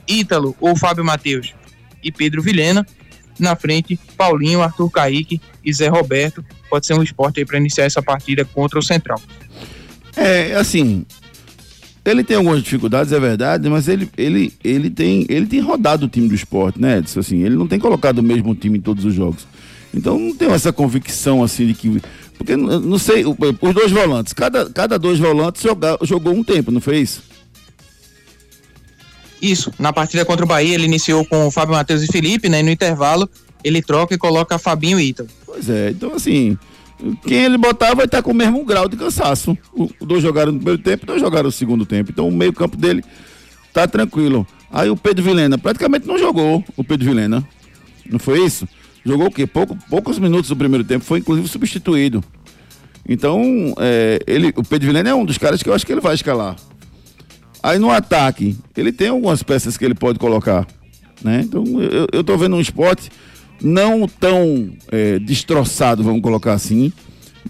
Ítalo 0.08 0.56
ou 0.62 0.78
Fábio 0.78 1.04
Matheus 1.04 1.54
e 2.02 2.10
Pedro 2.10 2.42
Vilhena. 2.42 2.88
Na 3.38 3.54
frente, 3.54 4.00
Paulinho, 4.16 4.62
Arthur 4.62 4.90
Caíque 4.90 5.42
e 5.64 5.74
Zé 5.74 5.90
Roberto. 5.90 6.44
Pode 6.70 6.86
ser 6.86 6.94
um 6.94 7.04
esporte 7.04 7.42
aí 7.42 7.46
para 7.46 7.58
iniciar 7.58 7.84
essa 7.84 8.02
partida 8.02 8.46
contra 8.46 8.80
o 8.80 8.82
Central. 8.82 9.22
É, 10.16 10.56
assim, 10.56 11.06
ele 12.06 12.24
tem 12.24 12.38
algumas 12.38 12.64
dificuldades, 12.64 13.12
é 13.12 13.20
verdade, 13.20 13.68
mas 13.70 13.88
ele, 13.88 14.08
ele, 14.16 14.54
ele, 14.64 14.90
tem, 14.90 15.26
ele 15.28 15.48
tem 15.48 15.60
rodado 15.60 16.06
o 16.06 16.10
time 16.10 16.28
do 16.28 16.36
esporte, 16.36 16.80
né, 16.80 17.00
Edson? 17.00 17.20
Assim, 17.20 17.44
ele 17.44 17.56
não 17.56 17.68
tem 17.68 17.80
colocado 17.80 18.20
o 18.20 18.24
mesmo 18.24 18.54
time 18.54 18.78
em 18.78 18.82
todos 18.82 19.04
os 19.04 19.14
jogos. 19.14 19.48
Então 19.94 20.20
não 20.20 20.36
tenho 20.36 20.52
essa 20.52 20.72
convicção 20.72 21.42
assim 21.42 21.68
de 21.68 21.74
que 21.74 22.02
porque, 22.38 22.56
não 22.56 22.98
sei, 22.98 23.24
os 23.26 23.74
dois 23.74 23.92
volantes, 23.92 24.34
cada, 24.34 24.70
cada 24.70 25.00
dois 25.00 25.18
volantes 25.20 25.62
joga, 25.62 25.98
jogou 26.02 26.34
um 26.34 26.44
tempo, 26.44 26.70
não 26.70 26.82
foi 26.82 27.00
isso? 27.00 27.24
Isso, 29.42 29.72
na 29.80 29.94
partida 29.94 30.26
contra 30.26 30.44
o 30.44 30.48
Bahia 30.48 30.76
ele 30.76 30.86
iniciou 30.86 31.26
com 31.26 31.48
o 31.48 31.52
Fábio 31.52 31.76
Matheus 31.76 32.02
e 32.02 32.08
Felipe, 32.08 32.50
né? 32.50 32.60
E 32.60 32.64
no 32.64 32.72
intervalo 32.72 33.30
ele 33.64 33.82
troca 33.82 34.14
e 34.14 34.18
coloca 34.18 34.60
Fabinho 34.60 35.00
e 35.00 35.10
Ítalo. 35.10 35.30
Pois 35.46 35.70
é, 35.70 35.92
então 35.92 36.14
assim, 36.14 36.58
quem 37.26 37.44
ele 37.44 37.58
botar 37.58 37.94
vai 37.94 38.06
estar 38.06 38.22
com 38.22 38.32
o 38.32 38.36
mesmo 38.36 38.64
grau 38.64 38.88
de 38.88 38.96
cansaço. 38.96 39.58
O, 39.74 39.90
dois 40.02 40.22
jogaram 40.22 40.52
no 40.52 40.60
primeiro 40.60 40.82
tempo, 40.82 41.06
dois 41.06 41.20
jogaram 41.20 41.46
no 41.46 41.52
segundo 41.52 41.86
tempo. 41.86 42.12
Então 42.12 42.28
o 42.28 42.32
meio 42.32 42.54
campo 42.54 42.78
dele 42.78 43.04
tá 43.74 43.88
tranquilo. 43.88 44.48
Aí 44.72 44.90
o 44.90 44.98
Pedro 44.98 45.24
Vilena 45.24 45.58
praticamente 45.58 46.08
não 46.08 46.18
jogou, 46.18 46.64
o 46.76 46.84
Pedro 46.84 47.06
Vilena. 47.06 47.48
Não 48.10 48.20
foi 48.20 48.46
isso? 48.46 48.68
Jogou 49.06 49.28
o 49.28 49.32
quê? 49.32 49.46
Pouco, 49.46 49.78
poucos 49.90 50.18
minutos 50.18 50.50
do 50.50 50.56
primeiro 50.56 50.84
tempo, 50.84 51.06
foi 51.06 51.20
inclusive 51.20 51.48
substituído. 51.48 52.24
Então, 53.08 53.76
é, 53.78 54.20
ele, 54.26 54.52
o 54.56 54.64
Pedro 54.64 54.88
Vilena 54.88 55.10
é 55.12 55.16
um 55.16 55.24
dos 55.26 55.38
caras 55.38 55.62
que 55.62 55.70
eu 55.70 55.74
acho 55.74 55.86
que 55.86 55.92
ele 55.92 56.02
vai 56.02 56.16
escalar. 56.16 56.56
Aí 57.62 57.78
no 57.78 57.92
ataque, 57.92 58.58
ele 58.76 58.92
tem 58.92 59.10
algumas 59.10 59.44
peças 59.44 59.78
que 59.78 59.86
ele 59.86 59.96
pode 59.96 60.18
colocar. 60.18 60.68
Né? 61.24 61.42
Então, 61.44 61.64
eu, 61.82 62.08
eu 62.12 62.24
tô 62.24 62.36
vendo 62.38 62.56
um 62.56 62.62
esporte 62.62 63.12
não 63.66 64.08
tão 64.08 64.72
é, 64.92 65.18
destroçado, 65.18 66.04
vamos 66.04 66.22
colocar 66.22 66.54
assim, 66.54 66.94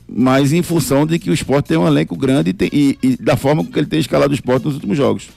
mas 0.07 0.53
em 0.53 0.61
função 0.61 1.05
de 1.05 1.19
que 1.19 1.29
o 1.29 1.33
esporte 1.33 1.67
tem 1.67 1.77
um 1.77 1.85
elenco 1.85 2.15
grande 2.15 2.51
e, 2.51 2.53
tem, 2.53 2.69
e, 2.71 2.97
e 3.03 3.17
da 3.17 3.35
forma 3.35 3.65
que 3.65 3.77
ele 3.77 3.85
tem 3.85 3.99
escalado 3.99 4.31
o 4.31 4.33
esporte 4.33 4.65
nos 4.65 4.75
últimos 4.75 4.95
jogos. 4.95 5.27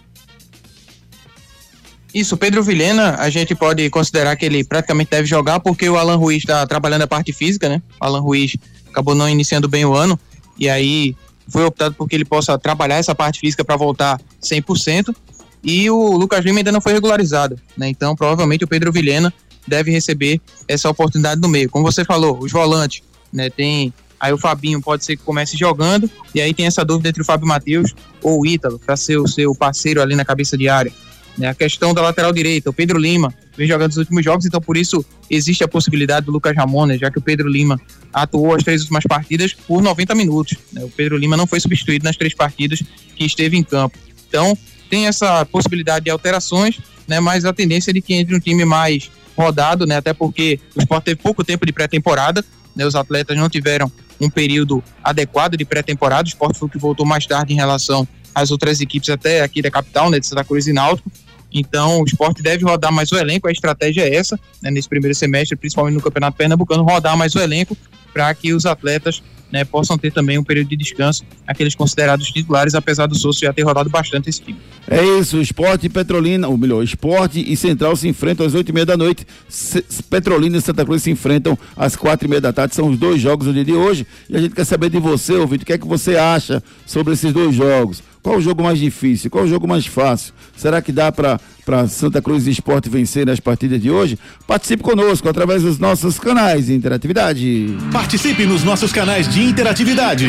Isso, 2.15 2.37
Pedro 2.37 2.63
Vilhena, 2.63 3.17
a 3.19 3.29
gente 3.29 3.57
pode 3.57 3.91
considerar 3.91 4.37
que 4.37 4.47
ele 4.47 4.63
praticamente 4.63 5.11
deve 5.11 5.27
jogar 5.27 5.59
porque 5.59 5.89
o 5.89 5.99
Alan 5.99 6.17
Ruiz 6.17 6.39
está 6.39 6.65
trabalhando 6.65 7.03
a 7.03 7.07
parte 7.09 7.33
física, 7.33 7.69
né? 7.69 7.83
O 8.01 8.05
Alan 8.05 8.21
Ruiz 8.21 8.57
acabou 8.89 9.17
não 9.17 9.29
iniciando 9.29 9.69
bem 9.69 9.85
o 9.85 9.95
ano 9.95 10.19
e 10.57 10.69
aí 10.69 11.15
foi 11.49 11.65
optado 11.65 11.95
por 11.97 12.09
que 12.09 12.15
ele 12.15 12.25
possa 12.25 12.57
trabalhar 12.57 12.97
essa 12.97 13.15
parte 13.15 13.41
física 13.41 13.65
para 13.65 13.77
voltar 13.77 14.21
100%. 14.41 15.15
E 15.63 15.91
o 15.91 16.17
Lucas 16.17 16.45
Lima 16.45 16.61
ainda 16.61 16.71
não 16.71 16.81
foi 16.81 16.93
regularizado, 16.93 17.59
né? 17.77 17.89
Então, 17.89 18.15
provavelmente 18.15 18.63
o 18.63 18.69
Pedro 18.69 18.93
Vilhena 18.93 19.35
deve 19.69 19.91
receber 19.91 20.41
essa 20.67 20.89
oportunidade 20.89 21.41
no 21.41 21.49
meio. 21.49 21.69
Como 21.71 21.85
você 21.85 22.05
falou, 22.05 22.39
os 22.41 22.51
volantes, 22.51 23.03
né? 23.33 23.51
Tem 23.51 23.93
aí 24.21 24.33
o 24.33 24.39
Fabinho 24.39 24.81
pode 24.81 25.05
ser 25.05 25.17
que 25.17 25.23
comece 25.23 25.57
jogando 25.57 26.11
e 26.35 26.41
aí 26.41 26.53
tem 26.53 26.67
essa 26.67 26.85
dúvida 26.85 27.09
entre 27.09 27.23
o 27.23 27.25
Fábio 27.25 27.47
Matheus 27.47 27.95
ou 28.23 28.41
o 28.41 28.47
Ítalo 28.47 28.79
para 28.79 28.97
ser 28.97 29.17
o 29.19 29.29
seu 29.29 29.55
parceiro 29.55 30.03
ali 30.03 30.17
na 30.17 30.25
cabeça 30.25 30.57
de 30.57 30.69
área. 30.69 30.93
Né? 31.39 31.49
A 31.49 31.55
questão 31.55 31.95
da 31.95 32.03
lateral 32.03 32.33
direita, 32.33 32.69
o 32.69 32.73
Pedro 32.73 32.99
Lima 32.99 33.33
vem 33.57 33.69
jogando 33.69 33.93
os 33.93 33.97
últimos 33.97 34.25
jogos, 34.25 34.45
então 34.45 34.61
por 34.61 34.77
isso 34.77 35.05
existe 35.31 35.63
a 35.63 35.69
possibilidade 35.69 36.27
do 36.27 36.33
Lucas 36.33 36.55
Ramon, 36.57 36.87
né? 36.87 36.99
já 36.99 37.11
que 37.11 37.19
o 37.19 37.23
Pedro 37.23 37.49
Lima 37.49 37.81
atuou 38.13 38.55
as 38.55 38.65
três 38.65 38.83
últimas 38.83 39.05
partidas 39.05 39.55
por 39.55 39.81
90 39.81 40.15
minutos. 40.17 40.59
Né? 40.73 40.83
O 40.83 40.91
Pedro 40.91 41.17
Lima 41.17 41.37
não 41.37 41.47
foi 41.47 41.61
substituído 41.61 42.05
nas 42.05 42.17
três 42.17 42.35
partidas 42.35 42.83
que 43.15 43.25
esteve 43.25 43.57
em 43.57 43.63
campo. 43.63 43.97
Então 44.29 44.59
tem 44.91 45.07
essa 45.07 45.45
possibilidade 45.47 46.07
de 46.07 46.11
alterações, 46.11 46.81
né? 47.07 47.21
mas 47.21 47.45
a 47.45 47.53
tendência 47.53 47.93
é 47.93 47.95
de 47.95 48.01
que 48.01 48.15
entre 48.15 48.35
um 48.35 48.41
time 48.41 48.65
mais 48.65 49.09
rodado, 49.39 49.87
né? 49.87 49.97
até 49.97 50.13
porque 50.13 50.61
o 50.75 50.81
Sport 50.81 51.05
teve 51.05 51.21
pouco 51.21 51.45
tempo 51.45 51.65
de 51.65 51.73
pré-temporada, 51.73 52.45
né? 52.75 52.85
os 52.85 52.95
atletas 52.95 53.37
não 53.37 53.49
tiveram 53.49 53.91
um 54.21 54.29
período 54.29 54.83
adequado 55.03 55.57
de 55.57 55.65
pré-temporada. 55.65 56.25
O 56.25 56.29
esporte 56.29 56.59
foi 56.59 56.69
o 56.69 56.71
que 56.71 56.79
voltou 56.79 57.07
mais 57.07 57.27
tarde 57.27 57.53
em 57.53 57.57
relação 57.57 58.07
às 58.35 58.51
outras 58.51 58.81
equipes 58.81 59.09
até 59.09 59.43
aqui 59.43 59.63
da 59.63 59.71
capital, 59.71 60.11
né, 60.11 60.19
de 60.19 60.27
Santa 60.27 60.45
Cruz 60.45 60.67
e 60.67 60.73
Náutico. 60.73 61.11
Então, 61.53 62.01
o 62.01 62.05
esporte 62.05 62.43
deve 62.43 62.65
rodar 62.65 62.93
mais 62.93 63.11
o 63.11 63.17
elenco, 63.17 63.49
a 63.49 63.53
estratégia 63.53 64.03
é 64.03 64.15
essa, 64.15 64.39
né, 64.63 64.71
nesse 64.71 64.89
primeiro 64.89 65.15
semestre, 65.15 65.57
principalmente 65.57 65.95
no 65.95 66.03
Campeonato 66.03 66.37
Pernambucano, 66.37 66.83
rodar 66.83 67.17
mais 67.17 67.35
o 67.35 67.41
elenco 67.41 67.77
para 68.13 68.35
que 68.35 68.53
os 68.53 68.67
atletas 68.67 69.23
né, 69.53 69.65
possam 69.65 69.97
ter 69.97 70.13
também 70.13 70.39
um 70.39 70.45
período 70.45 70.69
de 70.69 70.77
descanso, 70.77 71.25
aqueles 71.47 71.75
considerados 71.75 72.27
titulares, 72.29 72.75
apesar 72.75 73.07
do 73.07 73.15
Souza 73.17 73.39
já 73.41 73.53
ter 73.53 73.63
rodado 73.63 73.89
bastante 73.89 74.29
esse 74.29 74.41
time. 74.43 74.59
É 74.87 75.03
isso, 75.19 75.41
esporte 75.41 75.87
e 75.87 75.89
Petrolina, 75.89 76.49
ou 76.49 76.57
melhor, 76.57 76.83
esporte 76.83 77.45
e 77.47 77.57
Central 77.57 77.95
se 77.97 78.09
enfrentam 78.09 78.47
às 78.47 78.55
oito 78.55 78.69
e 78.71 78.73
meia 78.73 78.87
da 78.87 78.97
noite, 78.97 79.27
Se- 79.49 79.83
Petrolina 80.09 80.57
e 80.57 80.61
Santa 80.61 80.85
Cruz 80.85 81.03
se 81.03 81.11
enfrentam 81.11 81.59
às 81.77 81.97
quatro 81.97 82.27
e 82.27 82.31
meia 82.31 82.41
da 82.41 82.53
tarde, 82.53 82.75
são 82.75 82.89
os 82.89 82.99
dois 82.99 83.21
jogos 83.21 83.47
do 83.47 83.53
dia 83.53 83.65
de 83.65 83.73
hoje, 83.73 84.07
e 84.29 84.37
a 84.37 84.41
gente 84.41 84.55
quer 84.55 84.65
saber 84.65 84.91
de 84.91 84.99
você, 84.99 85.33
ouvinte, 85.35 85.63
o 85.63 85.67
que 85.67 85.73
é 85.73 85.79
que 85.79 85.87
você 85.87 86.17
acha 86.17 86.63
sobre 86.87 87.13
esses 87.15 87.33
dois 87.33 87.55
jogos? 87.55 88.03
Qual 88.23 88.37
o 88.37 88.41
jogo 88.41 88.63
mais 88.63 88.79
difícil? 88.79 89.31
Qual 89.31 89.45
o 89.45 89.49
jogo 89.49 89.67
mais 89.67 89.87
fácil? 89.87 90.35
Será 90.57 90.83
que 90.83 90.91
dá 90.93 91.11
para 91.13 91.41
Santa 91.89 92.23
Cruz 92.23 92.47
Esporte 92.47 92.89
vencer 92.89 93.27
nas 93.27 93.41
partidas 93.41 93.81
de 93.81 93.91
hoje? 93.91 94.17
Participe 94.47 94.83
conosco 94.83 95.29
através 95.29 95.63
dos 95.63 95.79
nossos 95.79 96.19
canais 96.19 96.67
de 96.67 96.75
interatividade. 96.75 97.77
Participe 97.93 98.47
nos 98.47 98.65
nossos 98.65 98.93
canais 98.93 99.29
de 99.29 99.43
interatividade. 99.43 100.29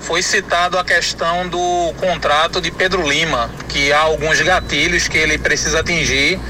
foi 0.00 0.22
citado 0.22 0.78
a 0.78 0.84
questão 0.84 1.48
do 1.48 1.94
contrato 1.98 2.60
de 2.60 2.70
Pedro 2.70 3.08
Lima, 3.08 3.50
que 3.68 3.92
há 3.92 4.00
alguns 4.00 4.40
gatilhos 4.40 5.06
que 5.06 5.16
ele 5.18 5.38
precisa 5.38 5.80
atingir 5.80 6.40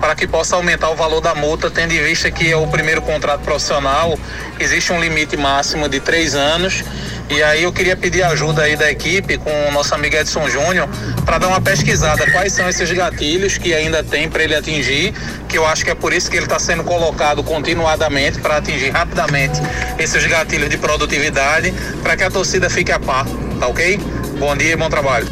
para 0.00 0.14
que 0.14 0.26
possa 0.26 0.56
aumentar 0.56 0.90
o 0.90 0.96
valor 0.96 1.20
da 1.20 1.34
multa, 1.34 1.70
tendo 1.70 1.92
em 1.92 2.02
vista 2.02 2.30
que 2.30 2.50
é 2.50 2.56
o 2.56 2.66
primeiro 2.66 3.02
contrato 3.02 3.40
profissional, 3.40 4.18
existe 4.58 4.92
um 4.92 5.00
limite 5.00 5.36
máximo 5.36 5.88
de 5.88 6.00
três 6.00 6.34
anos. 6.34 6.84
E 7.30 7.42
aí 7.42 7.64
eu 7.64 7.72
queria 7.72 7.94
pedir 7.94 8.22
ajuda 8.22 8.62
aí 8.62 8.74
da 8.74 8.90
equipe 8.90 9.36
com 9.36 9.50
o 9.68 9.72
nosso 9.72 9.94
amigo 9.94 10.16
Edson 10.16 10.48
Júnior 10.48 10.88
para 11.26 11.36
dar 11.36 11.48
uma 11.48 11.60
pesquisada 11.60 12.30
quais 12.30 12.54
são 12.54 12.66
esses 12.66 12.90
gatilhos 12.90 13.58
que 13.58 13.74
ainda 13.74 14.02
tem 14.02 14.30
para 14.30 14.42
ele 14.42 14.54
atingir, 14.54 15.12
que 15.46 15.58
eu 15.58 15.66
acho 15.66 15.84
que 15.84 15.90
é 15.90 15.94
por 15.94 16.12
isso 16.14 16.30
que 16.30 16.36
ele 16.36 16.46
está 16.46 16.58
sendo 16.58 16.84
colocado 16.84 17.44
continuadamente 17.44 18.38
para 18.38 18.56
atingir 18.56 18.90
rapidamente 18.90 19.60
esses 19.98 20.24
gatilhos 20.24 20.70
de 20.70 20.78
produtividade, 20.78 21.74
para 22.02 22.16
que 22.16 22.24
a 22.24 22.30
torcida 22.30 22.70
fique 22.70 22.90
a 22.90 22.98
par, 22.98 23.26
tá 23.60 23.66
ok? 23.66 23.98
Bom 24.38 24.56
dia 24.56 24.72
e 24.72 24.76
bom 24.76 24.88
trabalho. 24.88 25.28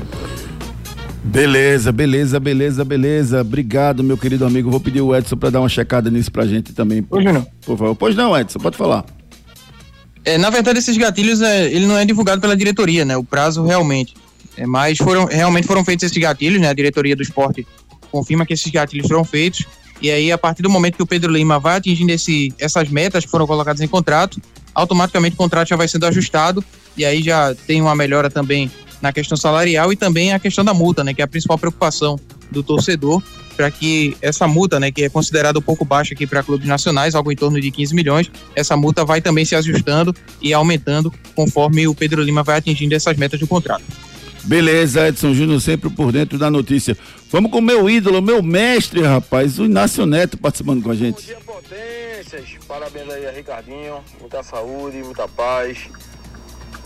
Beleza, 1.27 1.93
beleza, 1.93 2.41
beleza, 2.41 2.85
beleza. 2.85 3.41
Obrigado, 3.41 4.03
meu 4.03 4.17
querido 4.17 4.47
amigo. 4.47 4.71
Vou 4.71 4.81
pedir 4.81 5.01
o 5.01 5.15
Edson 5.15 5.37
para 5.37 5.51
dar 5.51 5.61
uma 5.61 5.69
checada 5.69 6.11
nisso 6.11 6.31
pra 6.31 6.47
gente 6.47 6.73
também. 6.73 7.05
Ô, 7.11 7.21
Júnior. 7.21 7.47
Por 7.65 7.77
favor. 7.77 7.95
Pois 7.97 8.15
não, 8.15 8.37
Edson, 8.37 8.59
pode 8.59 8.77
falar. 8.77 9.05
É, 10.25 10.39
na 10.39 10.51
verdade, 10.51 10.79
esses 10.79 10.97
gatilhos, 10.97 11.43
é, 11.43 11.67
ele 11.67 11.87
não 11.87 11.99
é 11.99 12.05
divulgado 12.05 12.41
pela 12.41 12.57
diretoria, 12.57 13.05
né? 13.05 13.17
O 13.17 13.25
prazo 13.25 13.65
realmente. 13.65 14.15
É, 14.57 14.67
mas 14.67 14.99
foram, 14.99 15.27
realmente 15.27 15.67
foram 15.67 15.85
feitos 15.85 16.05
esses 16.05 16.17
gatilhos, 16.17 16.61
né? 16.61 16.69
A 16.69 16.75
diretoria 16.75 17.15
do 17.15 17.23
esporte 17.23 17.67
confirma 18.11 18.47
que 18.47 18.55
esses 18.55 18.71
gatilhos 18.71 19.07
foram 19.07 19.25
feitos. 19.25 19.67
E 20.01 20.11
aí, 20.11 20.31
a 20.31 20.39
partir 20.39 20.63
do 20.63 20.71
momento 20.71 20.97
que 20.97 21.03
o 21.03 21.07
Pedro 21.07 21.33
Lima 21.33 21.59
vai 21.59 21.77
atingindo 21.77 22.13
esse, 22.13 22.53
essas 22.59 22.89
metas 22.89 23.25
que 23.25 23.31
foram 23.31 23.47
colocadas 23.47 23.81
em 23.81 23.89
contrato, 23.89 24.41
automaticamente 24.75 25.35
o 25.35 25.39
contrato 25.39 25.69
já 25.69 25.77
vai 25.77 25.89
sendo 25.89 26.07
ajustado. 26.07 26.65
E 26.97 27.05
aí 27.05 27.23
já 27.23 27.55
tem 27.67 27.83
uma 27.83 27.95
melhora 27.95 28.31
também 28.31 28.71
na 29.01 29.13
questão 29.13 29.37
salarial 29.37 29.93
e 29.93 29.97
também 29.97 30.33
a 30.33 30.39
questão 30.39 30.65
da 30.65 30.75
multa, 30.75 31.05
né? 31.05 31.15
Que 31.15 31.23
é 31.23 31.25
a 31.25 31.29
principal 31.29 31.59
preocupação 31.59 32.19
do 32.51 32.63
torcedor 32.63 33.23
para 33.57 33.71
que 33.71 34.17
essa 34.21 34.47
multa, 34.47 34.79
né, 34.79 34.93
que 34.93 35.03
é 35.03 35.09
considerada 35.09 35.59
um 35.59 35.63
pouco 35.63 35.85
baixa 35.85 36.13
aqui 36.13 36.27
para 36.27 36.43
clubes 36.43 36.69
nacionais, 36.69 37.15
algo 37.15 37.33
em 37.33 37.37
torno 37.37 37.59
de 37.59 37.71
15 37.71 37.95
milhões, 37.95 38.31
essa 38.55 38.77
multa 38.77 39.05
vai 39.05 39.21
também 39.21 39.45
se 39.45 39.55
ajustando 39.55 40.15
e 40.43 40.53
aumentando 40.53 41.13
conforme 41.35 41.89
o 41.89 41.95
Pedro 41.95 42.23
Lima 42.23 42.43
vai 42.43 42.59
atingindo 42.59 42.95
essas 42.95 43.17
metas 43.17 43.41
do 43.41 43.47
contrato. 43.47 43.85
Beleza, 44.45 45.09
Edson 45.09 45.35
Júnior, 45.35 45.61
sempre 45.61 45.91
por 45.91 46.13
dentro 46.13 46.39
da 46.39 46.49
notícia. 46.51 46.97
Vamos 47.33 47.51
com 47.51 47.59
o 47.59 47.63
meu 47.63 47.91
ídolo, 47.91 48.23
meu 48.23 48.43
mestre, 48.43 49.03
rapaz, 49.03 49.59
o 49.59 49.65
Inácio 49.65 50.07
Neto 50.07 50.37
participando 50.37 50.83
com 50.83 50.91
a 50.91 50.95
Bom 50.95 50.99
gente. 50.99 51.27
dia, 51.27 51.39
potências. 51.45 52.45
Parabéns 52.69 53.11
aí 53.11 53.27
a 53.27 53.33
Ricardinho. 53.33 53.97
Muita 54.21 54.45
saúde, 54.45 54.99
muita 54.99 55.27
paz. 55.27 55.89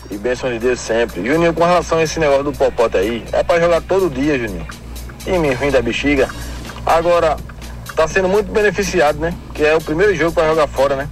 E 0.09 0.17
bênção 0.17 0.49
de 0.49 0.59
Deus 0.59 0.79
sempre. 0.79 1.25
Juninho, 1.25 1.53
com 1.53 1.63
relação 1.63 1.97
a 1.97 2.03
esse 2.03 2.19
negócio 2.19 2.43
do 2.43 2.51
popote 2.51 2.97
aí, 2.97 3.23
é 3.31 3.43
pra 3.43 3.59
jogar 3.59 3.81
todo 3.81 4.09
dia, 4.09 4.37
Juninho. 4.37 4.67
Time 5.23 5.53
ruim 5.53 5.71
da 5.71 5.81
bexiga. 5.81 6.27
Agora, 6.85 7.37
tá 7.95 8.07
sendo 8.07 8.27
muito 8.27 8.51
beneficiado, 8.51 9.19
né? 9.19 9.33
Que 9.53 9.65
é 9.65 9.75
o 9.75 9.81
primeiro 9.81 10.15
jogo 10.15 10.33
pra 10.33 10.47
jogar 10.47 10.67
fora, 10.67 10.95
né? 10.95 11.09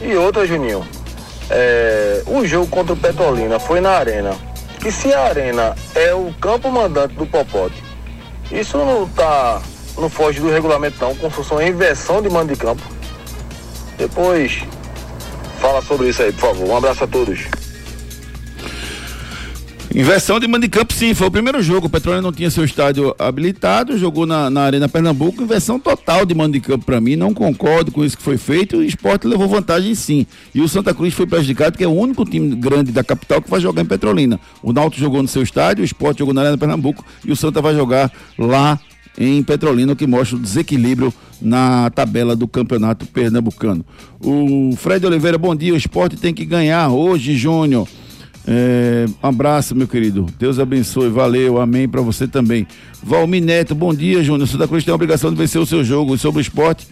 E 0.00 0.14
outra, 0.16 0.46
Juninho. 0.46 0.86
É, 1.50 2.22
o 2.26 2.46
jogo 2.46 2.66
contra 2.68 2.94
o 2.94 2.96
Petrolina 2.96 3.58
foi 3.58 3.80
na 3.80 3.90
arena. 3.90 4.34
E 4.84 4.90
se 4.90 5.12
a 5.12 5.24
arena 5.24 5.74
é 5.94 6.14
o 6.14 6.32
campo 6.40 6.70
mandante 6.70 7.14
do 7.14 7.26
popote, 7.26 7.82
isso 8.50 8.78
não 8.78 9.06
tá. 9.08 9.60
não 9.98 10.08
foge 10.08 10.40
do 10.40 10.50
regulamento 10.50 10.96
não, 11.00 11.14
com 11.14 11.28
função 11.28 11.60
inversão 11.60 12.22
de 12.22 12.30
mando 12.30 12.54
de 12.54 12.58
campo. 12.58 12.82
Depois 13.98 14.62
fala 15.60 15.82
sobre 15.82 16.08
isso 16.08 16.22
aí, 16.22 16.32
por 16.32 16.48
favor. 16.48 16.68
Um 16.68 16.76
abraço 16.76 17.04
a 17.04 17.06
todos. 17.06 17.40
Inversão 19.92 20.38
de 20.38 20.46
mando 20.46 20.62
de 20.62 20.68
campo, 20.68 20.92
sim, 20.92 21.14
foi 21.14 21.26
o 21.26 21.30
primeiro 21.32 21.60
jogo. 21.60 21.88
O 21.88 21.90
Petróleo 21.90 22.22
não 22.22 22.30
tinha 22.30 22.48
seu 22.48 22.64
estádio 22.64 23.12
habilitado, 23.18 23.98
jogou 23.98 24.24
na, 24.24 24.48
na 24.48 24.62
Arena 24.62 24.88
Pernambuco. 24.88 25.42
Inversão 25.42 25.80
total 25.80 26.24
de 26.24 26.32
mando 26.32 26.52
de 26.52 26.60
campo 26.60 26.84
para 26.84 27.00
mim. 27.00 27.16
Não 27.16 27.34
concordo 27.34 27.90
com 27.90 28.04
isso 28.04 28.16
que 28.16 28.22
foi 28.22 28.38
feito. 28.38 28.76
O 28.76 28.84
esporte 28.84 29.26
levou 29.26 29.48
vantagem, 29.48 29.92
sim. 29.96 30.26
E 30.54 30.60
o 30.60 30.68
Santa 30.68 30.94
Cruz 30.94 31.12
foi 31.12 31.26
prejudicado, 31.26 31.76
que 31.76 31.82
é 31.82 31.88
o 31.88 31.92
único 31.92 32.24
time 32.24 32.54
grande 32.54 32.92
da 32.92 33.02
capital 33.02 33.42
que 33.42 33.50
vai 33.50 33.58
jogar 33.58 33.82
em 33.82 33.84
Petrolina. 33.84 34.38
O 34.62 34.72
Náutico 34.72 35.00
jogou 35.00 35.22
no 35.22 35.28
seu 35.28 35.42
estádio, 35.42 35.82
o 35.82 35.84
esporte 35.84 36.20
jogou 36.20 36.32
na 36.32 36.42
Arena 36.42 36.56
Pernambuco 36.56 37.04
e 37.24 37.32
o 37.32 37.36
Santa 37.36 37.60
vai 37.60 37.74
jogar 37.74 38.12
lá 38.38 38.78
em 39.18 39.42
Petrolina, 39.42 39.92
o 39.92 39.96
que 39.96 40.06
mostra 40.06 40.36
o 40.36 40.40
desequilíbrio 40.40 41.12
na 41.42 41.90
tabela 41.90 42.36
do 42.36 42.46
campeonato 42.46 43.06
pernambucano. 43.06 43.84
O 44.20 44.72
Fred 44.76 45.04
Oliveira, 45.04 45.36
bom 45.36 45.54
dia. 45.54 45.74
O 45.74 45.76
esporte 45.76 46.16
tem 46.16 46.32
que 46.32 46.44
ganhar 46.44 46.88
hoje, 46.90 47.36
Júnior. 47.36 47.88
É, 48.52 49.06
abraço, 49.22 49.76
meu 49.76 49.86
querido. 49.86 50.26
Deus 50.36 50.58
abençoe. 50.58 51.08
Valeu. 51.08 51.60
Amém 51.60 51.88
para 51.88 52.00
você 52.00 52.26
também. 52.26 52.66
Valmir 53.00 53.40
Neto, 53.40 53.76
bom 53.76 53.94
dia, 53.94 54.24
Júnior. 54.24 54.48
Santa 54.48 54.66
Cruz 54.66 54.82
tem 54.82 54.90
a 54.90 54.94
obrigação 54.96 55.30
de 55.30 55.36
vencer 55.36 55.60
o 55.60 55.64
seu 55.64 55.84
jogo. 55.84 56.18
Sobre 56.18 56.40
o 56.40 56.42
esporte, 56.42 56.88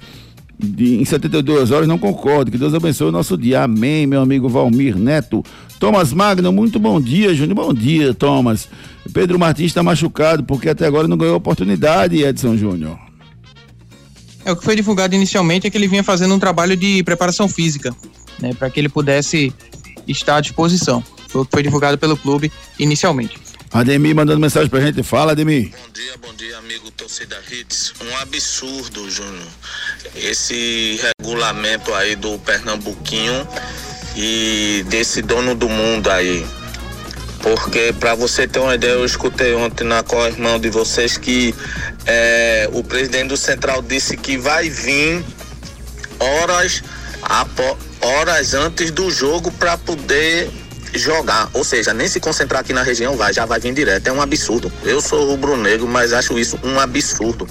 de, 0.56 1.00
em 1.00 1.04
72 1.04 1.72
horas, 1.72 1.88
não 1.88 1.98
concordo. 1.98 2.52
Que 2.52 2.58
Deus 2.58 2.74
abençoe 2.74 3.08
o 3.08 3.12
nosso 3.12 3.36
dia. 3.36 3.64
Amém, 3.64 4.06
meu 4.06 4.20
amigo 4.20 4.48
Valmir 4.48 4.96
Neto. 4.96 5.44
Thomas 5.80 6.12
Magno, 6.12 6.52
muito 6.52 6.78
bom 6.78 7.00
dia, 7.00 7.34
Júnior. 7.34 7.56
Bom 7.56 7.74
dia, 7.74 8.14
Thomas. 8.14 8.68
Pedro 9.12 9.36
Martins 9.36 9.66
está 9.66 9.82
machucado 9.82 10.44
porque 10.44 10.68
até 10.68 10.86
agora 10.86 11.08
não 11.08 11.16
ganhou 11.16 11.34
oportunidade, 11.34 12.22
Edson 12.22 12.56
Júnior. 12.56 12.96
É, 14.44 14.52
o 14.52 14.56
que 14.56 14.64
foi 14.64 14.76
divulgado 14.76 15.12
inicialmente 15.16 15.66
é 15.66 15.70
que 15.70 15.76
ele 15.76 15.88
vinha 15.88 16.04
fazendo 16.04 16.32
um 16.32 16.38
trabalho 16.38 16.76
de 16.76 17.02
preparação 17.02 17.48
física, 17.48 17.92
né, 18.40 18.54
para 18.54 18.70
que 18.70 18.78
ele 18.78 18.88
pudesse 18.88 19.52
estar 20.06 20.36
à 20.36 20.40
disposição. 20.40 21.02
Foi 21.28 21.62
divulgado 21.62 21.98
pelo 21.98 22.16
clube 22.16 22.50
inicialmente. 22.78 23.38
Ademir 23.70 24.14
mandando 24.14 24.40
mensagem 24.40 24.68
pra 24.68 24.80
gente. 24.80 25.02
Fala, 25.02 25.32
Ademir. 25.32 25.70
Bom 25.70 25.92
dia, 25.92 26.14
bom 26.22 26.34
dia, 26.34 26.58
amigo 26.58 26.90
torcida 26.92 27.38
Hits. 27.50 27.92
Um 28.00 28.16
absurdo, 28.16 29.10
Júnior. 29.10 29.46
Esse 30.16 30.98
regulamento 31.20 31.92
aí 31.94 32.16
do 32.16 32.38
Pernambuquinho 32.38 33.46
e 34.16 34.84
desse 34.88 35.20
dono 35.20 35.54
do 35.54 35.68
mundo 35.68 36.10
aí. 36.10 36.46
Porque, 37.42 37.94
para 38.00 38.14
você 38.14 38.48
ter 38.48 38.58
uma 38.58 38.74
ideia, 38.74 38.92
eu 38.92 39.04
escutei 39.04 39.54
ontem 39.54 39.84
na 39.84 40.02
co-irmão 40.02 40.58
de 40.58 40.70
vocês 40.70 41.16
que 41.16 41.54
é, 42.06 42.68
o 42.72 42.82
presidente 42.82 43.28
do 43.28 43.36
Central 43.36 43.82
disse 43.82 44.16
que 44.16 44.36
vai 44.36 44.68
vir 44.68 45.24
horas 46.18 46.82
horas 48.00 48.54
antes 48.54 48.90
do 48.90 49.10
jogo 49.10 49.50
para 49.52 49.76
poder 49.76 50.50
jogar. 50.98 51.48
Ou 51.54 51.64
seja, 51.64 51.94
nem 51.94 52.08
se 52.08 52.20
concentrar 52.20 52.60
aqui 52.60 52.72
na 52.72 52.82
região 52.82 53.16
vai, 53.16 53.32
já 53.32 53.46
vai 53.46 53.58
vir 53.60 53.72
direto. 53.74 54.06
É 54.08 54.12
um 54.12 54.20
absurdo. 54.20 54.70
Eu 54.84 55.00
sou 55.00 55.30
rubro-negro, 55.30 55.86
mas 55.86 56.12
acho 56.12 56.38
isso 56.38 56.58
um 56.64 56.78
absurdo. 56.78 57.46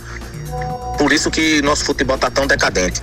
Por 0.98 1.12
isso 1.14 1.30
que 1.30 1.62
nosso 1.62 1.86
futebol 1.86 2.18
tá 2.18 2.30
tão 2.30 2.48
decadente. 2.48 3.02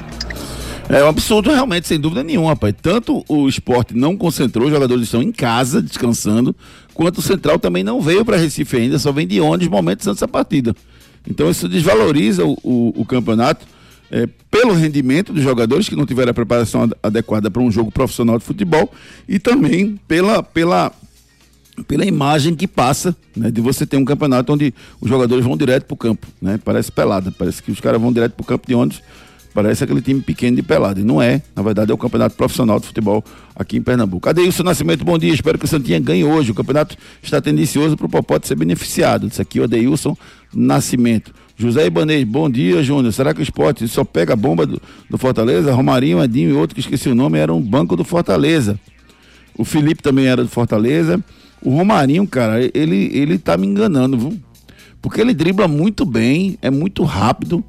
É 0.88 1.02
um 1.02 1.08
absurdo 1.08 1.50
realmente, 1.50 1.88
sem 1.88 1.98
dúvida 1.98 2.22
nenhuma, 2.22 2.50
rapaz. 2.50 2.74
Tanto 2.82 3.24
o 3.28 3.48
esporte 3.48 3.96
não 3.96 4.16
concentrou, 4.16 4.66
os 4.66 4.72
jogadores 4.72 5.04
estão 5.04 5.22
em 5.22 5.32
casa 5.32 5.80
descansando, 5.80 6.54
quanto 6.92 7.18
o 7.18 7.22
Central 7.22 7.58
também 7.58 7.82
não 7.82 8.02
veio 8.02 8.22
para 8.24 8.36
Recife 8.36 8.76
ainda, 8.76 8.98
só 8.98 9.10
vem 9.10 9.26
de 9.26 9.40
ônibus 9.40 9.68
momentos 9.68 10.06
antes 10.06 10.20
da 10.20 10.28
partida. 10.28 10.74
Então 11.26 11.50
isso 11.50 11.66
desvaloriza 11.68 12.44
o, 12.44 12.58
o- 12.62 12.92
o 13.00 13.04
campeonato 13.06 13.64
é, 14.14 14.28
pelo 14.48 14.72
rendimento 14.74 15.32
dos 15.32 15.42
jogadores 15.42 15.88
que 15.88 15.96
não 15.96 16.06
tiveram 16.06 16.30
a 16.30 16.34
preparação 16.34 16.84
ad- 16.84 16.94
adequada 17.02 17.50
para 17.50 17.60
um 17.60 17.68
jogo 17.68 17.90
profissional 17.90 18.38
de 18.38 18.44
futebol 18.44 18.88
e 19.28 19.40
também 19.40 19.98
pela, 20.06 20.40
pela, 20.40 20.92
pela 21.88 22.06
imagem 22.06 22.54
que 22.54 22.68
passa, 22.68 23.16
né, 23.36 23.50
de 23.50 23.60
você 23.60 23.84
ter 23.84 23.96
um 23.96 24.04
campeonato 24.04 24.52
onde 24.52 24.72
os 25.00 25.08
jogadores 25.08 25.44
vão 25.44 25.56
direto 25.56 25.86
para 25.86 25.94
o 25.94 25.96
campo, 25.96 26.28
né? 26.40 26.60
Parece 26.64 26.92
pelada, 26.92 27.32
parece 27.36 27.60
que 27.60 27.72
os 27.72 27.80
caras 27.80 28.00
vão 28.00 28.12
direto 28.12 28.34
para 28.34 28.42
o 28.44 28.46
campo 28.46 28.68
de 28.68 28.74
ônibus, 28.76 29.02
parece 29.54 29.84
aquele 29.84 30.02
time 30.02 30.20
pequeno 30.20 30.56
de 30.56 30.62
pelada, 30.62 31.00
e 31.00 31.04
não 31.04 31.22
é, 31.22 31.40
na 31.54 31.62
verdade 31.62 31.92
é 31.92 31.94
o 31.94 31.98
campeonato 31.98 32.34
profissional 32.34 32.80
de 32.80 32.86
futebol 32.86 33.24
aqui 33.54 33.76
em 33.76 33.82
Pernambuco. 33.82 34.28
Adeilson 34.28 34.64
Nascimento, 34.64 35.04
bom 35.04 35.16
dia, 35.16 35.32
espero 35.32 35.56
que 35.56 35.64
o 35.64 35.68
Santinha 35.68 36.00
ganhe 36.00 36.24
hoje, 36.24 36.50
o 36.50 36.54
campeonato 36.54 36.96
está 37.22 37.40
tendencioso 37.40 37.96
para 37.96 38.06
o 38.06 38.08
Popote 38.08 38.48
ser 38.48 38.56
beneficiado, 38.56 39.28
isso 39.28 39.40
aqui 39.40 39.58
é 39.58 39.62
o 39.62 39.64
Adeilson 39.64 40.16
Nascimento. 40.52 41.32
José 41.56 41.86
Ibanez, 41.86 42.24
bom 42.24 42.50
dia, 42.50 42.82
Júnior. 42.82 43.12
Será 43.12 43.32
que 43.32 43.40
o 43.40 43.42
esporte 43.42 43.86
só 43.86 44.02
pega 44.02 44.32
a 44.32 44.36
bomba 44.36 44.66
do, 44.66 44.82
do 45.08 45.16
Fortaleza? 45.16 45.72
Romarinho, 45.72 46.20
Edinho 46.20 46.50
e 46.50 46.52
outro 46.52 46.74
que 46.74 46.80
esqueci 46.80 47.08
o 47.08 47.14
nome, 47.14 47.38
era 47.38 47.54
um 47.54 47.60
banco 47.60 47.94
do 47.94 48.02
Fortaleza. 48.02 48.78
O 49.56 49.64
Felipe 49.64 50.02
também 50.02 50.26
era 50.26 50.42
do 50.42 50.48
Fortaleza. 50.48 51.22
O 51.62 51.70
Romarinho, 51.70 52.26
cara, 52.26 52.58
ele, 52.74 53.08
ele 53.14 53.38
tá 53.38 53.56
me 53.56 53.68
enganando, 53.68 54.18
viu? 54.18 54.38
Porque 55.00 55.20
ele 55.20 55.32
dribla 55.32 55.68
muito 55.68 56.04
bem, 56.04 56.58
é 56.60 56.70
muito 56.70 57.04
rápido. 57.04 57.62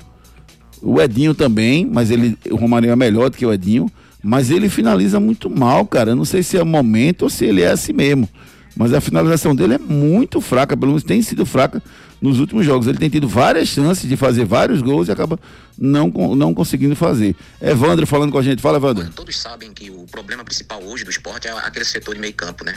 O 0.81 1.01
Edinho 1.01 1.33
também, 1.33 1.85
mas 1.85 2.11
ele, 2.11 2.37
o 2.49 2.55
Romarinho 2.55 2.93
é 2.93 2.95
melhor 2.95 3.29
do 3.29 3.37
que 3.37 3.45
o 3.45 3.53
Edinho. 3.53 3.89
Mas 4.23 4.49
ele 4.49 4.69
finaliza 4.69 5.19
muito 5.19 5.49
mal, 5.49 5.85
cara. 5.85 6.11
Eu 6.11 6.15
não 6.15 6.25
sei 6.25 6.41
se 6.41 6.57
é 6.57 6.63
momento 6.63 7.23
ou 7.23 7.29
se 7.29 7.45
ele 7.45 7.61
é 7.61 7.71
assim 7.71 7.93
mesmo. 7.93 8.27
Mas 8.75 8.91
a 8.91 8.99
finalização 8.99 9.55
dele 9.55 9.75
é 9.75 9.77
muito 9.77 10.41
fraca, 10.41 10.75
pelo 10.75 10.91
menos 10.91 11.03
tem 11.03 11.21
sido 11.21 11.45
fraca 11.45 11.81
nos 12.21 12.39
últimos 12.39 12.65
jogos. 12.65 12.87
Ele 12.87 12.97
tem 12.97 13.09
tido 13.09 13.27
várias 13.27 13.69
chances 13.69 14.09
de 14.09 14.17
fazer 14.17 14.43
vários 14.43 14.81
gols 14.81 15.07
e 15.07 15.11
acaba 15.11 15.39
não, 15.77 16.07
não 16.35 16.53
conseguindo 16.53 16.95
fazer. 16.95 17.35
Evandro 17.61 18.05
falando 18.05 18.31
com 18.31 18.37
a 18.37 18.41
gente. 18.41 18.61
Fala, 18.61 18.77
Evandro. 18.77 19.07
Todos 19.15 19.37
sabem 19.39 19.71
que 19.71 19.89
o 19.89 20.05
problema 20.11 20.43
principal 20.43 20.83
hoje 20.83 21.03
do 21.03 21.09
esporte 21.09 21.47
é 21.47 21.51
aquele 21.51 21.85
setor 21.85 22.15
de 22.15 22.19
meio 22.19 22.33
campo, 22.33 22.65
né? 22.65 22.75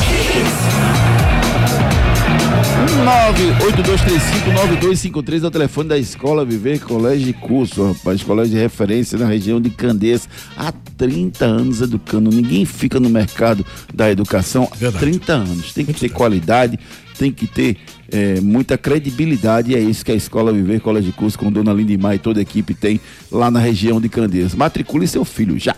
982359253 2.75 5.45
é 5.45 5.47
o 5.47 5.51
telefone 5.51 5.89
da 5.89 5.99
Escola 5.99 6.45
Viver 6.45 6.81
Colégio 6.81 7.29
e 7.29 7.33
Curso, 7.33 7.93
rapaz. 7.93 8.23
Colégio 8.23 8.55
de 8.55 8.61
referência 8.61 9.19
na 9.19 9.27
região 9.27 9.61
de 9.61 9.71
Candeias. 9.71 10.29
Há 10.57 10.73
30 10.97 11.45
anos 11.45 11.81
educando. 11.81 12.31
Ninguém 12.31 12.65
fica 12.65 12.99
no 12.99 13.09
mercado 13.09 13.65
da 13.93 14.11
educação 14.11 14.69
há 14.73 14.93
30 14.93 15.33
anos. 15.33 15.73
Tem 15.73 15.85
que 15.85 15.93
ter 15.93 16.09
qualidade, 16.09 16.79
tem 17.19 17.31
que 17.31 17.47
ter 17.47 17.77
eh, 18.11 18.41
muita 18.41 18.77
credibilidade. 18.77 19.73
E 19.73 19.77
é 19.77 19.81
isso 19.81 20.05
que 20.05 20.13
a 20.13 20.17
Escola 20.17 20.53
Viver 20.53 20.81
Colégio 20.81 21.11
e 21.11 21.13
Curso, 21.13 21.39
com 21.39 21.53
Dona 21.53 21.73
Lindimar 21.73 22.15
e 22.15 22.19
toda 22.19 22.41
a 22.41 22.43
equipe, 22.43 22.75
tem 22.75 23.01
lá 23.31 23.51
na 23.51 23.61
região 23.61 24.01
de 24.01 24.09
Candeias. 24.09 24.55
Matricule 24.55 25.07
seu 25.07 25.25
filho 25.25 25.59
já. 25.59 25.77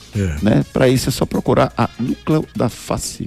Né? 0.43 0.65
Para 0.73 0.89
isso 0.89 1.09
é 1.09 1.13
só 1.13 1.25
procurar 1.25 1.73
a 1.77 1.89
núcleo 1.99 2.45
da 2.57 2.69
face. 2.69 3.27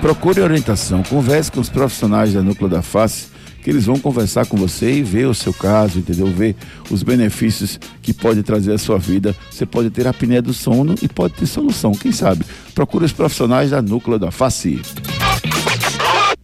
Procure 0.00 0.40
orientação, 0.40 1.02
converse 1.02 1.50
com 1.50 1.60
os 1.60 1.68
profissionais 1.68 2.32
da 2.32 2.40
Núcleo 2.40 2.68
da 2.68 2.80
Face, 2.80 3.26
que 3.60 3.70
eles 3.70 3.86
vão 3.86 3.98
conversar 3.98 4.46
com 4.46 4.56
você 4.56 4.92
e 4.92 5.02
ver 5.02 5.26
o 5.26 5.34
seu 5.34 5.52
caso, 5.52 5.98
entendeu? 5.98 6.28
Ver 6.28 6.54
os 6.88 7.02
benefícios 7.02 7.80
que 8.00 8.12
pode 8.12 8.44
trazer 8.44 8.72
à 8.72 8.78
sua 8.78 8.98
vida. 8.98 9.34
Você 9.50 9.66
pode 9.66 9.90
ter 9.90 10.06
apneia 10.06 10.40
do 10.40 10.54
sono 10.54 10.94
e 11.02 11.08
pode 11.08 11.34
ter 11.34 11.46
solução, 11.46 11.90
quem 11.90 12.12
sabe? 12.12 12.44
Procure 12.72 13.04
os 13.04 13.12
profissionais 13.12 13.70
da 13.70 13.82
Núcleo 13.82 14.16
da 14.16 14.30
Face. 14.30 14.80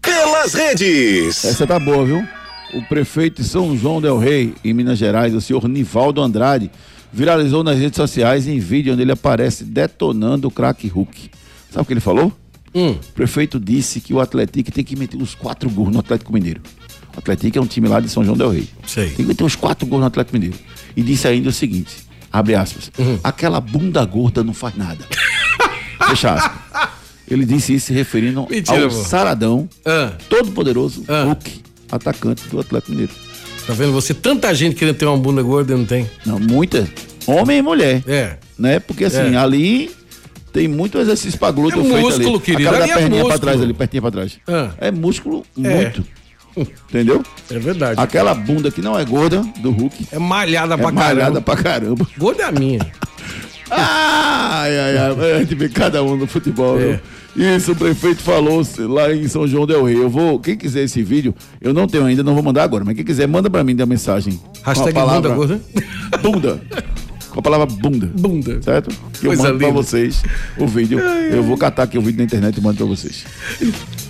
Pelas 0.01 0.55
redes. 0.55 1.45
Essa 1.45 1.65
tá 1.65 1.79
boa, 1.79 2.05
viu? 2.05 2.27
O 2.75 2.83
prefeito 2.83 3.43
de 3.43 3.49
São 3.49 3.77
João 3.77 4.01
del 4.01 4.19
Rei, 4.19 4.55
em 4.65 4.75
Minas 4.75 4.99
Gerais, 4.99 5.33
o 5.35 5.41
senhor 5.41 5.69
Nivaldo 5.69 6.21
Andrade, 6.21 6.69
viralizou 7.13 7.63
nas 7.63 7.79
redes 7.79 7.97
sociais 7.97 8.49
em 8.49 8.59
vídeo 8.59 8.95
onde 8.95 9.03
ele 9.03 9.13
aparece 9.13 9.63
detonando 9.63 10.49
o 10.49 10.51
craque 10.51 10.89
Hulk. 10.89 11.31
Sabe 11.73 11.83
o 11.83 11.85
que 11.85 11.93
ele 11.93 12.01
falou? 12.01 12.33
Hum. 12.75 12.91
O 12.93 13.13
prefeito 13.15 13.59
disse 13.61 14.01
que 14.01 14.15
o 14.15 14.21
Atlético 14.21 14.71
tem 14.73 14.83
que 14.85 14.97
meter 14.97 15.21
os 15.21 15.35
quatro 15.35 15.69
gols 15.71 15.91
no 15.93 15.99
Atlético 16.01 16.33
Mineiro. 16.33 16.61
O 17.15 17.19
Atlético 17.19 17.59
é 17.59 17.61
um 17.61 17.67
time 17.67 17.89
lá 17.89 18.01
de 18.01 18.09
São 18.09 18.25
João 18.25 18.37
del 18.37 18.51
Rei. 18.51 18.69
Sei. 18.87 19.07
Tem 19.09 19.17
que 19.17 19.23
meter 19.25 19.45
os 19.45 19.55
quatro 19.55 19.87
gols 19.87 20.01
no 20.01 20.07
Atlético 20.07 20.37
Mineiro. 20.39 20.57
E 20.97 21.03
disse 21.03 21.29
ainda 21.29 21.49
o 21.51 21.53
seguinte, 21.53 21.93
abre 22.33 22.55
aspas, 22.55 22.91
Uhum. 22.99 23.19
aquela 23.23 23.61
bunda 23.61 24.05
gorda 24.05 24.43
não 24.43 24.55
faz 24.55 24.75
nada. 24.77 25.05
Fecha 26.09 26.33
aspas. 26.33 26.91
Ele 27.29 27.45
disse 27.47 27.75
isso 27.75 27.87
se 27.87 27.93
referindo 27.93 28.47
Mentira, 28.51 28.85
ao 28.85 28.89
pô. 28.91 29.03
saradão, 29.05 29.69
Ah, 29.87 30.13
todo-poderoso 30.29 31.05
Hulk, 31.09 31.63
atacante 31.91 32.47
do 32.49 32.61
Atlético 32.61 32.93
Mineiro. 32.93 33.13
tá 33.67 33.73
vendo? 33.75 33.93
Você, 33.93 34.13
tanta 34.13 34.53
gente 34.55 34.77
querendo 34.77 34.97
ter 34.97 35.07
uma 35.07 35.17
bunda 35.17 35.43
gorda 35.43 35.73
e 35.73 35.77
não 35.77 35.85
tem. 35.87 36.11
Não, 36.27 36.39
muita. 36.39 36.87
Homem 37.27 37.59
e 37.59 37.63
mulher. 37.63 38.03
É. 38.07 38.37
Né? 38.59 38.81
Porque 38.81 39.05
assim, 39.05 39.35
É. 39.35 39.37
ali 39.37 39.91
tem 40.53 40.69
muito 40.69 40.99
exercício 40.99 41.39
pra 41.39 41.51
glúteo 41.51 41.81
É 41.81 41.85
feito 41.85 42.01
músculo, 42.01 42.29
ali. 42.37 42.41
querido, 42.41 42.69
Aquela 42.71 42.85
ali 42.85 42.93
da 42.93 42.99
é 42.99 43.01
perninha 43.03 43.23
pra 43.25 43.33
músculo. 43.33 43.41
trás 43.53 43.63
ali, 43.63 43.73
pertinha 43.75 44.03
pra 44.03 44.11
trás. 44.11 44.39
Ah. 44.47 44.71
É 44.79 44.91
músculo 44.91 45.45
É. 45.63 45.75
muito. 45.77 46.05
Entendeu? 46.91 47.23
É 47.51 47.59
verdade. 47.59 47.99
Aquela 47.99 48.35
bunda 48.35 48.71
que 48.71 48.83
não 48.83 48.99
é 48.99 49.05
gorda 49.05 49.43
do 49.61 49.71
Hulk. 49.71 50.09
É 50.13 50.19
malhada 50.19 50.75
é 50.75 50.77
pra 50.77 50.93
malhada 50.93 51.21
caramba. 51.21 51.41
pra 51.41 51.57
caramba. 51.57 52.07
Gorda 52.19 52.43
é 52.43 52.47
a 52.47 52.53
minha. 52.53 52.79
Ai, 53.75 54.79
ai, 54.79 54.97
ai. 54.99 55.33
A 55.33 55.39
gente 55.39 55.55
vê 55.55 55.67
cada 55.69 56.03
um 56.03 56.15
no 56.15 56.27
futebol. 56.27 56.79
É. 56.79 57.01
viu? 57.35 57.57
Isso, 57.57 57.73
o 57.73 57.77
prefeito 57.77 58.21
falou 58.23 58.63
lá 58.81 59.11
em 59.15 59.27
São 59.27 59.49
João 59.49 59.67
Del 59.67 59.83
Rei. 59.85 59.97
Eu 59.97 60.11
vou, 60.11 60.39
quem 60.39 60.55
quiser 60.55 60.83
esse 60.85 61.03
vídeo, 61.03 61.35
eu 61.59 61.73
não 61.73 61.87
tenho 61.87 62.05
ainda, 62.05 62.23
não 62.23 62.35
vou 62.35 62.43
mandar 62.43 62.65
agora, 62.65 62.85
mas 62.85 62.95
quem 62.95 63.03
quiser, 63.05 63.27
manda 63.27 63.49
pra 63.49 63.65
mim 63.65 63.75
da 63.75 63.87
mensagem. 63.87 64.39
Hashtag 64.63 64.93
palavra 64.93 65.31
bunda 65.31 65.35
gorda. 65.35 65.61
Bunda. 66.23 66.61
Com 67.33 67.41
a 67.41 67.43
palavra 67.43 67.65
bunda. 67.67 68.07
Bunda. 68.15 68.61
Certo? 68.61 68.91
Que 69.19 69.27
eu 69.27 69.31
Coisa 69.31 69.45
mando 69.45 69.59
pra 69.59 69.69
linda. 69.69 69.83
vocês 69.83 70.23
o 70.59 70.67
vídeo. 70.67 70.99
Eu 70.99 71.43
vou 71.43 71.57
catar 71.57 71.85
aqui 71.85 71.97
o 71.97 72.03
vídeo 72.03 72.19
na 72.19 72.25
internet 72.25 72.59
e 72.59 72.61
mando 72.61 72.77
pra 72.77 72.85
vocês. 72.87 73.25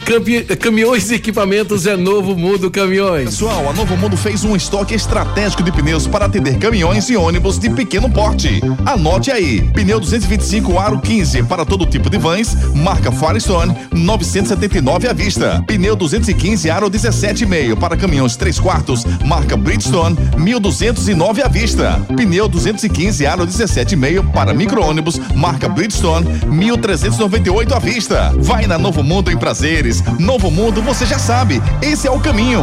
Caminhões 0.60 1.10
e 1.10 1.14
equipamentos 1.14 1.86
é 1.86 1.96
novo 1.96 2.36
mundo 2.36 2.70
caminhões. 2.70 3.26
Pessoal, 3.26 3.70
a 3.70 3.72
Novo 3.72 3.96
Mundo 3.96 4.16
fez 4.16 4.42
um 4.42 4.56
estoque 4.56 4.94
estratégico 4.94 5.62
de 5.62 5.70
pneus 5.70 6.08
para 6.08 6.26
atender 6.26 6.58
caminhões 6.58 7.08
e 7.08 7.16
ônibus 7.16 7.56
de 7.56 7.70
pequeno 7.70 8.10
porte. 8.10 8.60
Anote 8.84 9.30
aí: 9.30 9.62
pneu 9.72 10.00
225 10.00 10.76
aro 10.76 11.00
15 11.00 11.44
para 11.44 11.64
todo 11.64 11.86
tipo 11.86 12.10
de 12.10 12.18
vans, 12.18 12.56
marca 12.74 13.12
Firestone, 13.12 13.74
979 13.92 15.08
à 15.08 15.12
vista. 15.12 15.62
Pneu 15.68 15.94
215 15.94 16.68
aro 16.68 16.90
17,5 16.90 17.76
para 17.76 17.96
caminhões 17.96 18.34
3 18.34 18.58
quartos, 18.58 19.04
marca 19.24 19.56
Bridgestone, 19.56 20.16
1209 20.36 21.42
à 21.42 21.48
vista. 21.48 22.04
Pneu 22.16 22.48
215 22.48 23.24
aro 23.24 23.46
17,5 23.46 24.32
para 24.32 24.52
micro-ônibus, 24.52 25.20
marca 25.34 25.68
Bridgestone, 25.68 26.26
1398 26.46 27.74
à 27.74 27.78
vista. 27.78 28.34
Vai 28.38 28.66
na 28.66 28.76
Novo 28.76 29.02
Mundo 29.02 29.30
em 29.30 29.36
prazeres. 29.36 29.91
Novo 30.18 30.50
Mundo, 30.50 30.80
você 30.80 31.04
já 31.04 31.18
sabe, 31.18 31.60
esse 31.82 32.06
é 32.06 32.10
o 32.10 32.20
caminho. 32.20 32.62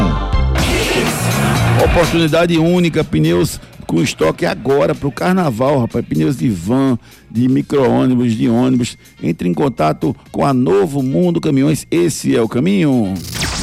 Oportunidade 1.83 2.57
única, 2.57 3.03
pneus 3.03 3.59
com 3.89 4.03
estoque 4.03 4.45
agora 4.45 4.93
pro 4.93 5.11
carnaval, 5.11 5.79
rapaz. 5.79 6.05
Pneus 6.05 6.37
de 6.37 6.47
van, 6.47 6.97
de 7.29 7.49
micro-ônibus, 7.49 8.35
de 8.35 8.47
ônibus. 8.47 8.95
Entre 9.21 9.49
em 9.49 9.53
contato 9.53 10.15
com 10.31 10.45
a 10.45 10.53
Novo 10.53 11.01
Mundo 11.01 11.41
Caminhões. 11.41 11.87
Esse 11.89 12.35
é 12.35 12.41
o 12.41 12.47
caminho. 12.47 13.15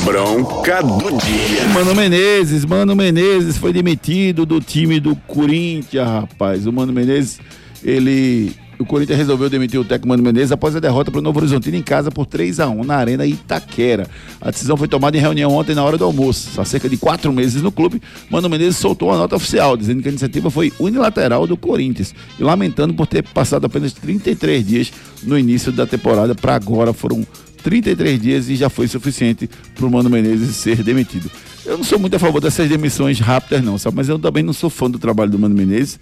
Bronca 0.03 0.83
do 0.83 1.17
dia. 1.19 1.69
Mano 1.73 1.95
Menezes, 1.95 2.65
Mano 2.65 2.97
Menezes 2.97 3.57
foi 3.57 3.73
demitido 3.73 4.45
do 4.45 4.61
time 4.61 4.99
do 4.99 5.15
Corinthians, 5.15 6.09
rapaz. 6.09 6.67
O 6.67 6.73
Mano 6.73 6.93
Menezes, 6.93 7.39
ele. 7.85 8.53
O 8.79 8.85
Corinthians 8.85 9.19
resolveu 9.19 9.49
demitir 9.49 9.81
o 9.81 9.85
técnico 9.85 10.09
Mano 10.09 10.23
Menezes 10.23 10.53
após 10.53 10.77
a 10.77 10.81
derrota 10.81 11.11
para 11.11 11.19
o 11.19 11.23
Novo 11.23 11.39
Horizontino 11.39 11.77
em 11.77 11.83
casa 11.83 12.11
por 12.11 12.27
3 12.27 12.61
a 12.61 12.69
1 12.69 12.85
na 12.85 12.97
Arena 12.97 13.25
Itaquera. 13.25 14.07
A 14.41 14.51
decisão 14.51 14.77
foi 14.77 14.87
tomada 14.87 15.17
em 15.17 15.21
reunião 15.21 15.51
ontem 15.53 15.75
na 15.75 15.83
hora 15.83 15.97
do 15.97 16.05
almoço. 16.05 16.61
Há 16.61 16.65
cerca 16.65 16.89
de 16.89 16.99
quatro 16.99 17.33
meses 17.33 17.63
no 17.63 17.73
clube, 17.73 18.03
Mano 18.29 18.51
Menezes 18.51 18.77
soltou 18.77 19.09
uma 19.09 19.17
nota 19.17 19.35
oficial 19.35 19.77
dizendo 19.77 20.03
que 20.03 20.09
a 20.09 20.11
iniciativa 20.11 20.51
foi 20.51 20.73
unilateral 20.79 21.47
do 21.47 21.57
Corinthians 21.57 22.15
e 22.39 22.43
lamentando 22.43 22.93
por 22.93 23.07
ter 23.07 23.23
passado 23.23 23.65
apenas 23.65 23.95
33 23.95 24.67
dias 24.67 24.93
no 25.23 25.39
início 25.39 25.73
da 25.73 25.87
temporada 25.87 26.35
para 26.35 26.55
agora 26.55 26.93
foram 26.93 27.27
33 27.63 28.21
dias 28.21 28.49
e 28.51 28.57
já 28.57 28.69
foi 28.69 28.87
suficiente 28.87 29.49
para 29.75 29.87
o 29.87 29.91
Mano 29.91 30.11
Menezes 30.11 30.55
ser 30.55 30.83
demitido. 30.83 31.31
Eu 31.65 31.79
não 31.79 31.85
sou 31.85 31.99
muito 31.99 32.15
a 32.15 32.19
favor 32.19 32.41
dessas 32.41 32.69
demissões 32.69 33.19
rápidas, 33.19 33.65
não, 33.65 33.77
sabe? 33.77 33.97
Mas 33.97 34.09
eu 34.09 34.19
também 34.19 34.43
não 34.43 34.53
sou 34.53 34.71
fã 34.71 34.89
do 34.89 35.01
trabalho 35.01 35.33
do 35.33 35.39
Mano 35.39 35.55
Menezes. 35.55 35.99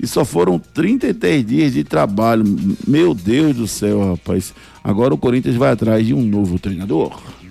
E 0.00 0.06
só 0.06 0.24
foram 0.24 0.58
33 0.58 1.46
dias 1.46 1.72
de 1.72 1.82
trabalho. 1.82 2.44
Meu 2.86 3.14
Deus 3.14 3.56
do 3.56 3.66
céu, 3.66 4.10
rapaz. 4.10 4.54
Agora 4.84 5.14
o 5.14 5.18
Corinthians 5.18 5.56
vai 5.56 5.72
atrás 5.72 6.06
de 6.06 6.12
um 6.12 6.22
novo 6.22 6.58
treinador. 6.58 7.18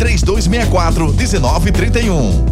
3264 0.00 1.12
1931. 1.12 2.46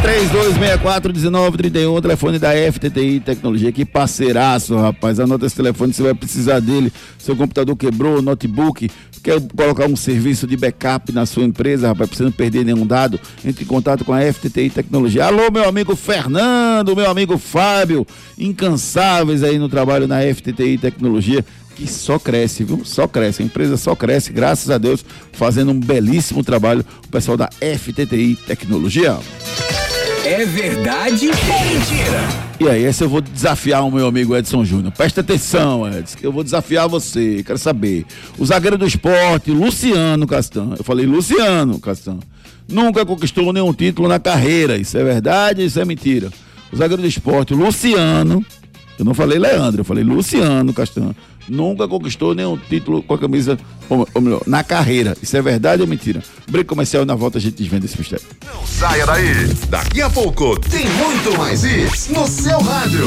3264-1931, 0.00 2.00
telefone 2.00 2.38
da 2.38 2.50
FTTI 2.52 3.18
Tecnologia, 3.18 3.72
que 3.72 3.84
parceiraço, 3.84 4.76
rapaz. 4.76 5.18
Anota 5.18 5.46
esse 5.46 5.56
telefone, 5.56 5.92
você 5.92 6.04
vai 6.04 6.14
precisar 6.14 6.60
dele. 6.60 6.92
Seu 7.18 7.34
computador 7.34 7.74
quebrou, 7.74 8.22
notebook, 8.22 8.88
quer 9.20 9.40
colocar 9.56 9.86
um 9.86 9.96
serviço 9.96 10.46
de 10.46 10.56
backup 10.56 11.10
na 11.10 11.26
sua 11.26 11.42
empresa, 11.42 11.88
rapaz, 11.88 12.08
pra 12.08 12.18
você 12.18 12.22
não 12.22 12.30
perder 12.30 12.64
nenhum 12.64 12.86
dado. 12.86 13.18
Entre 13.44 13.64
em 13.64 13.66
contato 13.66 14.04
com 14.04 14.12
a 14.12 14.20
FTTI 14.20 14.70
Tecnologia. 14.70 15.24
Alô, 15.24 15.50
meu 15.50 15.68
amigo 15.68 15.96
Fernando, 15.96 16.94
meu 16.94 17.10
amigo 17.10 17.36
Fábio, 17.36 18.06
incansáveis 18.38 19.42
aí 19.42 19.58
no 19.58 19.68
trabalho 19.68 20.06
na 20.06 20.20
FTTI 20.20 20.78
Tecnologia 20.78 21.44
que 21.76 21.86
só 21.86 22.18
cresce, 22.18 22.64
viu? 22.64 22.82
Só 22.84 23.06
cresce. 23.06 23.42
A 23.42 23.44
empresa 23.44 23.76
só 23.76 23.94
cresce, 23.94 24.32
graças 24.32 24.70
a 24.70 24.78
Deus, 24.78 25.04
fazendo 25.32 25.70
um 25.70 25.78
belíssimo 25.78 26.42
trabalho. 26.42 26.84
O 27.04 27.08
pessoal 27.08 27.36
da 27.36 27.48
FTTI 27.60 28.36
Tecnologia. 28.46 29.18
É 30.24 30.44
verdade 30.44 31.28
ou 31.28 31.34
mentira? 31.34 32.46
E 32.58 32.68
aí, 32.68 32.84
essa 32.84 33.04
eu 33.04 33.08
vou 33.08 33.20
desafiar 33.20 33.84
o 33.84 33.92
meu 33.92 34.06
amigo 34.06 34.34
Edson 34.34 34.64
Júnior. 34.64 34.92
Presta 34.92 35.20
atenção, 35.20 35.86
Edson, 35.86 36.16
que 36.16 36.26
eu 36.26 36.32
vou 36.32 36.42
desafiar 36.42 36.88
você. 36.88 37.42
Quero 37.44 37.58
saber. 37.58 38.06
O 38.38 38.46
zagueiro 38.46 38.78
do 38.78 38.86
esporte, 38.86 39.50
Luciano 39.50 40.26
Castan. 40.26 40.74
Eu 40.78 40.82
falei 40.82 41.04
Luciano 41.04 41.78
Castan. 41.78 42.18
Nunca 42.66 43.04
conquistou 43.04 43.52
nenhum 43.52 43.72
título 43.72 44.08
na 44.08 44.18
carreira. 44.18 44.76
Isso 44.78 44.96
é 44.96 45.04
verdade 45.04 45.64
isso 45.64 45.78
é 45.78 45.84
mentira? 45.84 46.30
O 46.72 46.76
zagueiro 46.76 47.02
do 47.02 47.08
esporte, 47.08 47.54
Luciano. 47.54 48.44
Eu 48.98 49.04
não 49.04 49.14
falei 49.14 49.38
Leandro, 49.38 49.82
eu 49.82 49.84
falei 49.84 50.02
Luciano 50.02 50.72
Castan. 50.72 51.14
Nunca 51.48 51.86
conquistou 51.86 52.34
nenhum 52.34 52.56
título 52.56 53.02
com 53.02 53.14
a 53.14 53.18
camisa, 53.18 53.58
ou, 53.88 54.06
ou 54.14 54.20
melhor, 54.20 54.42
na 54.46 54.64
carreira. 54.64 55.16
Isso 55.22 55.36
é 55.36 55.42
verdade 55.42 55.82
ou 55.82 55.88
mentira? 55.88 56.22
Break 56.50 56.68
comercial 56.68 57.02
e 57.02 57.06
na 57.06 57.14
volta 57.14 57.38
a 57.38 57.40
gente 57.40 57.56
desvenda 57.56 57.86
esse 57.86 57.98
mistério. 57.98 58.24
Saia 58.66 59.06
daí. 59.06 59.46
Daqui 59.68 60.02
a 60.02 60.10
pouco 60.10 60.58
tem 60.60 60.86
muito 60.88 61.38
mais 61.38 61.64
isso 61.64 62.12
no 62.12 62.26
seu 62.26 62.58
rádio. 62.60 63.06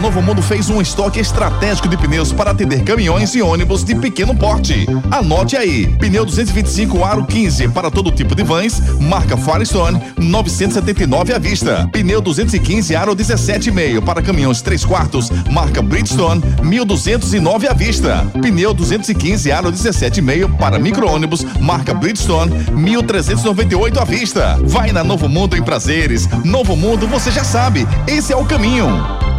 Novo 0.01 0.19
Mundo 0.19 0.41
fez 0.41 0.67
um 0.67 0.81
estoque 0.81 1.19
estratégico 1.19 1.87
de 1.87 1.95
pneus 1.95 2.33
para 2.33 2.49
atender 2.49 2.83
caminhões 2.83 3.35
e 3.35 3.41
ônibus 3.41 3.83
de 3.83 3.93
pequeno 3.93 4.35
porte. 4.35 4.87
Anote 5.11 5.55
aí: 5.55 5.85
pneu 5.99 6.25
225 6.25 7.05
aro 7.05 7.23
15 7.23 7.67
para 7.67 7.91
todo 7.91 8.11
tipo 8.11 8.33
de 8.33 8.41
vans, 8.41 8.81
marca 8.99 9.37
Firestone, 9.37 10.01
979 10.17 11.33
à 11.33 11.37
vista. 11.37 11.87
Pneu 11.91 12.19
215 12.19 12.95
aro 12.95 13.15
17,5 13.15 14.01
para 14.03 14.23
caminhões 14.23 14.63
3 14.63 14.83
quartos, 14.85 15.29
marca 15.51 15.83
Bridgestone, 15.83 16.41
1209 16.63 17.67
à 17.67 17.73
vista. 17.73 18.25
Pneu 18.41 18.73
215 18.73 19.51
aro 19.51 19.71
17,5 19.71 20.57
para 20.57 20.79
micro-ônibus, 20.79 21.45
marca 21.59 21.93
Bridgestone, 21.93 22.51
1398 22.71 23.99
à 23.99 24.03
vista. 24.03 24.59
Vai 24.63 24.91
na 24.91 25.03
Novo 25.03 25.29
Mundo 25.29 25.55
em 25.55 25.61
prazeres. 25.61 26.27
Novo 26.43 26.75
Mundo, 26.75 27.07
você 27.07 27.29
já 27.29 27.43
sabe, 27.43 27.87
esse 28.07 28.33
é 28.33 28.35
o 28.35 28.45
caminho. 28.45 29.30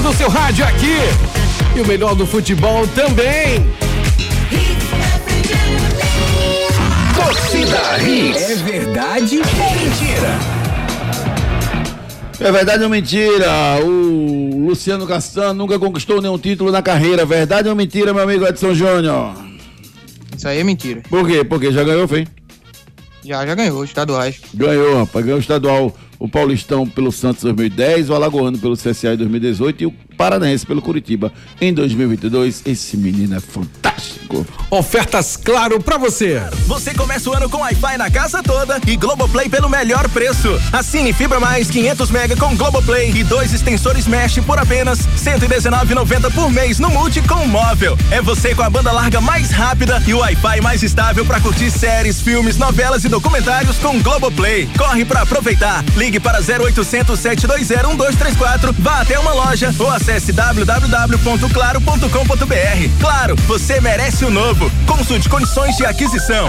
Do 0.00 0.12
seu 0.12 0.28
rádio 0.28 0.64
aqui. 0.64 0.96
E 1.76 1.80
o 1.80 1.86
melhor 1.86 2.14
do 2.14 2.26
futebol 2.26 2.86
também. 2.88 3.64
Torcida 7.14 7.98
Hits. 7.98 8.50
É 8.50 8.54
verdade 8.56 9.38
ou 9.38 9.70
mentira? 9.74 10.38
É 12.40 12.52
verdade 12.52 12.84
ou 12.84 12.90
mentira? 12.90 13.50
O 13.82 14.66
Luciano 14.66 15.06
Castanho 15.06 15.54
nunca 15.54 15.78
conquistou 15.78 16.20
nenhum 16.20 16.38
título 16.38 16.70
na 16.70 16.82
carreira. 16.82 17.24
Verdade 17.24 17.68
ou 17.68 17.76
mentira, 17.76 18.12
meu 18.12 18.22
amigo 18.22 18.46
Edson 18.46 18.74
Júnior? 18.74 19.34
Isso 20.36 20.48
aí 20.48 20.58
é 20.58 20.64
mentira. 20.64 21.02
Por 21.08 21.26
quê? 21.26 21.44
Porque 21.44 21.72
já 21.72 21.84
ganhou, 21.84 22.06
foi? 22.08 22.26
Já, 23.24 23.46
já 23.46 23.54
ganhou, 23.54 23.84
estaduais. 23.84 24.40
Ganhou, 24.52 24.98
rapaz. 24.98 25.24
Ganhou 25.24 25.38
o 25.38 25.40
estadual, 25.40 25.96
o 26.18 26.28
Paulistão 26.28 26.86
pelo 26.86 27.12
Santos 27.12 27.42
2010, 27.42 28.10
o 28.10 28.14
Alagoano 28.14 28.58
pelo 28.58 28.76
CSA 28.76 29.14
em 29.14 29.16
2018 29.16 29.82
e 29.82 29.86
o 29.86 29.94
Paranaense 30.16 30.64
pelo 30.64 30.80
Curitiba 30.80 31.32
em 31.60 31.72
2022. 31.72 32.62
Esse 32.66 32.96
menino 32.96 33.36
é 33.36 33.40
fantástico. 33.40 34.46
Ofertas 34.70 35.36
claro 35.36 35.80
pra 35.80 35.96
você. 35.96 36.40
Você 36.66 36.94
começa 36.94 37.30
o 37.30 37.34
ano 37.34 37.48
com 37.48 37.58
Wi-Fi 37.58 37.96
na 37.96 38.10
casa 38.10 38.42
toda 38.42 38.80
e 38.86 38.96
Globoplay 38.96 39.48
pelo 39.48 39.68
melhor 39.68 40.08
preço. 40.08 40.60
Assine 40.72 41.12
Fibra 41.12 41.38
Mais 41.38 41.70
500 41.70 42.10
mega 42.10 42.36
com 42.36 42.56
Globoplay 42.56 43.12
e 43.14 43.24
dois 43.24 43.52
extensores 43.52 44.06
Mesh 44.06 44.38
por 44.40 44.58
apenas 44.58 45.00
119,90 45.16 46.32
por 46.32 46.50
mês 46.50 46.78
no 46.78 46.90
Multi 46.90 47.22
com 47.22 47.46
móvel. 47.46 47.96
É 48.10 48.20
você 48.20 48.54
com 48.54 48.62
a 48.62 48.70
banda 48.70 48.92
larga 48.92 49.20
mais 49.20 49.50
rápida 49.50 50.02
e 50.06 50.14
o 50.14 50.18
Wi-Fi 50.18 50.60
mais 50.60 50.82
estável 50.82 51.24
para 51.24 51.40
curtir 51.40 51.70
séries, 51.70 52.20
filmes, 52.20 52.56
novelas 52.56 53.04
e 53.04 53.08
documentários 53.08 53.78
com 53.78 54.00
Globoplay. 54.00 54.68
Corre 54.76 55.04
para 55.04 55.22
aproveitar. 55.22 55.84
Ligue 55.96 56.03
para 56.20 56.38
0800 56.38 57.18
720 57.18 57.86
1234, 57.88 58.72
vá 58.78 59.00
até 59.00 59.18
uma 59.18 59.32
loja 59.32 59.74
ou 59.78 59.90
acesse 59.90 60.32
www.claro.com.br. 60.32 63.00
Claro, 63.00 63.34
você 63.46 63.80
merece 63.80 64.24
o 64.24 64.30
novo. 64.30 64.70
Consulte 64.86 65.28
condições 65.28 65.76
de 65.76 65.86
aquisição. 65.86 66.46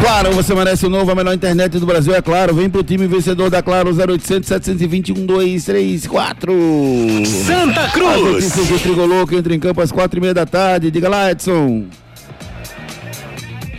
Claro, 0.00 0.32
você 0.32 0.54
merece 0.54 0.84
o 0.84 0.90
novo, 0.90 1.12
a 1.12 1.14
melhor 1.14 1.34
internet 1.34 1.78
do 1.78 1.86
Brasil, 1.86 2.14
é 2.14 2.20
claro. 2.20 2.54
Vem 2.54 2.68
pro 2.68 2.82
time 2.82 3.06
vencedor 3.06 3.48
da 3.48 3.62
Claro 3.62 3.90
0800 3.90 4.48
721 4.48 5.14
1234. 5.14 6.52
Santa 7.46 7.88
Cruz. 7.90 8.52
Trigolô 8.82 9.26
que 9.26 9.36
entra 9.36 9.54
em 9.54 9.60
campo 9.60 9.80
às 9.80 9.92
quatro 9.92 10.18
e 10.18 10.20
meia 10.20 10.34
da 10.34 10.44
tarde. 10.44 10.90
Diga 10.90 11.08
lá, 11.08 11.30
Edson. 11.30 11.84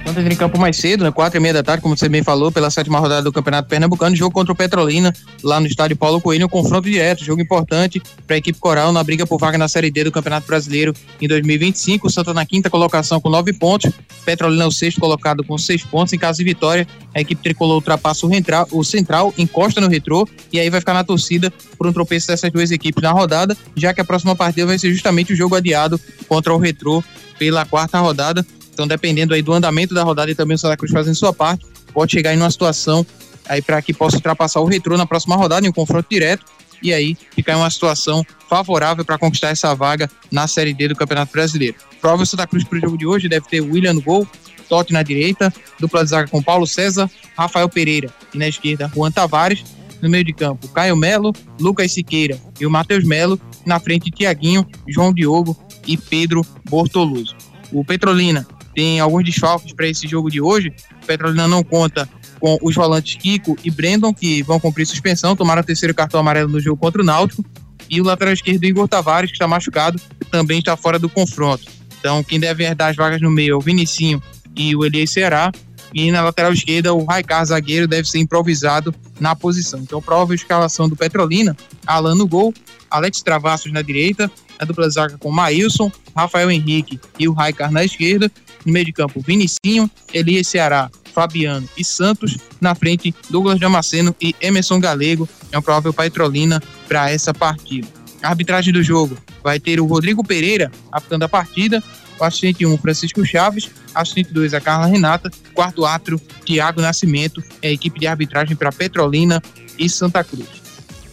Ontem 0.05 0.19
entra 0.19 0.33
em 0.33 0.37
campo 0.37 0.59
mais 0.59 0.75
cedo, 0.75 1.03
né? 1.03 1.11
Quatro 1.11 1.39
e 1.39 1.41
meia 1.41 1.53
da 1.53 1.63
tarde, 1.63 1.81
como 1.81 1.95
você 1.95 2.09
bem 2.09 2.21
falou, 2.21 2.51
pela 2.51 2.69
sétima 2.69 2.99
rodada 2.99 3.21
do 3.21 3.31
Campeonato 3.31 3.69
Pernambucano, 3.69 4.15
jogo 4.15 4.33
contra 4.33 4.51
o 4.51 4.55
Petrolina, 4.55 5.13
lá 5.41 5.59
no 5.61 5.65
estádio 5.65 5.95
Paulo 5.95 6.19
Coelho, 6.19 6.45
um 6.45 6.49
confronto 6.49 6.89
direto, 6.89 7.23
jogo 7.23 7.41
importante 7.41 8.01
para 8.27 8.35
a 8.35 8.37
equipe 8.37 8.59
Coral 8.59 8.91
na 8.91 9.01
briga 9.01 9.25
por 9.25 9.39
vaga 9.39 9.57
na 9.57 9.67
Série 9.67 9.89
D 9.89 10.03
do 10.03 10.11
Campeonato 10.11 10.45
Brasileiro 10.45 10.93
em 11.21 11.27
2025. 11.27 12.07
O 12.07 12.09
Santa 12.09 12.33
na 12.33 12.45
quinta 12.45 12.69
colocação 12.69 13.21
com 13.21 13.29
nove 13.29 13.53
pontos, 13.53 13.91
Petrolina 14.25 14.65
é 14.65 14.67
o 14.67 14.71
sexto 14.71 14.99
colocado 14.99 15.43
com 15.43 15.57
seis 15.57 15.83
pontos. 15.83 16.11
Em 16.11 16.17
caso 16.17 16.39
de 16.39 16.43
vitória, 16.43 16.85
a 17.15 17.21
equipe 17.21 17.41
tricolor 17.41 17.75
ultrapassa 17.75 18.25
o, 18.25 18.29
rentral, 18.29 18.67
o 18.71 18.83
central, 18.83 19.33
encosta 19.37 19.79
no 19.79 19.87
retrô 19.87 20.27
e 20.51 20.59
aí 20.59 20.69
vai 20.69 20.81
ficar 20.81 20.93
na 20.93 21.03
torcida 21.03 21.51
por 21.77 21.87
um 21.87 21.93
tropeço 21.93 22.27
dessas 22.27 22.51
duas 22.51 22.71
equipes 22.71 23.01
na 23.01 23.11
rodada, 23.11 23.55
já 23.75 23.93
que 23.93 24.01
a 24.01 24.05
próxima 24.05 24.35
partida 24.35 24.67
vai 24.67 24.77
ser 24.77 24.91
justamente 24.91 25.31
o 25.31 25.35
jogo 25.35 25.55
adiado 25.55 25.99
contra 26.27 26.53
o 26.53 26.57
retrô 26.57 27.01
pela 27.39 27.65
quarta 27.65 27.99
rodada. 27.99 28.45
Então, 28.73 28.87
dependendo 28.87 29.33
aí 29.33 29.41
do 29.41 29.53
andamento 29.53 29.93
da 29.93 30.03
rodada 30.03 30.31
e 30.31 30.35
também 30.35 30.55
o 30.55 30.57
Santa 30.57 30.75
Cruz 30.75 30.91
fazendo 30.91 31.15
sua 31.15 31.31
parte, 31.31 31.65
pode 31.93 32.11
chegar 32.11 32.33
em 32.33 32.37
uma 32.37 32.49
situação 32.49 33.05
aí 33.47 33.61
para 33.61 33.81
que 33.81 33.93
possa 33.93 34.17
ultrapassar 34.17 34.59
o 34.61 34.65
retrô 34.65 34.97
na 34.97 35.05
próxima 35.05 35.35
rodada 35.35 35.65
em 35.65 35.69
um 35.69 35.73
confronto 35.73 36.07
direto 36.09 36.45
e 36.81 36.93
aí 36.93 37.17
ficar 37.33 37.53
em 37.53 37.57
uma 37.57 37.69
situação 37.69 38.25
favorável 38.49 39.05
para 39.05 39.17
conquistar 39.17 39.49
essa 39.49 39.73
vaga 39.73 40.09
na 40.31 40.47
Série 40.47 40.73
D 40.73 40.89
do 40.89 40.95
Campeonato 40.95 41.31
Brasileiro. 41.31 41.75
Prova 42.01 42.25
Santa 42.25 42.45
Cruz 42.45 42.63
para 42.65 42.77
o 42.77 42.81
jogo 42.81 42.97
de 42.97 43.07
hoje 43.07 43.29
deve 43.29 43.47
ter 43.47 43.61
William 43.61 43.93
no 43.93 44.01
gol, 44.01 44.27
Totti 44.67 44.91
na 44.91 45.03
direita, 45.03 45.53
dupla 45.79 46.03
de 46.03 46.09
zaga 46.09 46.27
com 46.27 46.41
Paulo 46.41 46.67
César, 46.67 47.09
Rafael 47.37 47.69
Pereira 47.69 48.09
e 48.33 48.37
na 48.37 48.47
esquerda 48.47 48.91
Juan 48.93 49.11
Tavares, 49.11 49.63
no 50.01 50.09
meio 50.09 50.23
de 50.23 50.33
campo 50.33 50.67
Caio 50.67 50.97
Melo, 50.97 51.31
Lucas 51.59 51.91
Siqueira 51.91 52.37
e 52.59 52.65
o 52.65 52.71
Matheus 52.71 53.05
Melo, 53.05 53.39
na 53.65 53.79
frente 53.79 54.11
Tiaguinho, 54.11 54.67
João 54.87 55.13
Diogo 55.13 55.57
e 55.87 55.95
Pedro 55.95 56.45
Bortoluso. 56.65 57.35
O 57.71 57.85
Petrolina 57.85 58.45
tem 58.73 58.99
alguns 58.99 59.23
desfalques 59.23 59.73
para 59.73 59.87
esse 59.87 60.07
jogo 60.07 60.29
de 60.29 60.41
hoje. 60.41 60.73
O 61.01 61.05
Petrolina 61.05 61.47
não 61.47 61.63
conta 61.63 62.09
com 62.39 62.57
os 62.61 62.75
volantes 62.75 63.15
Kiko 63.15 63.57
e 63.63 63.71
Brandon, 63.71 64.13
que 64.13 64.43
vão 64.43 64.59
cumprir 64.59 64.85
suspensão, 64.85 65.35
tomaram 65.35 65.61
o 65.61 65.65
terceiro 65.65 65.93
cartão 65.93 66.19
amarelo 66.19 66.49
no 66.49 66.59
jogo 66.59 66.77
contra 66.77 67.01
o 67.01 67.05
Náutico. 67.05 67.43
E 67.89 68.01
o 68.01 68.03
lateral 68.03 68.33
esquerdo, 68.33 68.63
Igor 68.63 68.87
Tavares, 68.87 69.29
que 69.29 69.35
está 69.35 69.47
machucado, 69.47 70.01
também 70.31 70.59
está 70.59 70.75
fora 70.75 70.97
do 70.97 71.09
confronto. 71.09 71.63
Então, 71.99 72.23
quem 72.23 72.39
deve 72.39 72.63
herdar 72.63 72.89
as 72.89 72.95
vagas 72.95 73.21
no 73.21 73.31
meio 73.31 73.53
é 73.53 73.55
o 73.55 73.61
Vinicinho 73.61 74.21
e 74.55 74.75
o 74.75 74.83
Elias 74.83 75.11
Ceará. 75.11 75.51
E 75.93 76.11
na 76.11 76.21
lateral 76.21 76.51
esquerda, 76.51 76.93
o 76.93 77.05
Raikar, 77.05 77.45
zagueiro, 77.45 77.87
deve 77.87 78.09
ser 78.09 78.17
improvisado 78.17 78.93
na 79.19 79.35
posição. 79.35 79.79
Então, 79.79 80.01
prova 80.01 80.33
a 80.33 80.35
escalação 80.35 80.89
do 80.89 80.95
Petrolina, 80.95 81.55
Alan 81.85 82.15
no 82.15 82.27
gol, 82.27 82.53
Alex 82.89 83.21
Travassos 83.21 83.71
na 83.71 83.81
direita, 83.81 84.29
a 84.59 84.65
dupla 84.65 84.89
zaga 84.89 85.17
com 85.17 85.31
Maílson, 85.31 85.91
Rafael 86.15 86.51
Henrique 86.51 86.99
e 87.19 87.27
o 87.27 87.33
Raikar 87.33 87.71
na 87.71 87.83
esquerda. 87.83 88.31
No 88.65 88.71
meio 88.71 88.85
de 88.85 88.93
campo, 88.93 89.21
Vinicinho, 89.21 89.89
Elias 90.13 90.47
Ceará, 90.47 90.89
Fabiano 91.13 91.67
e 91.77 91.83
Santos. 91.83 92.37
Na 92.61 92.73
frente, 92.73 93.13
Douglas 93.29 93.59
Damasceno 93.59 94.15
e 94.21 94.35
Emerson 94.41 94.79
Galego. 94.79 95.27
É 95.51 95.57
um 95.57 95.61
provável 95.61 95.93
Petrolina 95.93 96.61
para 96.87 97.09
essa 97.09 97.33
partida. 97.33 97.87
A 98.21 98.29
arbitragem 98.29 98.71
do 98.71 98.81
jogo 98.81 99.17
vai 99.43 99.59
ter 99.59 99.81
o 99.81 99.85
Rodrigo 99.85 100.23
Pereira 100.23 100.71
apitando 100.91 101.23
a 101.23 101.29
partida, 101.29 101.83
o 102.17 102.23
assistente 102.23 102.65
1, 102.65 102.77
Francisco 102.77 103.25
Chaves, 103.25 103.69
assistente 103.93 104.31
2, 104.31 104.53
a 104.53 104.61
Carla 104.61 104.85
Renata, 104.85 105.29
quarto 105.53 105.85
árbitro, 105.85 106.21
Tiago 106.45 106.81
Nascimento, 106.81 107.43
é 107.61 107.67
a 107.67 107.71
equipe 107.71 107.99
de 107.99 108.07
arbitragem 108.07 108.55
para 108.55 108.71
Petrolina 108.71 109.41
e 109.77 109.89
Santa 109.89 110.23
Cruz. 110.23 110.62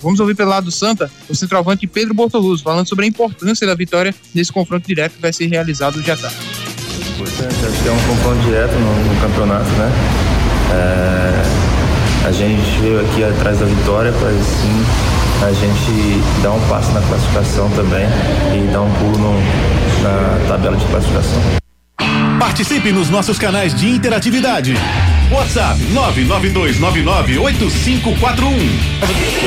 Vamos 0.03 0.19
ouvir 0.21 0.35
pelo 0.35 0.51
lado 0.51 0.65
do 0.65 0.71
Santa 0.71 1.11
o 1.29 1.35
centroavante 1.35 1.87
Pedro 1.87 2.15
Bortoluso, 2.15 2.63
falando 2.63 2.89
sobre 2.89 3.05
a 3.05 3.09
importância 3.09 3.67
da 3.67 3.75
vitória 3.75 4.15
nesse 4.35 4.53
confronto 4.53 4.87
direto 4.87 5.15
que 5.15 5.23
vai 5.23 5.33
ser 5.33 5.47
realizado 5.47 6.03
já 6.03 6.17
tarde. 6.17 6.37
Importante, 7.11 7.55
acho 7.67 7.83
que 7.83 7.89
é 7.89 7.93
um 7.93 8.09
confronto 8.09 8.43
direto 8.45 8.73
no, 8.73 9.15
no 9.15 9.21
campeonato, 9.21 9.69
né? 9.71 9.93
É, 10.73 12.27
a 12.27 12.33
gente 12.33 12.81
veio 12.81 13.01
aqui 13.01 13.25
atrás 13.25 13.59
da 13.59 13.67
vitória 13.67 14.13
para 14.13 14.31
sim 14.31 15.11
a 15.43 15.53
gente 15.53 16.43
dar 16.43 16.53
um 16.53 16.61
passo 16.69 16.93
na 16.93 17.01
classificação 17.01 17.71
também 17.71 18.07
e 18.55 18.73
dar 18.73 18.83
um 18.83 18.93
pulo 18.95 19.19
no, 19.19 19.33
na 20.03 20.49
tabela 20.49 20.77
de 20.77 20.85
classificação. 20.87 21.41
Participe 22.39 22.93
nos 22.93 23.09
nossos 23.09 23.39
canais 23.39 23.75
de 23.75 23.89
interatividade. 23.89 24.75
WhatsApp 25.33 25.79
992998541. 25.95 28.11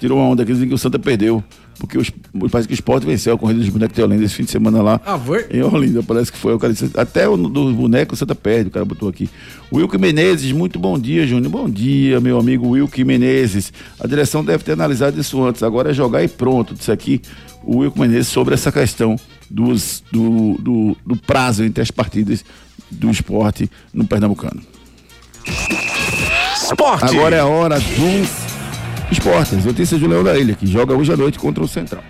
Tirou 0.00 0.18
uma 0.18 0.26
onda 0.26 0.42
aqui 0.42 0.52
dizendo 0.52 0.68
que 0.68 0.74
o 0.74 0.78
Santa 0.78 0.98
perdeu. 0.98 1.44
Porque 1.78 1.98
os, 1.98 2.10
parece 2.50 2.68
que 2.68 2.74
o 2.74 2.76
Sport 2.76 3.04
venceu 3.04 3.34
a 3.34 3.38
corrida 3.38 3.60
dos 3.60 3.68
bonecos 3.68 3.96
de 3.96 4.02
Olinda 4.02 4.24
esse 4.24 4.34
fim 4.34 4.44
de 4.44 4.50
semana 4.50 4.82
lá. 4.82 5.00
Ah, 5.04 5.18
foi? 5.18 5.46
Em 5.50 5.62
Olinda, 5.62 6.02
parece 6.02 6.30
que 6.30 6.38
foi. 6.38 6.54
O 6.54 6.58
cara 6.58 6.72
disse, 6.72 6.90
até 6.96 7.28
o 7.28 7.36
do 7.36 7.72
boneco 7.72 8.14
o 8.14 8.16
Santa 8.16 8.34
perde, 8.34 8.68
o 8.68 8.70
cara 8.70 8.84
botou 8.84 9.08
aqui. 9.08 9.28
Wilke 9.72 9.98
Menezes, 9.98 10.52
muito 10.52 10.78
bom 10.78 10.98
dia, 10.98 11.26
Júnior. 11.26 11.50
Bom 11.50 11.68
dia, 11.68 12.20
meu 12.20 12.38
amigo 12.38 12.68
Wilke 12.68 13.04
Menezes. 13.04 13.72
A 13.98 14.06
direção 14.06 14.44
deve 14.44 14.62
ter 14.62 14.72
analisado 14.72 15.20
isso 15.20 15.42
antes, 15.42 15.62
agora 15.62 15.90
é 15.90 15.94
jogar 15.94 16.22
e 16.22 16.28
pronto. 16.28 16.74
Disse 16.74 16.92
aqui 16.92 17.20
o 17.64 17.78
Wilke 17.78 17.98
Menezes 17.98 18.28
sobre 18.28 18.54
essa 18.54 18.70
questão 18.70 19.16
dos, 19.50 20.02
do, 20.12 20.56
do, 20.58 20.96
do 21.04 21.16
prazo 21.16 21.64
entre 21.64 21.82
as 21.82 21.90
partidas 21.90 22.44
do 22.90 23.10
esporte 23.10 23.70
no 23.92 24.06
Pernambucano. 24.06 24.62
Esporte. 26.54 27.04
Agora 27.04 27.36
é 27.36 27.40
a 27.40 27.46
hora 27.46 27.80
do 27.80 28.51
esporte. 29.12 29.54
As 29.54 29.64
notícias 29.64 30.00
do 30.00 30.06
Leão 30.06 30.24
da 30.24 30.38
Ilha, 30.38 30.54
que 30.54 30.66
joga 30.66 30.94
hoje 30.94 31.12
à 31.12 31.16
noite 31.16 31.38
contra 31.38 31.62
o 31.62 31.68
Central. 31.68 32.02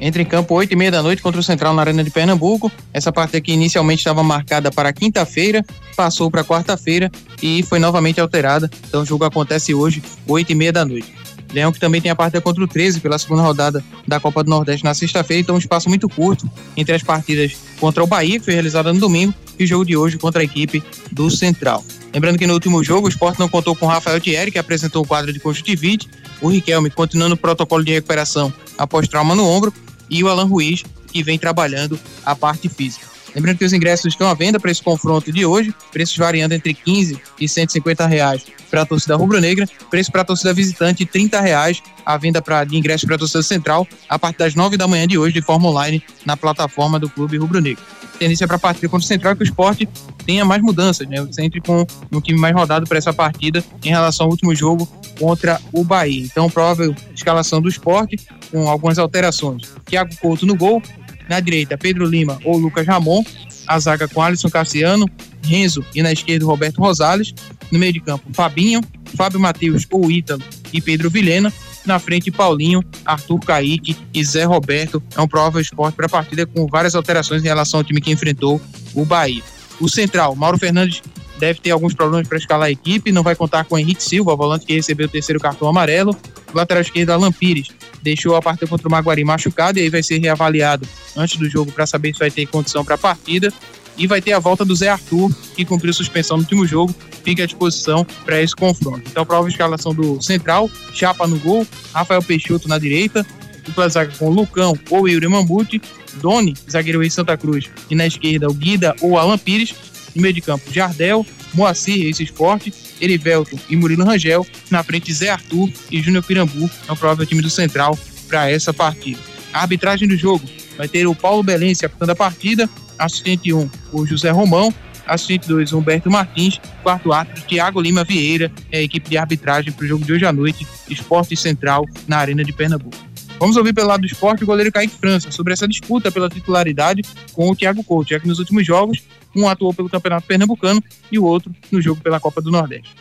Entra 0.00 0.20
em 0.20 0.24
campo 0.24 0.54
8 0.54 0.72
e 0.72 0.76
meia 0.76 0.90
da 0.90 1.02
noite 1.02 1.22
contra 1.22 1.40
o 1.40 1.42
Central 1.42 1.72
na 1.72 1.82
Arena 1.82 2.02
de 2.02 2.10
Pernambuco. 2.10 2.70
Essa 2.92 3.12
partida 3.12 3.40
que 3.40 3.52
inicialmente 3.52 4.00
estava 4.00 4.22
marcada 4.22 4.70
para 4.70 4.92
quinta-feira, 4.92 5.64
passou 5.96 6.30
para 6.30 6.44
quarta-feira 6.44 7.10
e 7.42 7.62
foi 7.62 7.78
novamente 7.78 8.20
alterada. 8.20 8.68
Então 8.88 9.02
o 9.02 9.06
jogo 9.06 9.24
acontece 9.24 9.72
hoje, 9.72 10.02
8 10.26 10.50
e 10.50 10.54
meia 10.54 10.72
da 10.72 10.84
noite. 10.84 11.14
Leão 11.52 11.72
que 11.72 11.78
também 11.78 12.00
tem 12.00 12.10
a 12.10 12.16
partida 12.16 12.40
contra 12.40 12.64
o 12.64 12.66
13 12.66 13.00
pela 13.00 13.16
segunda 13.16 13.42
rodada 13.42 13.82
da 14.06 14.18
Copa 14.18 14.42
do 14.42 14.50
Nordeste 14.50 14.84
na 14.84 14.92
sexta-feira, 14.92 15.40
então 15.40 15.54
um 15.54 15.58
espaço 15.58 15.88
muito 15.88 16.08
curto 16.08 16.50
entre 16.76 16.94
as 16.94 17.02
partidas 17.02 17.56
contra 17.78 18.02
o 18.02 18.06
Bahia, 18.06 18.40
que 18.40 18.44
foi 18.44 18.54
realizada 18.54 18.92
no 18.92 18.98
domingo, 18.98 19.32
e 19.56 19.62
o 19.62 19.66
jogo 19.66 19.84
de 19.84 19.96
hoje 19.96 20.18
contra 20.18 20.42
a 20.42 20.44
equipe 20.44 20.82
do 21.12 21.30
Central. 21.30 21.84
Lembrando 22.14 22.38
que 22.38 22.46
no 22.46 22.54
último 22.54 22.82
jogo 22.84 23.08
o 23.08 23.10
Sport 23.10 23.40
não 23.40 23.48
contou 23.48 23.74
com 23.74 23.86
Rafael 23.86 24.20
Thierry, 24.20 24.52
que 24.52 24.58
apresentou 24.58 25.02
o 25.02 25.06
quadro 25.06 25.32
de 25.32 25.40
conjuntivite, 25.40 26.08
o 26.40 26.48
Riquelme 26.48 26.88
continuando 26.88 27.34
o 27.34 27.36
protocolo 27.36 27.82
de 27.82 27.92
recuperação 27.92 28.54
após 28.78 29.08
trauma 29.08 29.34
no 29.34 29.44
ombro, 29.44 29.74
e 30.08 30.22
o 30.22 30.28
Alan 30.28 30.44
Ruiz, 30.44 30.84
que 31.10 31.24
vem 31.24 31.36
trabalhando 31.36 31.98
a 32.24 32.36
parte 32.36 32.68
física. 32.68 33.06
Lembrando 33.34 33.58
que 33.58 33.64
os 33.64 33.72
ingressos 33.72 34.06
estão 34.06 34.28
à 34.28 34.34
venda 34.34 34.60
para 34.60 34.70
esse 34.70 34.80
confronto 34.80 35.32
de 35.32 35.44
hoje, 35.44 35.74
preços 35.90 36.16
variando 36.16 36.52
entre 36.52 36.72
15 36.72 37.20
e 37.40 37.48
150 37.48 38.06
reais 38.06 38.44
para 38.70 38.82
a 38.82 38.86
torcida 38.86 39.16
rubro-negra, 39.16 39.68
preço 39.90 40.12
para 40.12 40.22
a 40.22 40.24
torcida 40.24 40.54
visitante 40.54 41.04
30 41.04 41.40
reais, 41.40 41.82
a 42.06 42.16
venda 42.16 42.40
pra, 42.40 42.62
de 42.62 42.76
ingressos 42.76 43.04
para 43.04 43.16
a 43.16 43.18
torcida 43.18 43.42
central 43.42 43.88
a 44.08 44.18
partir 44.18 44.38
das 44.38 44.54
9 44.54 44.76
da 44.76 44.86
manhã 44.86 45.06
de 45.08 45.18
hoje 45.18 45.32
de 45.32 45.42
forma 45.42 45.68
online 45.68 46.00
na 46.24 46.36
plataforma 46.36 47.00
do 47.00 47.08
Clube 47.08 47.36
Rubro-Negro. 47.38 47.82
Tendência 48.18 48.46
para 48.46 48.56
a 48.56 48.58
partida 48.58 48.88
contra 48.88 49.04
o 49.04 49.08
Central 49.08 49.32
é 49.32 49.36
que 49.36 49.42
o 49.42 49.44
esporte 49.44 49.88
tenha 50.24 50.44
mais 50.44 50.62
mudanças, 50.62 51.06
né? 51.08 51.16
Entre 51.38 51.60
com 51.60 51.86
um 52.12 52.20
time 52.20 52.38
mais 52.38 52.54
rodado 52.54 52.86
para 52.86 52.98
essa 52.98 53.12
partida 53.12 53.62
em 53.82 53.88
relação 53.88 54.26
ao 54.26 54.30
último 54.30 54.54
jogo 54.54 54.86
contra 55.18 55.60
o 55.72 55.84
Bahia. 55.84 56.24
Então, 56.24 56.48
provável 56.48 56.94
escalação 57.14 57.60
do 57.60 57.68
esporte 57.68 58.16
com 58.50 58.68
algumas 58.68 58.98
alterações. 58.98 59.72
Thiago 59.84 60.14
Couto 60.16 60.46
no 60.46 60.54
gol, 60.54 60.82
na 61.28 61.40
direita, 61.40 61.76
Pedro 61.76 62.04
Lima 62.04 62.38
ou 62.44 62.56
Lucas 62.56 62.86
Ramon. 62.86 63.22
A 63.66 63.78
zaga 63.78 64.06
com 64.06 64.20
Alisson 64.20 64.50
Cassiano, 64.50 65.08
Renzo 65.42 65.84
e 65.94 66.02
na 66.02 66.12
esquerda, 66.12 66.44
Roberto 66.44 66.78
Rosales. 66.78 67.34
No 67.70 67.78
meio 67.78 67.94
de 67.94 68.00
campo, 68.00 68.24
Fabinho, 68.32 68.82
Fábio 69.16 69.40
Matheus 69.40 69.86
ou 69.90 70.10
Ítalo 70.10 70.42
e 70.72 70.80
Pedro 70.80 71.08
Vilhena. 71.08 71.52
Na 71.84 71.98
frente, 71.98 72.30
Paulinho, 72.30 72.82
Arthur 73.04 73.40
Caíque 73.40 73.96
e 74.12 74.24
Zé 74.24 74.44
Roberto. 74.44 75.02
É 75.16 75.20
um 75.20 75.28
provável 75.28 75.60
esporte 75.60 75.94
para 75.94 76.06
a 76.06 76.08
partida 76.08 76.46
com 76.46 76.66
várias 76.66 76.94
alterações 76.94 77.42
em 77.42 77.46
relação 77.46 77.80
ao 77.80 77.84
time 77.84 78.00
que 78.00 78.10
enfrentou 78.10 78.60
o 78.94 79.04
Bahia. 79.04 79.42
O 79.80 79.88
central, 79.88 80.34
Mauro 80.34 80.58
Fernandes, 80.58 81.02
deve 81.38 81.60
ter 81.60 81.70
alguns 81.70 81.94
problemas 81.94 82.26
para 82.26 82.38
escalar 82.38 82.68
a 82.68 82.70
equipe. 82.70 83.12
Não 83.12 83.22
vai 83.22 83.34
contar 83.34 83.64
com 83.64 83.78
Henrique 83.78 84.02
Silva, 84.02 84.34
volante 84.36 84.64
que 84.64 84.74
recebeu 84.74 85.06
o 85.06 85.10
terceiro 85.10 85.40
cartão 85.40 85.68
amarelo. 85.68 86.16
O 86.52 86.56
lateral 86.56 86.80
esquerdo, 86.80 87.10
Alan 87.10 87.32
Pires, 87.32 87.68
deixou 88.02 88.36
a 88.36 88.42
partida 88.42 88.66
contra 88.66 88.88
o 88.88 88.90
Maguari 88.90 89.24
machucado 89.24 89.78
e 89.78 89.82
aí 89.82 89.90
vai 89.90 90.02
ser 90.02 90.18
reavaliado 90.18 90.86
antes 91.16 91.36
do 91.38 91.48
jogo 91.48 91.72
para 91.72 91.86
saber 91.86 92.12
se 92.12 92.18
vai 92.18 92.30
ter 92.30 92.46
condição 92.46 92.84
para 92.84 92.94
a 92.94 92.98
partida. 92.98 93.52
E 93.96 94.06
vai 94.06 94.20
ter 94.20 94.32
a 94.32 94.38
volta 94.38 94.64
do 94.64 94.74
Zé 94.74 94.88
Arthur, 94.88 95.32
que 95.54 95.64
cumpriu 95.64 95.92
suspensão 95.92 96.36
no 96.36 96.42
último 96.42 96.66
jogo, 96.66 96.94
fica 97.22 97.44
à 97.44 97.46
disposição 97.46 98.04
para 98.24 98.40
esse 98.42 98.54
confronto. 98.54 99.02
Então, 99.08 99.24
prova 99.24 99.48
escalação 99.48 99.94
do 99.94 100.20
Central, 100.20 100.70
Chapa 100.92 101.26
no 101.26 101.38
gol, 101.38 101.66
Rafael 101.92 102.22
Peixoto 102.22 102.68
na 102.68 102.78
direita, 102.78 103.24
dupla 103.64 103.88
zaga 103.88 104.12
com 104.18 104.28
Lucão 104.28 104.78
ou 104.90 105.08
Yuri 105.08 105.28
Mambuti, 105.28 105.80
Doni, 106.14 106.54
zagueiro 106.70 107.02
em 107.02 107.10
Santa 107.10 107.36
Cruz, 107.36 107.70
e 107.90 107.94
na 107.94 108.06
esquerda 108.06 108.48
o 108.48 108.54
Guida 108.54 108.94
ou 109.00 109.18
Alan 109.18 109.38
Pires, 109.38 109.74
no 110.14 110.22
meio 110.22 110.34
de 110.34 110.40
campo 110.40 110.72
Jardel, 110.72 111.26
Moacir, 111.54 112.06
esse 112.06 112.22
esporte, 112.22 112.72
Erivelton 113.00 113.58
e 113.68 113.76
Murilo 113.76 114.04
Rangel, 114.04 114.46
na 114.70 114.82
frente 114.82 115.12
Zé 115.12 115.30
Arthur 115.30 115.70
e 115.90 116.00
Júnior 116.00 116.24
Pirambu, 116.24 116.70
é 116.88 116.92
o 116.92 116.96
provável 116.96 117.26
time 117.26 117.42
do 117.42 117.50
Central 117.50 117.98
para 118.28 118.50
essa 118.50 118.72
partida. 118.72 119.18
A 119.52 119.60
arbitragem 119.62 120.08
do 120.08 120.16
jogo 120.16 120.44
vai 120.76 120.88
ter 120.88 121.06
o 121.06 121.14
Paulo 121.14 121.42
Belense 121.42 121.86
apitando 121.86 122.10
a 122.10 122.16
partida, 122.16 122.68
assistente 122.98 123.52
1, 123.52 123.70
o 123.92 124.06
José 124.06 124.30
Romão, 124.30 124.72
assistente 125.06 125.48
2, 125.48 125.72
Humberto 125.72 126.10
Martins, 126.10 126.60
quarto 126.82 127.12
árbitro, 127.12 127.44
Tiago 127.46 127.80
Lima 127.80 128.04
Vieira, 128.04 128.50
é 128.70 128.78
a 128.78 128.82
equipe 128.82 129.08
de 129.10 129.18
arbitragem 129.18 129.72
para 129.72 129.84
o 129.84 129.88
jogo 129.88 130.04
de 130.04 130.12
hoje 130.12 130.24
à 130.24 130.32
noite, 130.32 130.66
Esporte 130.88 131.36
Central 131.36 131.84
na 132.06 132.18
Arena 132.18 132.44
de 132.44 132.52
Pernambuco. 132.52 132.96
Vamos 133.38 133.56
ouvir 133.56 133.72
pelo 133.72 133.88
lado 133.88 134.02
do 134.02 134.06
esporte 134.06 134.44
o 134.44 134.46
goleiro 134.46 134.72
Kaique 134.72 134.96
França 134.96 135.30
sobre 135.30 135.52
essa 135.52 135.66
disputa 135.66 136.10
pela 136.10 136.28
titularidade 136.28 137.02
com 137.32 137.50
o 137.50 137.56
Thiago 137.56 137.82
Couto, 137.82 138.10
já 138.10 138.20
que 138.20 138.28
nos 138.28 138.38
últimos 138.38 138.64
jogos 138.64 139.02
um 139.34 139.48
atuou 139.48 139.74
pelo 139.74 139.90
Campeonato 139.90 140.26
Pernambucano 140.26 140.82
e 141.10 141.18
o 141.18 141.24
outro 141.24 141.52
no 141.70 141.82
jogo 141.82 142.00
pela 142.00 142.20
Copa 142.20 142.40
do 142.40 142.50
Nordeste. 142.50 142.94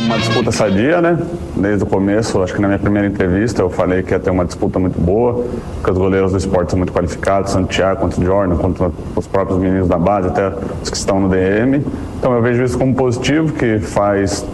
Uma 0.00 0.18
disputa 0.18 0.52
sadia, 0.52 1.00
né? 1.00 1.18
Desde 1.56 1.82
o 1.82 1.86
começo, 1.86 2.40
acho 2.40 2.54
que 2.54 2.60
na 2.60 2.68
minha 2.68 2.78
primeira 2.78 3.08
entrevista 3.08 3.62
eu 3.62 3.70
falei 3.70 4.02
que 4.02 4.12
ia 4.12 4.20
ter 4.20 4.30
uma 4.30 4.44
disputa 4.44 4.78
muito 4.78 5.00
boa, 5.00 5.44
porque 5.74 5.90
os 5.90 5.98
goleiros 5.98 6.32
do 6.32 6.38
esporte 6.38 6.70
são 6.70 6.78
muito 6.78 6.92
qualificados, 6.92 7.52
Santiago 7.52 8.00
contra 8.00 8.20
o 8.20 8.24
Jordan, 8.24 8.56
contra 8.56 8.92
os 9.16 9.26
próprios 9.26 9.58
meninos 9.58 9.88
da 9.88 9.98
base, 9.98 10.28
até 10.28 10.52
os 10.82 10.88
que 10.88 10.96
estão 10.96 11.18
no 11.18 11.28
DM. 11.28 11.84
Então 12.18 12.32
eu 12.32 12.42
vejo 12.42 12.62
isso 12.62 12.78
como 12.78 12.94
positivo, 12.94 13.52
que 13.52 13.80
faz 13.80 14.46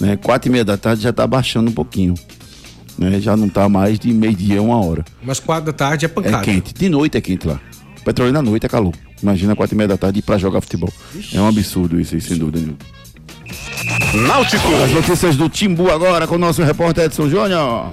Né? 0.01 0.17
Quatro 0.17 0.49
e 0.49 0.51
meia 0.51 0.65
da 0.65 0.75
tarde 0.77 1.01
já 1.01 1.13
tá 1.13 1.25
baixando 1.25 1.71
um 1.71 1.73
pouquinho. 1.73 2.15
Né? 2.97 3.21
Já 3.21 3.37
não 3.37 3.47
tá 3.47 3.69
mais 3.69 3.97
de 3.97 4.11
meio-dia, 4.11 4.61
uma 4.61 4.83
hora. 4.83 5.05
Mas 5.23 5.39
quatro 5.39 5.67
da 5.67 5.73
tarde 5.73 6.05
é 6.05 6.09
pancada. 6.09 6.37
É 6.37 6.41
quente. 6.41 6.73
De 6.73 6.89
noite 6.89 7.17
é 7.17 7.21
quente 7.21 7.47
lá. 7.47 7.61
Petrolina 8.03 8.39
à 8.39 8.41
noite 8.41 8.65
é 8.65 8.69
calor. 8.69 8.93
Imagina 9.23 9.55
quatro 9.55 9.75
e 9.75 9.77
meia 9.77 9.87
da 9.87 9.97
tarde 9.97 10.19
ir 10.19 10.21
pra 10.21 10.37
jogar 10.37 10.59
futebol. 10.59 10.91
É 11.33 11.39
um 11.39 11.47
absurdo 11.47 11.99
isso 11.99 12.15
aí, 12.15 12.21
sem 12.21 12.37
dúvida 12.37 12.59
nenhuma. 12.59 12.77
Náutico. 14.27 14.67
As 14.83 14.91
notícias 14.91 15.35
do 15.35 15.47
Timbu 15.47 15.89
agora 15.89 16.27
com 16.27 16.35
o 16.35 16.39
nosso 16.39 16.61
repórter 16.63 17.05
Edson 17.05 17.29
Júnior. 17.29 17.91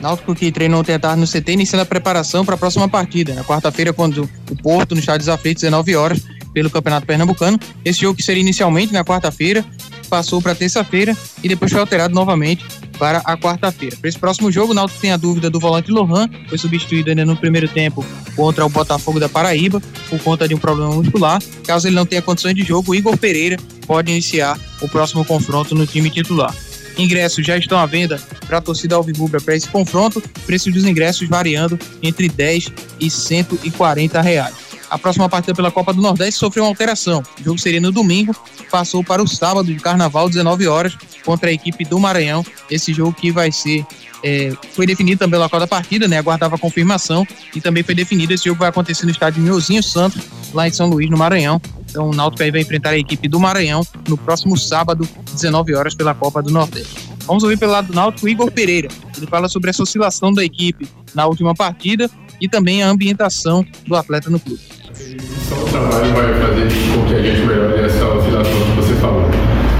Náutico 0.00 0.34
que 0.34 0.50
treinou 0.52 0.80
ontem 0.80 0.94
à 0.94 0.98
tarde 0.98 1.20
no 1.20 1.26
CT, 1.26 1.52
iniciando 1.52 1.82
a 1.82 1.86
preparação 1.86 2.44
para 2.44 2.54
a 2.54 2.58
próxima 2.58 2.88
partida. 2.88 3.34
Na 3.34 3.44
quarta-feira, 3.44 3.92
quando 3.92 4.28
o 4.50 4.56
Porto, 4.62 4.94
no 4.94 5.00
estádio 5.00 5.20
dos 5.20 5.28
Aflitos, 5.28 5.62
19 5.62 5.96
horas, 5.96 6.22
pelo 6.54 6.70
Campeonato 6.70 7.06
Pernambucano. 7.06 7.58
Esse 7.84 8.00
jogo 8.00 8.16
que 8.16 8.22
seria 8.22 8.40
inicialmente 8.40 8.92
na 8.92 9.04
quarta-feira, 9.04 9.64
passou 10.08 10.40
para 10.40 10.54
terça-feira 10.54 11.16
e 11.42 11.48
depois 11.48 11.72
foi 11.72 11.80
alterado 11.80 12.14
novamente 12.14 12.64
para 12.98 13.18
a 13.18 13.36
quarta-feira. 13.36 13.96
Para 13.96 14.08
esse 14.08 14.18
próximo 14.18 14.52
jogo, 14.52 14.70
o 14.70 14.74
Náutico 14.74 15.00
tem 15.00 15.10
a 15.10 15.16
dúvida 15.16 15.50
do 15.50 15.58
volante 15.58 15.90
Lohan, 15.90 16.28
foi 16.48 16.56
substituído 16.56 17.10
ainda 17.10 17.24
no 17.24 17.36
primeiro 17.36 17.66
tempo 17.66 18.04
contra 18.36 18.64
o 18.64 18.68
Botafogo 18.68 19.18
da 19.18 19.28
Paraíba, 19.28 19.82
por 20.08 20.20
conta 20.20 20.46
de 20.46 20.54
um 20.54 20.58
problema 20.58 20.92
muscular. 20.94 21.42
Caso 21.66 21.88
ele 21.88 21.96
não 21.96 22.06
tenha 22.06 22.22
condições 22.22 22.54
de 22.54 22.62
jogo, 22.62 22.92
o 22.92 22.94
Igor 22.94 23.16
Pereira 23.16 23.56
pode 23.86 24.12
iniciar 24.12 24.58
o 24.80 24.88
próximo 24.88 25.24
confronto 25.24 25.74
no 25.74 25.86
time 25.86 26.08
titular. 26.08 26.54
Ingressos 26.96 27.44
já 27.44 27.56
estão 27.56 27.78
à 27.78 27.86
venda 27.86 28.20
para 28.46 28.58
a 28.58 28.60
torcida 28.60 28.94
Alvirrubra 28.94 29.40
para 29.40 29.56
esse 29.56 29.68
confronto, 29.68 30.22
preço 30.46 30.70
dos 30.70 30.84
ingressos 30.84 31.28
variando 31.28 31.78
entre 32.02 32.28
10 32.28 32.72
e 33.00 33.10
140 33.10 34.20
reais. 34.20 34.54
A 34.90 34.98
próxima 34.98 35.28
partida 35.28 35.54
pela 35.54 35.70
Copa 35.70 35.92
do 35.92 36.00
Nordeste 36.00 36.38
sofreu 36.38 36.64
uma 36.64 36.70
alteração. 36.70 37.22
O 37.40 37.44
jogo 37.44 37.58
seria 37.58 37.80
no 37.80 37.90
domingo, 37.90 38.34
passou 38.70 39.02
para 39.02 39.22
o 39.22 39.26
sábado 39.26 39.66
de 39.66 39.80
carnaval, 39.80 40.28
19 40.28 40.68
horas, 40.68 40.96
contra 41.24 41.50
a 41.50 41.52
equipe 41.52 41.84
do 41.84 41.98
Maranhão. 41.98 42.44
Esse 42.70 42.92
jogo 42.92 43.12
que 43.12 43.32
vai 43.32 43.50
ser. 43.50 43.84
é, 44.22 44.52
foi 44.72 44.86
definido 44.86 45.18
também 45.18 45.40
pela 45.40 45.58
da 45.58 45.66
partida, 45.66 46.06
né? 46.06 46.18
Aguardava 46.18 46.54
a 46.54 46.58
confirmação 46.58 47.26
e 47.54 47.60
também 47.60 47.82
foi 47.82 47.94
definido. 47.94 48.32
Esse 48.32 48.44
jogo 48.44 48.60
vai 48.60 48.68
acontecer 48.68 49.04
no 49.04 49.10
estádio 49.10 49.42
Miozinho 49.42 49.82
Santos, 49.82 50.22
lá 50.52 50.68
em 50.68 50.72
São 50.72 50.88
Luís, 50.88 51.10
no 51.10 51.16
Maranhão. 51.16 51.60
Então 51.94 52.10
o 52.10 52.12
Náutico 52.12 52.42
aí 52.42 52.50
vai 52.50 52.60
enfrentar 52.60 52.90
a 52.90 52.98
equipe 52.98 53.28
do 53.28 53.38
Maranhão 53.38 53.86
no 54.08 54.18
próximo 54.18 54.58
sábado, 54.58 55.08
19 55.32 55.76
horas, 55.76 55.94
pela 55.94 56.12
Copa 56.12 56.42
do 56.42 56.50
Nordeste. 56.50 57.08
Vamos 57.24 57.44
ouvir 57.44 57.56
pelo 57.56 57.70
lado 57.70 57.86
do 57.86 57.94
Náutico 57.94 58.28
Igor 58.28 58.50
Pereira. 58.50 58.88
Ele 59.16 59.28
fala 59.28 59.48
sobre 59.48 59.70
essa 59.70 59.84
oscilação 59.84 60.32
da 60.32 60.44
equipe 60.44 60.88
na 61.14 61.24
última 61.24 61.54
partida 61.54 62.10
e 62.40 62.48
também 62.48 62.82
a 62.82 62.88
ambientação 62.88 63.64
do 63.86 63.94
atleta 63.94 64.28
no 64.28 64.40
clube. 64.40 64.60
O 64.90 65.70
trabalho 65.70 66.12
vai 66.14 66.34
fazer 66.40 66.68
com 66.92 67.06
que 67.06 67.14
a 67.14 67.22
gente 67.22 67.46
melhore 67.46 67.84
essa 67.84 68.04
oscilação 68.06 68.52
que 68.52 68.72
você 68.72 68.94
falou. 68.94 69.30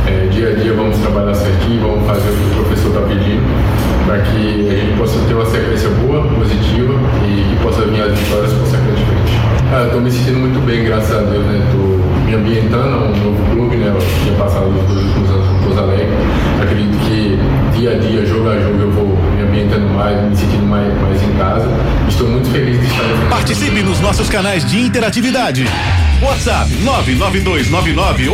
É, 0.07 0.29
dia 0.29 0.51
a 0.51 0.55
dia 0.55 0.73
vamos 0.73 0.97
trabalhar 0.99 1.35
certinho, 1.35 1.81
vamos 1.81 2.07
fazer 2.07 2.31
o 2.31 2.37
que 2.37 2.45
o 2.45 2.63
professor 2.63 2.89
está 2.91 3.01
pedindo, 3.09 4.07
para 4.07 4.23
que 4.23 4.71
a 4.71 4.77
gente 4.77 4.97
possa 4.97 5.19
ter 5.27 5.35
uma 5.35 5.47
sequência 5.47 5.89
boa, 5.89 6.23
positiva 6.29 6.95
e 7.27 7.57
que 7.57 7.61
possa 7.61 7.85
vir 7.87 8.03
as 8.03 8.17
vitórias 8.17 8.53
consequentemente. 8.53 9.04
Ah, 9.77 9.87
Estou 9.87 10.01
me 10.01 10.09
sentindo 10.09 10.39
muito 10.39 10.65
bem, 10.65 10.85
graças 10.85 11.11
a 11.11 11.19
Deus, 11.19 11.45
né? 11.47 11.61
Tô 11.73 11.79
me 12.25 12.33
ambientando 12.37 12.95
a 12.95 13.09
um 13.09 13.17
novo 13.17 13.45
clube, 13.51 13.75
né? 13.75 13.89
Eu 13.89 13.99
tinha 14.23 14.33
passado 14.39 14.69
os 14.69 14.87
dois 14.87 15.05
últimos 15.05 15.29
anos 15.31 15.49
com 15.49 15.55
o 15.55 15.59
Pouso 15.65 15.81
Alegre. 15.81 16.07
Acredito 16.63 16.97
que 16.99 17.37
dia 17.77 17.91
a 17.91 17.99
dia, 17.99 18.25
jogo 18.25 18.51
a 18.51 18.61
jogo, 18.61 18.79
eu 18.79 18.93
vou 18.93 19.19
me 19.35 19.43
ambientando 19.43 19.89
mais, 19.89 20.31
me 20.31 20.37
sentindo 20.37 20.65
mais, 20.65 20.87
mais 21.03 21.21
em 21.21 21.33
casa. 21.33 21.69
Estou 22.09 22.29
muito 22.29 22.49
feliz 22.51 22.79
de 22.79 22.87
estar 22.87 23.03
aqui. 23.03 23.27
Participe 23.29 23.83
nos 23.83 23.99
nossos 23.99 24.31
canais 24.31 24.65
de 24.65 24.79
interatividade. 24.79 25.67
WhatsApp 26.23 26.71
992998541. 26.85 28.31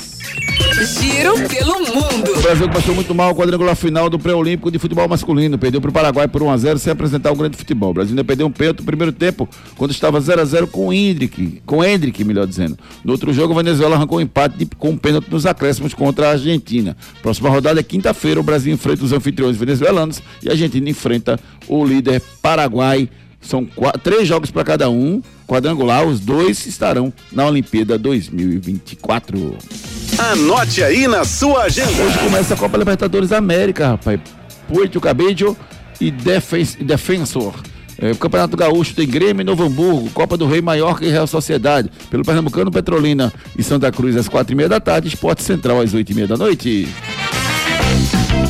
Giro 0.85 1.33
pelo 1.49 1.79
mundo. 1.79 2.31
O 2.37 2.41
Brasil 2.41 2.69
passou 2.69 2.93
muito 2.93 3.13
mal 3.15 3.31
o 3.31 3.35
quadrangular 3.35 3.75
final 3.75 4.09
do 4.09 4.19
pré-olímpico 4.19 4.69
de 4.71 4.77
futebol 4.77 5.07
masculino. 5.07 5.57
Perdeu 5.57 5.81
para 5.81 5.89
o 5.89 5.93
Paraguai 5.93 6.27
por 6.27 6.41
1x0 6.43 6.77
sem 6.77 6.93
apresentar 6.93 7.31
um 7.31 7.35
grande 7.35 7.57
futebol. 7.57 7.89
O 7.89 7.93
Brasil 7.95 8.11
ainda 8.11 8.23
perdeu 8.23 8.45
um 8.45 8.51
pênalti 8.51 8.79
no 8.79 8.85
primeiro 8.85 9.11
tempo, 9.11 9.49
quando 9.75 9.91
estava 9.91 10.19
0x0 10.21 10.67
com 10.67 10.87
o 10.87 10.93
Hendrick, 10.93 11.61
com 11.65 11.77
o 11.77 11.83
Hendrick, 11.83 12.23
melhor 12.23 12.45
dizendo. 12.45 12.77
No 13.03 13.11
outro 13.13 13.33
jogo, 13.33 13.53
a 13.53 13.57
Venezuela 13.57 13.95
arrancou 13.95 14.19
um 14.19 14.21
empate 14.21 14.57
de- 14.57 14.65
com 14.77 14.89
um 14.91 14.97
pênalti 14.97 15.29
nos 15.31 15.45
acréscimos 15.47 15.93
contra 15.95 16.27
a 16.27 16.31
Argentina. 16.33 16.95
Próxima 17.23 17.49
rodada 17.49 17.79
é 17.79 17.83
quinta-feira. 17.83 18.39
O 18.39 18.43
Brasil 18.43 18.71
enfrenta 18.73 19.03
os 19.03 19.11
anfitriões 19.11 19.57
venezuelanos 19.57 20.21
e 20.43 20.47
a 20.49 20.51
Argentina 20.51 20.87
enfrenta 20.89 21.39
o 21.67 21.83
líder 21.83 22.21
Paraguai. 22.41 23.09
São 23.47 23.65
quatro, 23.65 24.01
três 24.01 24.27
jogos 24.27 24.51
para 24.51 24.63
cada 24.63 24.89
um. 24.89 25.21
Quadrangular, 25.47 26.05
os 26.05 26.19
dois 26.19 26.65
estarão 26.65 27.11
na 27.31 27.45
Olimpíada 27.45 27.97
2024. 27.97 29.57
Anote 30.17 30.83
aí 30.83 31.07
na 31.07 31.23
sua 31.23 31.63
agenda. 31.63 31.91
Hoje 32.03 32.17
começa 32.19 32.53
a 32.53 32.57
Copa 32.57 32.77
Libertadores 32.77 33.29
da 33.29 33.37
América, 33.37 33.87
rapaz. 33.89 34.19
Puerto 34.67 34.99
Cabello 34.99 35.55
e 36.01 36.11
Defen- 36.11 36.67
Defensor. 36.81 37.53
É, 37.99 38.11
o 38.11 38.15
Campeonato 38.17 38.55
Gaúcho 38.57 38.93
tem 38.93 39.07
Grêmio 39.07 39.41
e 39.41 39.43
Novo 39.43 39.63
Hamburgo, 39.63 40.09
Copa 40.11 40.37
do 40.37 40.45
Rei 40.45 40.61
Maiorca 40.61 41.03
e 41.05 41.09
Real 41.09 41.25
Sociedade. 41.25 41.89
Pelo 42.11 42.23
Pernambucano, 42.23 42.69
Petrolina 42.69 43.33
e 43.57 43.63
Santa 43.63 43.91
Cruz 43.91 44.15
às 44.15 44.27
quatro 44.27 44.53
e 44.53 44.55
meia 44.55 44.69
da 44.69 44.79
tarde, 44.79 45.07
Esporte 45.07 45.41
Central 45.41 45.81
às 45.81 45.93
oito 45.93 46.11
e 46.11 46.15
meia 46.15 46.27
da 46.27 46.37
noite. 46.37 46.87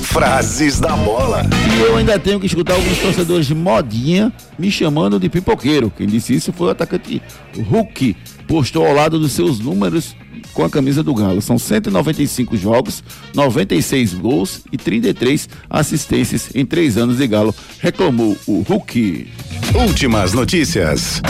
Frases 0.04 0.80
da 0.80 0.96
bola. 0.96 1.44
E 1.76 1.82
eu 1.82 1.98
ainda 1.98 2.18
tenho 2.18 2.40
que 2.40 2.46
escutar 2.46 2.74
alguns 2.74 2.98
torcedores 3.00 3.46
de 3.46 3.56
modinha 3.56 4.32
me 4.58 4.72
chamando 4.72 5.20
de 5.20 5.30
pipoqueiro. 5.30 5.92
Quem 5.96 6.08
disse 6.08 6.34
isso 6.34 6.52
foi 6.54 6.68
o 6.68 6.70
atacante 6.72 7.22
Hulk. 7.56 8.16
Postou 8.48 8.86
ao 8.86 8.94
lado 8.94 9.20
dos 9.20 9.34
seus 9.34 9.60
números 9.60 10.16
com 10.54 10.64
a 10.64 10.70
camisa 10.70 11.04
do 11.04 11.14
Galo. 11.14 11.42
São 11.42 11.58
195 11.60 12.56
jogos, 12.58 13.04
96 13.34 14.14
gols 14.16 14.62
e 14.72 14.78
33 14.78 15.50
assistências 15.70 16.50
em 16.56 16.66
três 16.66 16.98
anos 16.98 17.18
de 17.18 17.28
Galo. 17.28 17.54
Reclamou 17.80 18.38
o 18.48 18.62
Hulk. 18.62 19.28
Últimas 19.76 20.34
notícias. 20.34 21.22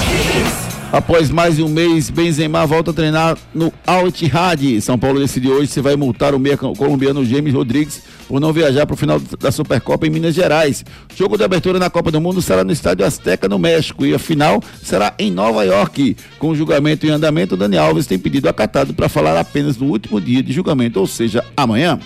Após 0.91 1.29
mais 1.29 1.57
de 1.57 1.63
um 1.63 1.67
mês, 1.67 2.09
Benzema 2.09 2.65
volta 2.65 2.91
a 2.91 2.93
treinar 2.93 3.37
no 3.53 3.73
Al 3.85 4.07
Ittihad. 4.07 4.81
São 4.81 4.97
Paulo 4.97 5.19
decidiu 5.19 5.51
hoje 5.51 5.67
se 5.67 5.81
vai 5.81 5.97
multar 5.97 6.33
o 6.33 6.39
meia 6.39 6.55
colombiano 6.57 7.25
James 7.25 7.53
Rodrigues 7.53 8.01
por 8.27 8.39
não 8.39 8.53
viajar 8.53 8.85
para 8.85 8.93
o 8.93 8.97
final 8.97 9.19
da 9.19 9.51
Supercopa 9.51 10.07
em 10.07 10.09
Minas 10.09 10.33
Gerais. 10.33 10.85
O 11.13 11.17
jogo 11.17 11.37
de 11.37 11.43
abertura 11.43 11.77
na 11.77 11.89
Copa 11.89 12.09
do 12.09 12.21
Mundo 12.21 12.41
será 12.41 12.63
no 12.63 12.71
Estádio 12.71 13.05
Azteca, 13.05 13.49
no 13.49 13.59
México, 13.59 14.05
e 14.05 14.13
a 14.13 14.19
final 14.19 14.63
será 14.81 15.13
em 15.19 15.29
Nova 15.29 15.63
York. 15.65 16.15
Com 16.39 16.49
o 16.49 16.55
julgamento 16.55 17.05
em 17.05 17.09
andamento, 17.09 17.57
Dani 17.57 17.77
Alves 17.77 18.07
tem 18.07 18.17
pedido 18.17 18.47
acatado 18.47 18.93
para 18.93 19.09
falar 19.09 19.37
apenas 19.37 19.77
no 19.77 19.87
último 19.87 20.21
dia 20.21 20.41
de 20.41 20.53
julgamento, 20.53 20.99
ou 20.99 21.07
seja, 21.07 21.43
amanhã. 21.55 21.99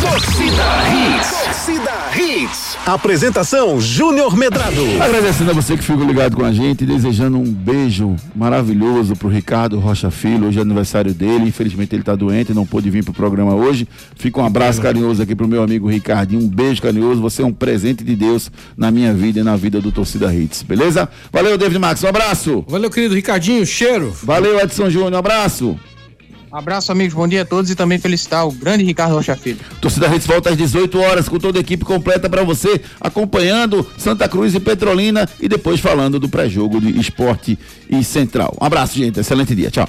Torcida 0.00 0.64
Hits. 0.92 1.30
Torcida 1.44 1.90
Hits. 2.16 2.78
Apresentação 2.86 3.80
Júnior 3.80 4.36
Medrado. 4.36 4.82
Agradecendo 5.02 5.50
a 5.50 5.54
você 5.54 5.76
que 5.76 5.82
ficou 5.82 6.04
ligado 6.04 6.36
com 6.36 6.44
a 6.44 6.52
gente, 6.52 6.86
desejando 6.86 7.36
um 7.36 7.44
beijo 7.44 8.14
maravilhoso 8.34 9.16
pro 9.16 9.28
Ricardo 9.28 9.78
Rocha 9.78 10.10
Filho. 10.10 10.46
Hoje 10.46 10.58
é 10.58 10.62
aniversário 10.62 11.12
dele. 11.12 11.44
Infelizmente 11.48 11.94
ele 11.94 12.02
tá 12.02 12.14
doente, 12.14 12.54
não 12.54 12.64
pôde 12.64 12.88
vir 12.88 13.04
pro 13.04 13.12
programa 13.12 13.54
hoje. 13.54 13.88
Fica 14.16 14.40
um 14.40 14.44
abraço 14.46 14.80
carinhoso 14.80 15.22
aqui 15.22 15.34
pro 15.34 15.48
meu 15.48 15.62
amigo 15.62 15.88
Ricardinho. 15.88 16.42
Um 16.42 16.48
beijo 16.48 16.80
carinhoso. 16.80 17.20
Você 17.20 17.42
é 17.42 17.44
um 17.44 17.52
presente 17.52 18.04
de 18.04 18.14
Deus 18.14 18.50
na 18.76 18.90
minha 18.90 19.12
vida 19.12 19.40
e 19.40 19.42
na 19.42 19.56
vida 19.56 19.80
do 19.80 19.90
Torcida 19.90 20.32
Hits. 20.32 20.62
Beleza? 20.62 21.08
Valeu, 21.32 21.58
David 21.58 21.78
Max. 21.78 22.02
Um 22.04 22.08
abraço. 22.08 22.64
Valeu, 22.68 22.90
querido 22.90 23.14
Ricardinho. 23.14 23.66
Cheiro. 23.66 24.14
Valeu, 24.22 24.60
Edson 24.60 24.88
Júnior. 24.88 25.12
Um 25.12 25.18
abraço. 25.18 25.78
Abraço, 26.52 26.92
amigos. 26.92 27.14
Bom 27.14 27.26
dia 27.28 27.42
a 27.42 27.44
todos 27.44 27.70
e 27.70 27.74
também 27.74 27.98
felicitar 27.98 28.46
o 28.46 28.52
grande 28.52 28.84
Ricardo 28.84 29.14
Rocha 29.14 29.36
Filho. 29.36 29.58
Torcida 29.80 30.08
Redes 30.08 30.26
volta 30.26 30.50
às 30.50 30.56
18 30.56 30.98
horas 31.00 31.28
com 31.28 31.38
toda 31.38 31.58
a 31.58 31.60
equipe 31.60 31.84
completa 31.84 32.28
para 32.28 32.42
você, 32.42 32.80
acompanhando 33.00 33.86
Santa 33.96 34.28
Cruz 34.28 34.54
e 34.54 34.60
Petrolina 34.60 35.28
e 35.40 35.48
depois 35.48 35.80
falando 35.80 36.18
do 36.18 36.28
pré-jogo 36.28 36.80
de 36.80 36.98
esporte 36.98 37.58
e 37.88 38.02
central. 38.02 38.56
Um 38.60 38.64
abraço, 38.64 38.96
gente. 38.96 39.20
Excelente 39.20 39.54
dia. 39.54 39.70
Tchau. 39.70 39.88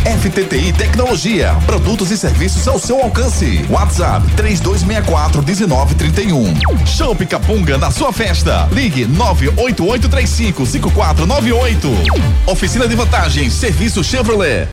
FTTI 0.03 0.73
Tecnologia, 0.73 1.55
produtos 1.67 2.09
e 2.09 2.17
serviços 2.17 2.67
ao 2.67 2.79
seu 2.79 2.99
alcance. 2.99 3.63
WhatsApp 3.69 4.25
3264 4.35 5.43
1931. 5.43 6.55
Show 6.87 7.15
Capunga 7.15 7.77
na 7.77 7.91
sua 7.91 8.11
festa. 8.11 8.67
Ligue 8.71 9.05
98835 9.05 10.65
5498. 10.65 11.87
Oficina 12.47 12.87
de 12.87 12.95
vantagens, 12.95 13.53
serviço 13.53 14.03
Chevrolet. 14.03 14.67